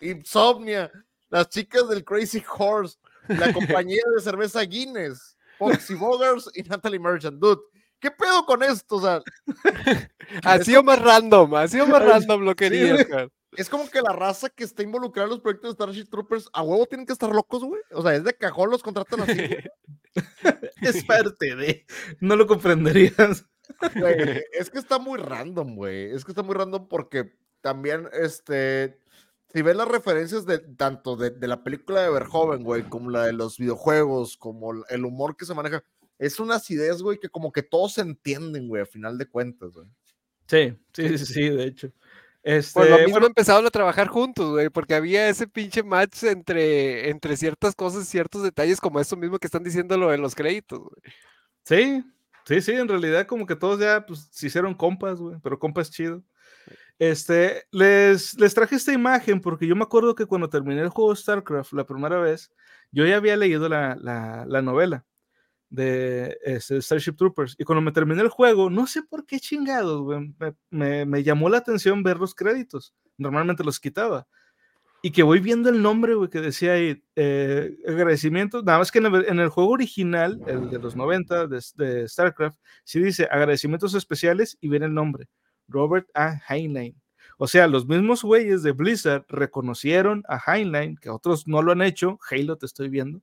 [0.00, 0.90] Insomnia,
[1.28, 2.98] las chicas del Crazy Horse,
[3.28, 7.38] la compañía de cerveza Guinness, Foxy Bogers y Natalie Merchant.
[7.38, 7.60] Dude,
[7.98, 8.96] ¿qué pedo con esto?
[8.96, 9.22] O sea,
[10.44, 12.68] ha sido más random, ha sido más random lo que
[13.56, 16.62] es como que la raza que está involucrada en los proyectos de Starship Troopers a
[16.62, 17.80] huevo tienen que estar locos, güey.
[17.92, 19.56] O sea, es de cajón los contratan así.
[20.82, 21.86] es parte de.
[22.20, 23.46] No lo comprenderías.
[24.52, 26.10] es que está muy random, güey.
[26.10, 28.98] Es que está muy random porque también, este.
[29.52, 33.32] Si ves las referencias de tanto de, la película de Verhoeven, güey, como la de
[33.32, 35.82] los videojuegos, como el humor que se maneja,
[36.20, 39.72] es una acidez, güey, que como que todos se entienden, güey, a final de cuentas,
[39.72, 39.88] güey.
[40.46, 41.92] Sí, sí, sí, sí, de hecho.
[42.42, 47.10] Este, pues lo mismo empezaron a trabajar juntos, güey, porque había ese pinche match entre,
[47.10, 50.78] entre ciertas cosas, ciertos detalles, como eso mismo que están diciendo lo de los créditos,
[50.78, 51.14] güey.
[51.64, 52.02] Sí,
[52.46, 55.90] sí, sí, en realidad como que todos ya pues, se hicieron compas, güey, pero compas
[55.90, 56.22] chido.
[56.98, 61.14] Este, les, les traje esta imagen porque yo me acuerdo que cuando terminé el juego
[61.14, 62.50] StarCraft la primera vez,
[62.90, 65.04] yo ya había leído la, la, la novela
[65.70, 67.54] de este, Starship Troopers.
[67.58, 71.48] Y cuando me terminé el juego, no sé por qué chingados, me, me, me, llamó
[71.48, 72.94] la atención ver los créditos.
[73.16, 74.26] Normalmente los quitaba.
[75.02, 78.64] Y que voy viendo el nombre, güey, que decía ahí, eh, agradecimientos.
[78.64, 82.08] Nada más que en el, en el, juego original, el de los 90 de, de,
[82.08, 85.28] StarCraft, sí dice agradecimientos especiales y viene el nombre,
[85.68, 86.38] Robert A.
[86.48, 87.00] Heinlein.
[87.38, 91.80] O sea, los mismos güeyes de Blizzard reconocieron a Heinlein, que otros no lo han
[91.80, 92.18] hecho.
[92.30, 93.22] Halo, te estoy viendo.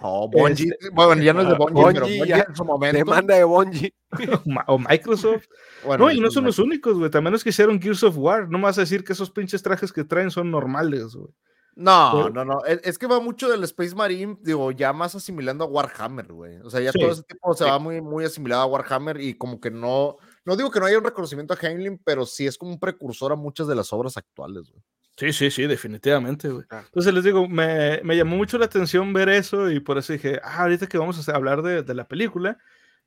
[0.00, 0.68] Oh, Bungie.
[0.70, 2.98] Este, bueno, ya no es de Bungie, Bungie pero Bungie ya en su momento.
[2.98, 3.94] Demanda de Bungie.
[4.66, 5.46] o Microsoft.
[5.84, 7.10] Bueno, no, y no son los únicos, güey.
[7.10, 8.48] También los que hicieron Gears of War.
[8.48, 11.32] No me vas a decir que esos pinches trajes que traen son normales, güey.
[11.76, 12.64] No, no, no.
[12.64, 16.58] Es, que va mucho del Space Marine, digo, ya más asimilando a Warhammer, güey.
[16.58, 19.34] O sea, ya sí, todo ese tipo se va muy, muy asimilado a Warhammer y
[19.34, 20.18] como que no.
[20.44, 23.32] No digo que no haya un reconocimiento a Heinlein, pero sí es como un precursor
[23.32, 24.82] a muchas de las obras actuales, güey.
[25.16, 26.64] Sí, sí, sí, definitivamente, güey.
[26.70, 30.40] Entonces les digo, me, me, llamó mucho la atención ver eso y por eso dije,
[30.42, 32.58] ah, ahorita que vamos a hablar de, de, la película,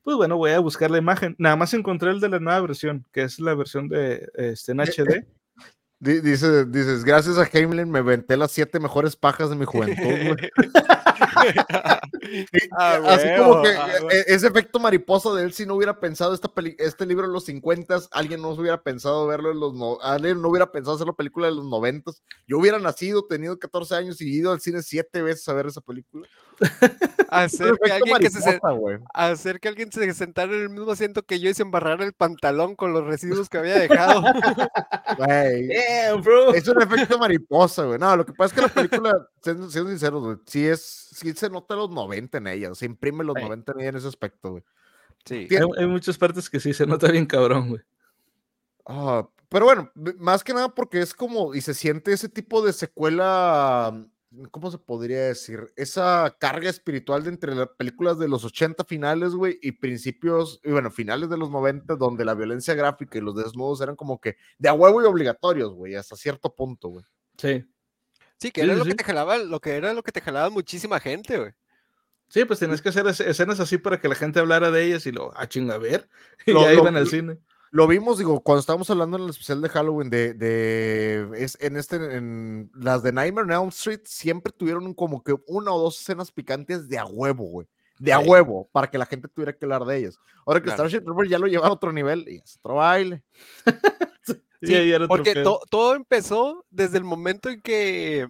[0.03, 1.35] pues bueno, voy a buscar la imagen.
[1.37, 4.79] Nada más encontré el de la nueva versión, que es la versión de este, en
[4.79, 5.27] HD.
[5.99, 10.51] Dice, dices, gracias a Heimlin me venté las siete mejores pajas de mi juventud, güey.
[12.77, 14.09] ah, Así como que ah, bueno.
[14.27, 17.45] ese efecto mariposa de él, si no hubiera pensado esta peli este libro en los
[17.45, 21.13] 50, alguien no hubiera pensado verlo en los no alguien no hubiera pensado hacer la
[21.13, 22.11] película de los 90.
[22.47, 25.81] Yo hubiera nacido, tenido 14 años y ido al cine siete veces a ver esa
[25.81, 26.27] película.
[27.29, 28.59] Hacer, que alguien que se,
[29.13, 32.13] hacer que alguien se sentara en el mismo asiento que yo y se embarrara el
[32.13, 34.21] pantalón con los residuos que había dejado.
[35.19, 36.53] Wey, yeah, bro.
[36.53, 37.99] Es un efecto mariposa, güey.
[37.99, 40.81] No, lo que pasa es que la película, siendo, siendo sinceros, güey, sí es,
[41.13, 43.43] sí se nota los 90 en ella, se imprime los sí.
[43.43, 44.63] 90 en ella en ese aspecto, güey.
[45.25, 45.47] Sí.
[45.51, 47.81] Hay, hay, muchas partes que sí se nota bien cabrón, güey.
[48.85, 52.73] Uh, pero bueno, más que nada porque es como, y se siente ese tipo de
[52.73, 54.05] secuela
[54.51, 55.71] ¿cómo se podría decir?
[55.75, 60.71] Esa carga espiritual de entre las películas de los 80 finales, güey, y principios, y
[60.71, 64.37] bueno, finales de los 90, donde la violencia gráfica y los desnudos eran como que
[64.57, 67.05] de a huevo y obligatorios, güey, hasta cierto punto, güey.
[67.37, 67.65] Sí.
[68.39, 68.91] Sí, que era sí, lo sí.
[68.91, 71.51] que te jalaba, lo que era lo que te jalaba muchísima gente, güey.
[72.29, 75.11] Sí, pues tenías que hacer escenas así para que la gente hablara de ellas y
[75.11, 76.09] lo, ah, chinga, a ver,
[76.45, 77.39] y lo, ya lo, iban al cine
[77.71, 81.75] lo vimos, digo, cuando estábamos hablando en el especial de Halloween, de, de es, en
[81.75, 85.99] este, en las de Nightmare on Elm Street, siempre tuvieron como que una o dos
[85.99, 87.67] escenas picantes de a huevo, güey.
[87.99, 90.19] De a huevo, para que la gente tuviera que hablar de ellas.
[90.45, 90.87] Ahora que claro.
[90.87, 93.23] Starship Trooper ya lo lleva a otro nivel y es otro baile.
[94.21, 98.27] sí, sí, porque to, todo empezó desde el momento en que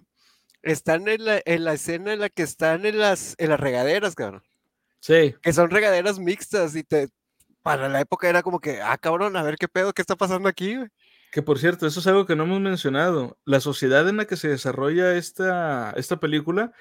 [0.62, 4.14] están en la, en la escena en la que están en las, en las regaderas,
[4.14, 4.42] cabrón.
[5.00, 5.34] Sí.
[5.42, 7.08] Que son regaderas mixtas y te,
[7.68, 10.48] para la época era como que, ah, cabrón, a ver qué pedo, qué está pasando
[10.48, 10.88] aquí, güey.
[11.30, 13.36] Que por cierto, eso es algo que no hemos mencionado.
[13.44, 16.72] La sociedad en la que se desarrolla esta, esta película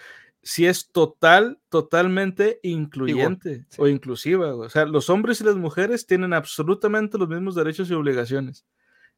[0.41, 3.81] sí es total, totalmente incluyente Igual, sí.
[3.81, 4.55] o inclusiva.
[4.55, 8.65] O sea, los hombres y las mujeres tienen absolutamente los mismos derechos y obligaciones.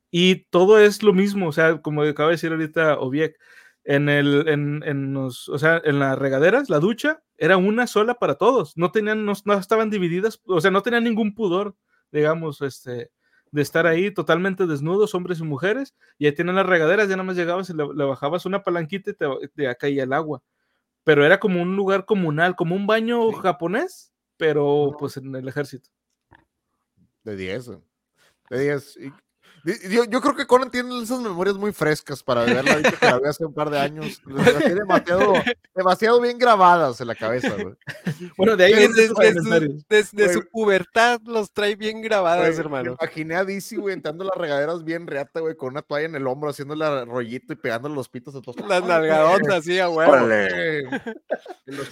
[0.09, 3.37] Y todo es lo mismo, o sea, como acaba de decir ahorita Obiek,
[3.83, 8.15] en, el, en, en, los, o sea, en las regaderas, la ducha era una sola
[8.15, 11.75] para todos, no tenían, no, no, estaban divididas, o sea, no tenían ningún pudor,
[12.11, 13.11] digamos, este,
[13.51, 17.23] de estar ahí totalmente desnudos, hombres y mujeres, y ahí tienen las regaderas, ya nada
[17.23, 19.25] más llegabas y le, le bajabas una palanquita y te,
[19.55, 20.43] te, caía el agua,
[21.05, 23.37] pero era como un lugar comunal, como un baño sí.
[23.41, 25.89] japonés, pero pues en el ejército.
[27.23, 27.71] De 10,
[28.49, 28.97] de 10.
[29.65, 33.19] Yo, yo, creo que Conan tiene esas memorias muy frescas para verla ahorita que la
[33.19, 34.21] vi hace un par de años.
[34.25, 35.33] Las tiene demasiado,
[35.75, 37.75] demasiado bien grabadas en la cabeza, güey.
[38.37, 42.91] Bueno, de ahí desde, desde, su, desde su, pubertad los trae bien grabadas, wey, hermano.
[42.99, 46.15] Me imaginé a DC, güey, entrando las regaderas bien reata, güey, con una toalla en
[46.15, 48.57] el hombro, haciéndole rollito y pegándole los pitos a todos.
[48.67, 50.09] Las nalgadotas, sí, güey.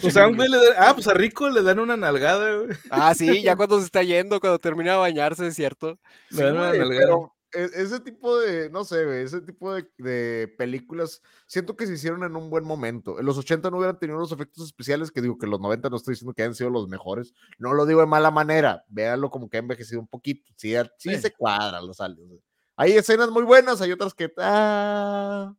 [0.04, 2.78] O sea, güey le da, ah, pues a Rico le dan una nalgada, güey.
[2.90, 6.00] Ah, sí, ya cuando se está yendo, cuando termina de bañarse, es cierto.
[6.30, 7.00] Sí, le dan una nalgada.
[7.00, 12.24] Pero ese tipo de, no sé, ese tipo de, de, películas, siento que se hicieron
[12.24, 13.20] en un buen momento.
[13.20, 15.98] En los 80 no hubieran tenido los efectos especiales, que digo que los 90 no
[15.98, 19.50] estoy diciendo que hayan sido los mejores, no lo digo de mala manera, véanlo como
[19.50, 21.18] que ha envejecido un poquito, sí, sí, sí.
[21.18, 22.42] se cuadran los aliens.
[22.76, 24.32] Hay escenas muy buenas, hay otras que...
[24.38, 25.54] Ah,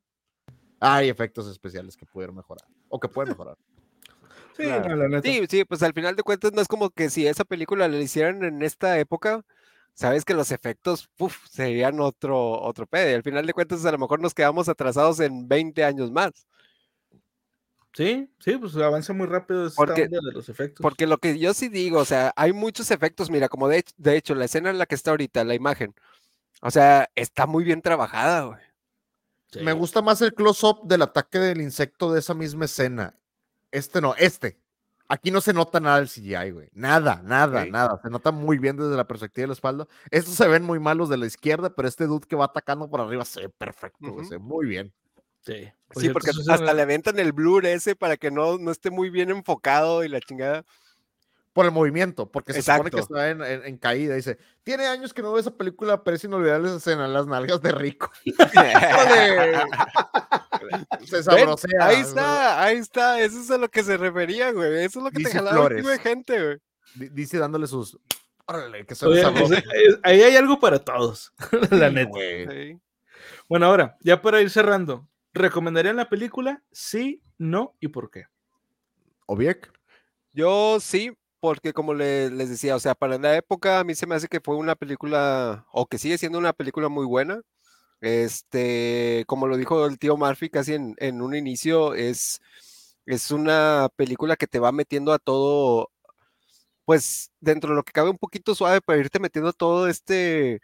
[0.81, 3.57] hay efectos especiales que pudieron mejorar, o que pueden mejorar.
[4.57, 5.23] Sí, claro.
[5.23, 7.97] sí, sí, pues al final de cuentas no es como que si esa película la
[7.99, 9.45] hicieran en esta época,
[9.99, 13.11] sabes que los efectos uf, serían otro, otro pedo.
[13.11, 16.47] Y al final de cuentas, a lo mejor nos quedamos atrasados en 20 años más.
[17.95, 20.81] Sí, sí, pues avanza muy rápido esta porque, de los efectos.
[20.81, 24.17] Porque lo que yo sí digo, o sea, hay muchos efectos, mira, como de, de
[24.17, 25.93] hecho, la escena en la que está ahorita, la imagen,
[26.63, 28.61] O sea, está muy bien trabajada, güey.
[29.51, 29.61] Sí.
[29.63, 33.19] Me gusta más el close-up del ataque del insecto de esa misma escena.
[33.73, 34.61] Este no, este.
[35.09, 36.69] Aquí no se nota nada del CGI, güey.
[36.75, 37.99] Nada, nada, nada.
[38.03, 39.89] Se nota muy bien desde la perspectiva de la espalda.
[40.11, 43.01] Estos se ven muy malos de la izquierda, pero este dude que va atacando por
[43.01, 44.25] arriba se ve perfecto, güey, Ujú.
[44.25, 44.93] se ve muy bien.
[45.41, 45.55] Sí,
[45.95, 49.09] Sí, cierto, porque hasta le aventan el blur ese para que no, no esté muy
[49.09, 50.65] bien enfocado y la chingada.
[51.55, 54.15] Por el movimiento, porque se supone que está en, en- en caída.
[54.15, 57.61] Dice, tiene años que no veo esa película, pero es inolvidable esa escena, las nalgas
[57.63, 58.11] de rico.
[61.07, 61.87] Se Ven, sabrosea.
[61.87, 64.85] ahí está, ahí está, eso es a lo que se refería, güey.
[64.85, 66.01] Eso es lo que Dice te jalaba un chingo de Flores.
[66.01, 66.57] gente, güey.
[66.95, 67.99] di- Dice dándole sus...
[68.47, 71.33] Órale, que Oye, es- es- ahí hay algo para todos,
[71.71, 72.19] la Sí, neta.
[72.53, 72.79] Sí.
[73.49, 76.63] Bueno, ahora, ya para ir cerrando, ¿recomendarían la película?
[76.73, 78.25] Sí, no y por qué?
[79.27, 79.71] Obiek.
[80.33, 84.07] Yo sí, porque como le- les decía, o sea, para la época a mí se
[84.07, 87.41] me hace que fue una película, o que sigue siendo una película muy buena.
[88.01, 92.41] Este, como lo dijo el tío Murphy casi en, en un inicio, es,
[93.07, 95.91] es una película que te va metiendo a todo,
[96.85, 100.61] pues dentro de lo que cabe un poquito suave para irte metiendo a todo este,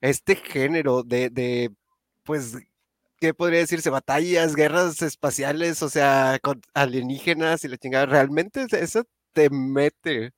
[0.00, 1.72] este género de, de,
[2.24, 2.56] pues,
[3.18, 3.90] ¿qué podría decirse?
[3.90, 8.06] Batallas, guerras espaciales, o sea, con alienígenas y la chingada.
[8.06, 10.32] Realmente es- eso te mete.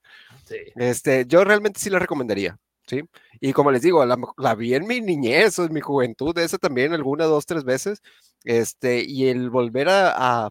[0.47, 0.57] Sí.
[0.77, 3.03] Este, yo realmente sí la recomendaría, ¿sí?
[3.41, 6.93] Y como les digo, la, la vi en mi niñez en mi juventud, esa también,
[6.93, 8.03] alguna, dos, tres veces.
[8.45, 10.51] Este, y el volver a, a,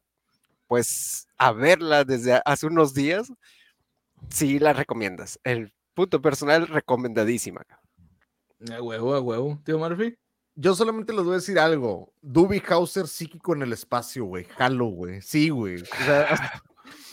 [0.68, 3.31] pues, a verla desde hace unos días,
[4.30, 5.39] sí la recomiendas.
[5.43, 7.61] El punto personal, recomendadísima.
[8.72, 9.61] A huevo, a huevo.
[9.64, 10.18] Tío Murphy.
[10.55, 12.14] Yo solamente les voy a decir algo.
[12.22, 14.45] Duby Hauser psíquico en el espacio, güey.
[14.45, 15.22] Jalo, güey.
[15.22, 15.81] Sí, güey.
[15.81, 16.27] O sea,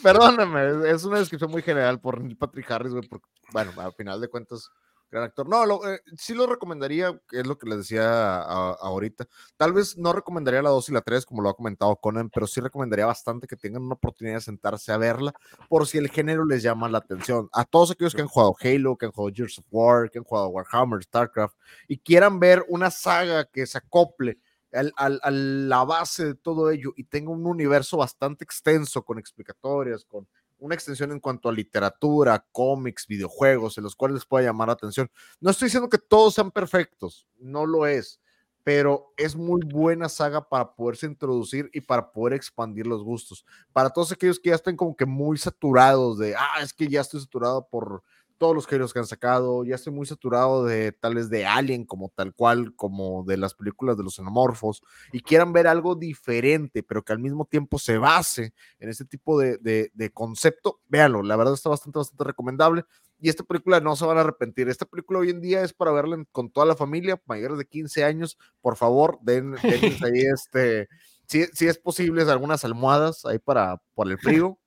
[0.02, 3.08] perdóname, es una descripción muy general por Neil Patrick Harris, güey.
[3.08, 4.70] porque, Bueno, al final de cuentas,
[5.10, 5.48] gran actor.
[5.48, 8.04] No, lo, eh, sí lo recomendaría, es lo que les decía
[8.42, 9.26] a- ahorita.
[9.56, 12.46] Tal vez no recomendaría la 2 y la 3, como lo ha comentado Conan, pero
[12.46, 15.32] sí recomendaría bastante que tengan una oportunidad de sentarse a verla,
[15.68, 17.48] por si el género les llama la atención.
[17.52, 20.24] A todos aquellos que han jugado Halo, que han jugado Gears of War, que han
[20.24, 21.56] jugado Warhammer, StarCraft,
[21.88, 24.38] y quieran ver una saga que se acople
[24.72, 29.18] al- al- a la base de todo ello y tenga un universo bastante extenso con
[29.18, 30.28] explicatorias, con
[30.60, 34.74] una extensión en cuanto a literatura, cómics, videojuegos, en los cuales les pueda llamar la
[34.74, 35.10] atención.
[35.40, 38.20] No estoy diciendo que todos sean perfectos, no lo es,
[38.62, 43.44] pero es muy buena saga para poderse introducir y para poder expandir los gustos.
[43.72, 47.00] Para todos aquellos que ya estén como que muy saturados de, ah, es que ya
[47.00, 48.02] estoy saturado por
[48.40, 52.08] todos los géneros que han sacado, ya estoy muy saturado de tales de Alien como
[52.08, 57.04] tal cual, como de las películas de los xenomorfos, y quieran ver algo diferente, pero
[57.04, 61.36] que al mismo tiempo se base en este tipo de, de, de concepto, véanlo, la
[61.36, 62.86] verdad está bastante, bastante recomendable.
[63.18, 64.70] Y esta película no se van a arrepentir.
[64.70, 68.04] Esta película hoy en día es para verla con toda la familia, mayores de 15
[68.04, 68.38] años.
[68.62, 70.88] Por favor, den, denles ahí este,
[71.26, 74.58] si, si es posible, algunas almohadas ahí para por el frío.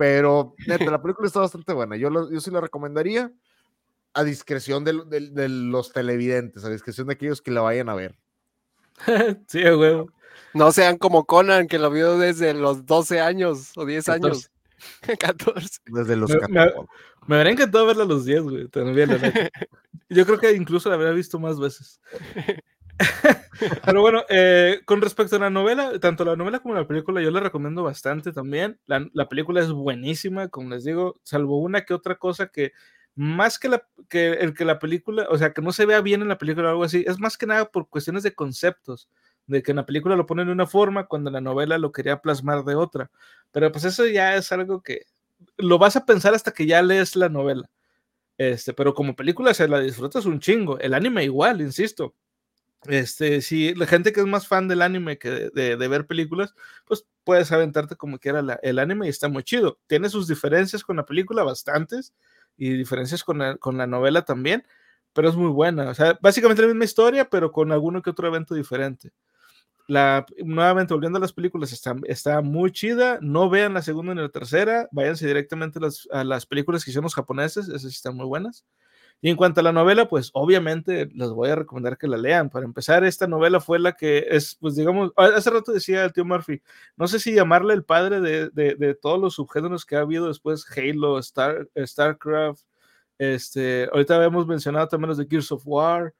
[0.00, 1.94] Pero neta, la película está bastante buena.
[1.94, 3.30] Yo, lo- yo sí la recomendaría
[4.14, 7.94] a discreción de, de- de los televidentes, a discreción de aquellos que la vayan a
[7.94, 8.16] ver.
[9.46, 10.10] sí, huevo.
[10.54, 14.50] No sean como Conan, que lo vio desde los 12 años o 10 años.
[15.20, 15.80] 14.
[15.84, 16.88] Desde los Me- me- 14.
[17.26, 18.68] Me habría encantado verla a los 10, güey.
[18.68, 19.10] También.
[20.08, 22.00] Yo creo que incluso la habría visto más veces.
[23.84, 27.30] Pero bueno, eh, con respecto a la novela, tanto la novela como la película, yo
[27.30, 28.78] la recomiendo bastante también.
[28.86, 32.72] La, la película es buenísima, como les digo, salvo una que otra cosa que
[33.14, 36.28] más que, la, el que la película, o sea, que no se vea bien en
[36.28, 39.08] la película o algo así, es más que nada por cuestiones de conceptos,
[39.46, 42.20] de que en la película lo ponen de una forma cuando la novela lo quería
[42.22, 43.10] plasmar de otra.
[43.50, 45.06] Pero pues eso ya es algo que
[45.56, 47.68] lo vas a pensar hasta que ya lees la novela.
[48.38, 50.78] Este, pero como película se la disfrutas un chingo.
[50.80, 52.14] El anime igual, insisto.
[52.86, 56.54] Este, si la gente que es más fan del anime que de, ver películas,
[56.86, 59.78] pues puedes aventarte como quiera la, el anime y está muy chido.
[59.86, 62.14] Tiene sus diferencias con la película, bastantes,
[62.56, 64.66] y diferencias con la, con la novela también,
[65.12, 65.90] pero es muy buena.
[65.90, 69.12] O sea, básicamente la misma historia, pero con alguno que otro evento diferente.
[69.86, 73.18] La, nuevamente, volviendo a las películas, está, muy chida.
[73.20, 74.88] No vean la segunda ni la tercera.
[74.92, 77.68] Váyanse directamente las, a las películas que hicieron los japoneses.
[77.68, 78.64] Esas están muy buenas.
[79.22, 82.48] Y en cuanto a la novela, pues obviamente les voy a recomendar que la lean.
[82.48, 86.24] Para empezar, esta novela fue la que es, pues digamos, hace rato decía el tío
[86.24, 86.62] Murphy,
[86.96, 90.28] no sé si llamarle el padre de, de, de todos los subgéneros que ha habido
[90.28, 92.62] después, Halo, Star, StarCraft,
[93.18, 96.14] este, ahorita habíamos mencionado también los de Gears of War,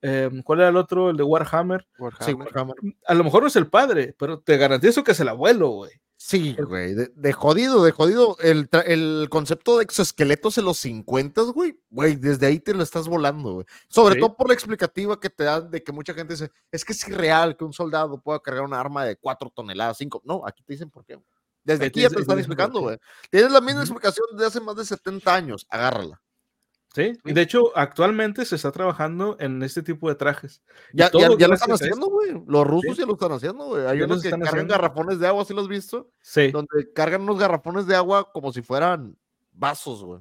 [0.00, 1.10] eh, ¿cuál era el otro?
[1.10, 1.86] El de Warhammer.
[1.98, 2.24] Warhammer.
[2.24, 2.76] Sí, Warhammer.
[3.06, 5.92] A lo mejor no es el padre, pero te garantizo que es el abuelo, güey.
[6.28, 8.36] Sí, güey, de, jodido, de jodido.
[8.40, 13.08] El, el, concepto de exoesqueletos en los 50, güey, güey, desde ahí te lo estás
[13.08, 13.66] volando, güey.
[13.88, 16.92] Sobre todo por la explicativa que te dan de que mucha gente dice, es que
[16.92, 20.20] es irreal que un soldado pueda cargar un arma de 4 toneladas, 5.
[20.26, 21.18] No, aquí te dicen por qué.
[21.64, 22.98] Desde aquí ya te están explicando, güey.
[23.30, 26.20] Tienes la misma explicación desde hace más de 70 años, agárrala.
[26.98, 30.64] Sí, y de hecho, actualmente se está trabajando en este tipo de trajes.
[30.92, 32.42] Ya, ya, lo están haciendo, güey.
[32.44, 33.86] Los rusos ya lo están haciendo, güey.
[33.86, 36.10] Hay unos que cargan garrafones de agua, ¿sí los has visto?
[36.22, 36.50] Sí.
[36.50, 39.16] Donde cargan unos garrafones de agua como si fueran
[39.52, 40.20] vasos, güey.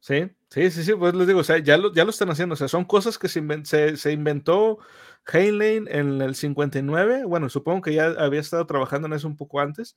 [0.00, 2.52] Sí, sí, sí, sí, pues les digo, o sea, ya lo, ya lo están haciendo,
[2.52, 4.78] o sea, son cosas que se, se, se inventó
[5.26, 9.60] Heinlein en el 59, bueno, supongo que ya había estado trabajando en eso un poco
[9.60, 9.96] antes,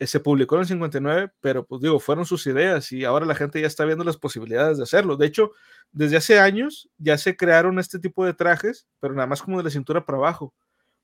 [0.00, 3.60] se publicó en el 59, pero pues digo, fueron sus ideas y ahora la gente
[3.60, 5.16] ya está viendo las posibilidades de hacerlo.
[5.16, 5.52] De hecho,
[5.92, 9.64] desde hace años ya se crearon este tipo de trajes, pero nada más como de
[9.64, 10.54] la cintura para abajo,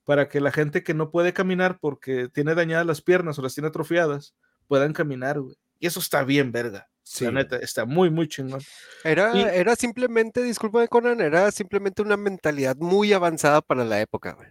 [0.05, 3.55] para que la gente que no puede caminar porque tiene dañadas las piernas o las
[3.55, 4.35] tiene atrofiadas,
[4.67, 5.57] puedan caminar, güey.
[5.79, 6.89] Y eso está bien, verga.
[7.03, 7.25] Sí.
[7.25, 8.61] La neta, está muy, muy chingón.
[9.03, 14.49] Era, era simplemente, disculpa Conan, era simplemente una mentalidad muy avanzada para la época, güey.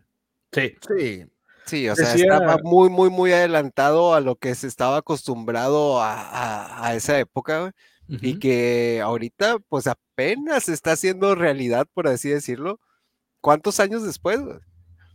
[0.51, 0.75] Sí.
[0.87, 1.25] Sí.
[1.69, 6.91] Sí, o sea, estaba muy, muy, muy adelantado a lo que se estaba acostumbrado a,
[6.95, 7.73] esa época,
[8.07, 12.79] y que ahorita, pues apenas está haciendo realidad, por así decirlo.
[13.41, 14.39] ¿Cuántos años después?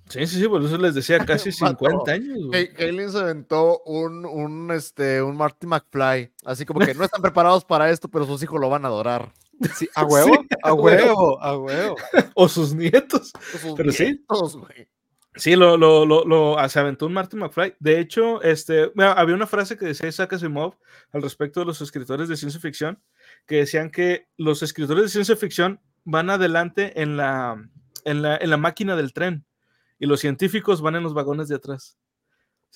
[0.08, 2.38] Sí, sí, sí, por eso les decía casi 50 años.
[2.76, 7.64] Kaylin se aventó un, un, este, un Marty McFly, así como que no están preparados
[7.64, 9.32] para esto, pero sus hijos lo van a adorar.
[9.74, 11.96] Sí, a huevo, a huevo, a huevo.
[12.34, 13.32] O sus nietos.
[13.54, 14.58] O sus pero nietos, sí.
[14.58, 14.88] Güey.
[15.36, 17.74] Sí, lo, lo, lo, lo, ah, se aventó un Martin McFly.
[17.80, 20.76] De hecho, este, había una frase que decía Isaac Asimov
[21.12, 23.02] al respecto de los escritores de ciencia ficción,
[23.46, 27.68] que decían que los escritores de ciencia ficción van adelante en la,
[28.04, 29.44] en la, en la máquina del tren
[29.98, 31.98] y los científicos van en los vagones de atrás.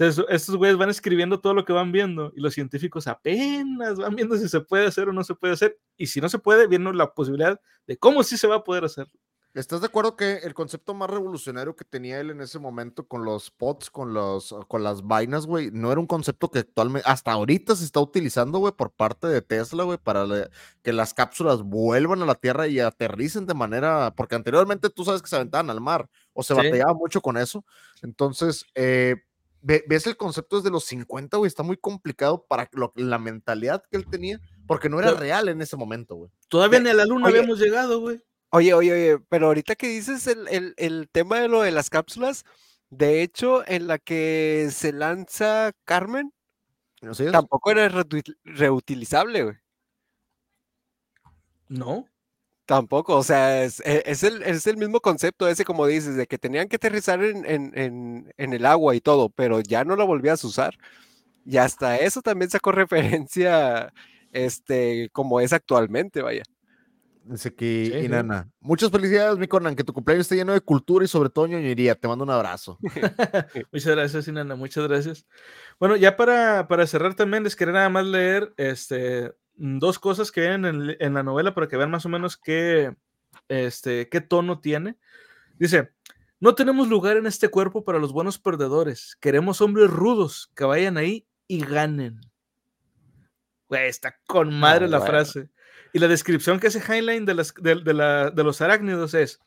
[0.00, 3.98] O sea, estos güeyes van escribiendo todo lo que van viendo y los científicos apenas
[3.98, 5.78] van viendo si se puede hacer o no se puede hacer.
[5.96, 8.84] Y si no se puede, viendo la posibilidad de cómo sí se va a poder
[8.84, 9.18] hacerlo.
[9.58, 13.24] ¿Estás de acuerdo que el concepto más revolucionario que tenía él en ese momento con
[13.24, 17.32] los pods, con, los, con las vainas, güey, no era un concepto que actualmente, hasta
[17.32, 20.26] ahorita se está utilizando, güey, por parte de Tesla, güey, para
[20.82, 25.22] que las cápsulas vuelvan a la Tierra y aterricen de manera, porque anteriormente tú sabes
[25.22, 26.80] que se aventaban al mar o se sí.
[26.94, 27.64] mucho con eso.
[28.02, 29.16] Entonces, eh,
[29.60, 33.96] ves el concepto desde los 50, güey, está muy complicado para lo, la mentalidad que
[33.96, 36.30] él tenía, porque no era Pero, real en ese momento, güey.
[36.48, 38.22] Todavía ni a la luna Oye, habíamos llegado, güey.
[38.50, 41.90] Oye, oye, oye, pero ahorita que dices el, el, el, tema de lo de las
[41.90, 42.44] cápsulas,
[42.88, 46.32] de hecho, en la que se lanza Carmen,
[47.02, 47.30] ¿No sé?
[47.30, 47.90] tampoco era
[48.44, 49.56] reutilizable, güey.
[51.68, 52.06] No.
[52.64, 56.26] Tampoco, o sea, es, e, es, el, es el mismo concepto ese, como dices, de
[56.26, 59.96] que tenían que aterrizar en, en, en, en el agua y todo, pero ya no
[59.96, 60.78] lo volvías a usar.
[61.44, 63.92] Y hasta eso también sacó referencia,
[64.32, 66.42] este, como es actualmente, vaya.
[67.30, 68.44] Dice aquí, sí, Inana.
[68.44, 68.50] Sí.
[68.60, 71.94] Muchas felicidades, mi Conan, que tu cumpleaños esté lleno de cultura y sobre todo ñoñería.
[71.94, 72.78] Te mando un abrazo.
[73.72, 75.26] muchas gracias, Inana, muchas gracias.
[75.78, 80.40] Bueno, ya para, para cerrar también, les quería nada más leer este, dos cosas que
[80.40, 82.96] hay en, en, la novela para que vean más o menos qué,
[83.48, 84.96] este, qué tono tiene.
[85.58, 85.90] Dice,
[86.40, 89.18] no tenemos lugar en este cuerpo para los buenos perdedores.
[89.20, 92.20] Queremos hombres rudos que vayan ahí y ganen.
[93.68, 95.12] Güey, está con madre no, la bueno.
[95.12, 95.50] frase.
[95.98, 99.40] La descripción que hace Heinlein de, de, los arácnidos es,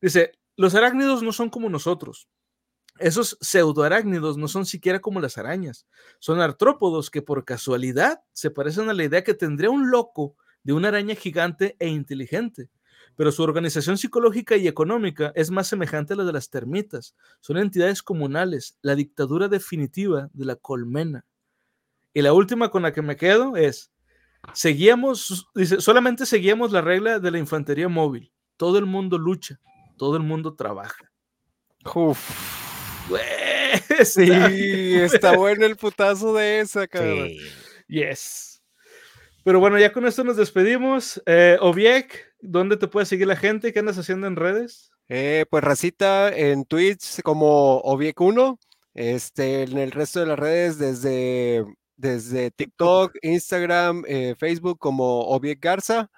[0.00, 2.28] dice, los arácnidos no son como nosotros.
[2.98, 5.86] Esos pseudoarácnidos no son siquiera como las arañas.
[6.18, 10.72] Son artrópodos que por casualidad se parecen a la idea que tendría un loco de
[10.72, 12.70] una araña gigante e inteligente.
[13.14, 17.14] Pero su organización psicológica y económica es más semejante a la de las termitas.
[17.40, 21.24] Son entidades comunales, la dictadura definitiva de la colmena.
[22.12, 23.92] Y la última con la que me quedo es,
[24.54, 28.32] Seguíamos, dice, solamente seguíamos la regla de la infantería móvil.
[28.56, 29.60] Todo el mundo lucha,
[29.96, 31.10] todo el mundo trabaja.
[31.94, 33.08] Uf.
[33.08, 33.22] Güey,
[34.04, 37.28] sí, está bueno el putazo de esa, cabrón.
[37.28, 37.38] Sí.
[37.88, 38.62] Yes.
[39.44, 41.22] Pero bueno, ya con esto nos despedimos.
[41.24, 41.58] Eh,
[42.40, 43.72] ¿dónde te puede seguir la gente?
[43.72, 44.90] ¿Qué andas haciendo en redes?
[45.08, 48.58] Eh, pues Racita en Twitch como Obiek1.
[48.92, 51.64] Este, en el resto de las redes, desde
[51.98, 56.10] desde TikTok, Instagram, eh, Facebook como Obiek Garza.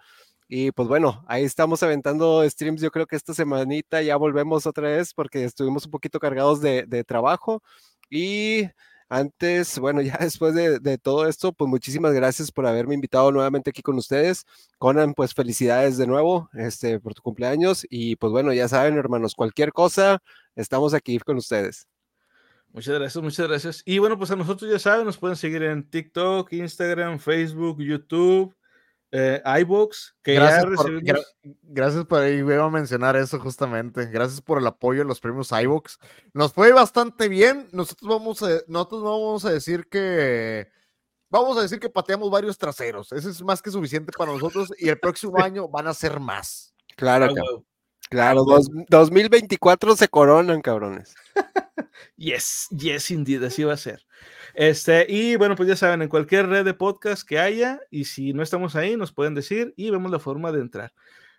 [0.48, 2.80] Y pues bueno, ahí estamos aventando streams.
[2.82, 6.84] Yo creo que esta semanita ya volvemos otra vez porque estuvimos un poquito cargados de,
[6.86, 7.62] de trabajo.
[8.10, 8.68] Y
[9.08, 13.70] antes, bueno, ya después de, de, todo esto, pues muchísimas gracias por haberme invitado nuevamente
[13.70, 14.44] aquí con ustedes.
[14.78, 17.86] Conan, pues felicidades de nuevo este, por tu cumpleaños.
[17.90, 20.22] Y pues bueno, ya saben, hermanos, cualquier cosa,
[20.56, 21.86] estamos aquí con ustedes.
[22.72, 23.82] Muchas gracias, muchas gracias.
[23.84, 28.54] Y bueno, pues a nosotros ya saben, nos pueden seguir en TikTok, Instagram, Facebook, YouTube,
[29.10, 31.20] eh, iBox, que gracias ya por, gra
[31.62, 34.06] gracias por ahí, iba a mencionar eso justamente.
[34.06, 35.98] Gracias por el apoyo en los premios iBox.
[36.32, 37.68] Nos fue bastante bien.
[37.72, 40.68] Nosotros vamos a, nosotros vamos a decir que
[41.28, 43.10] vamos a decir que pateamos varios traseros.
[43.10, 46.72] Eso es más que suficiente para nosotros y el próximo año van a ser más.
[46.96, 47.64] Claro, Ah, cabrón.
[48.10, 51.14] Claro, dos- 2024 se coronan, cabrones.
[52.16, 54.04] Yes, yes, indeed, así va a ser.
[54.54, 58.32] Este, y bueno, pues ya saben, en cualquier red de podcast que haya, y si
[58.34, 60.92] no estamos ahí, nos pueden decir y vemos la forma de entrar.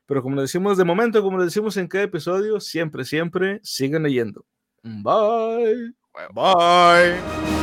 [0.07, 4.03] Pero como lo decimos de momento, como lo decimos en cada episodio, siempre, siempre sigan
[4.03, 4.45] leyendo.
[4.83, 5.93] Bye.
[6.33, 7.60] Bye.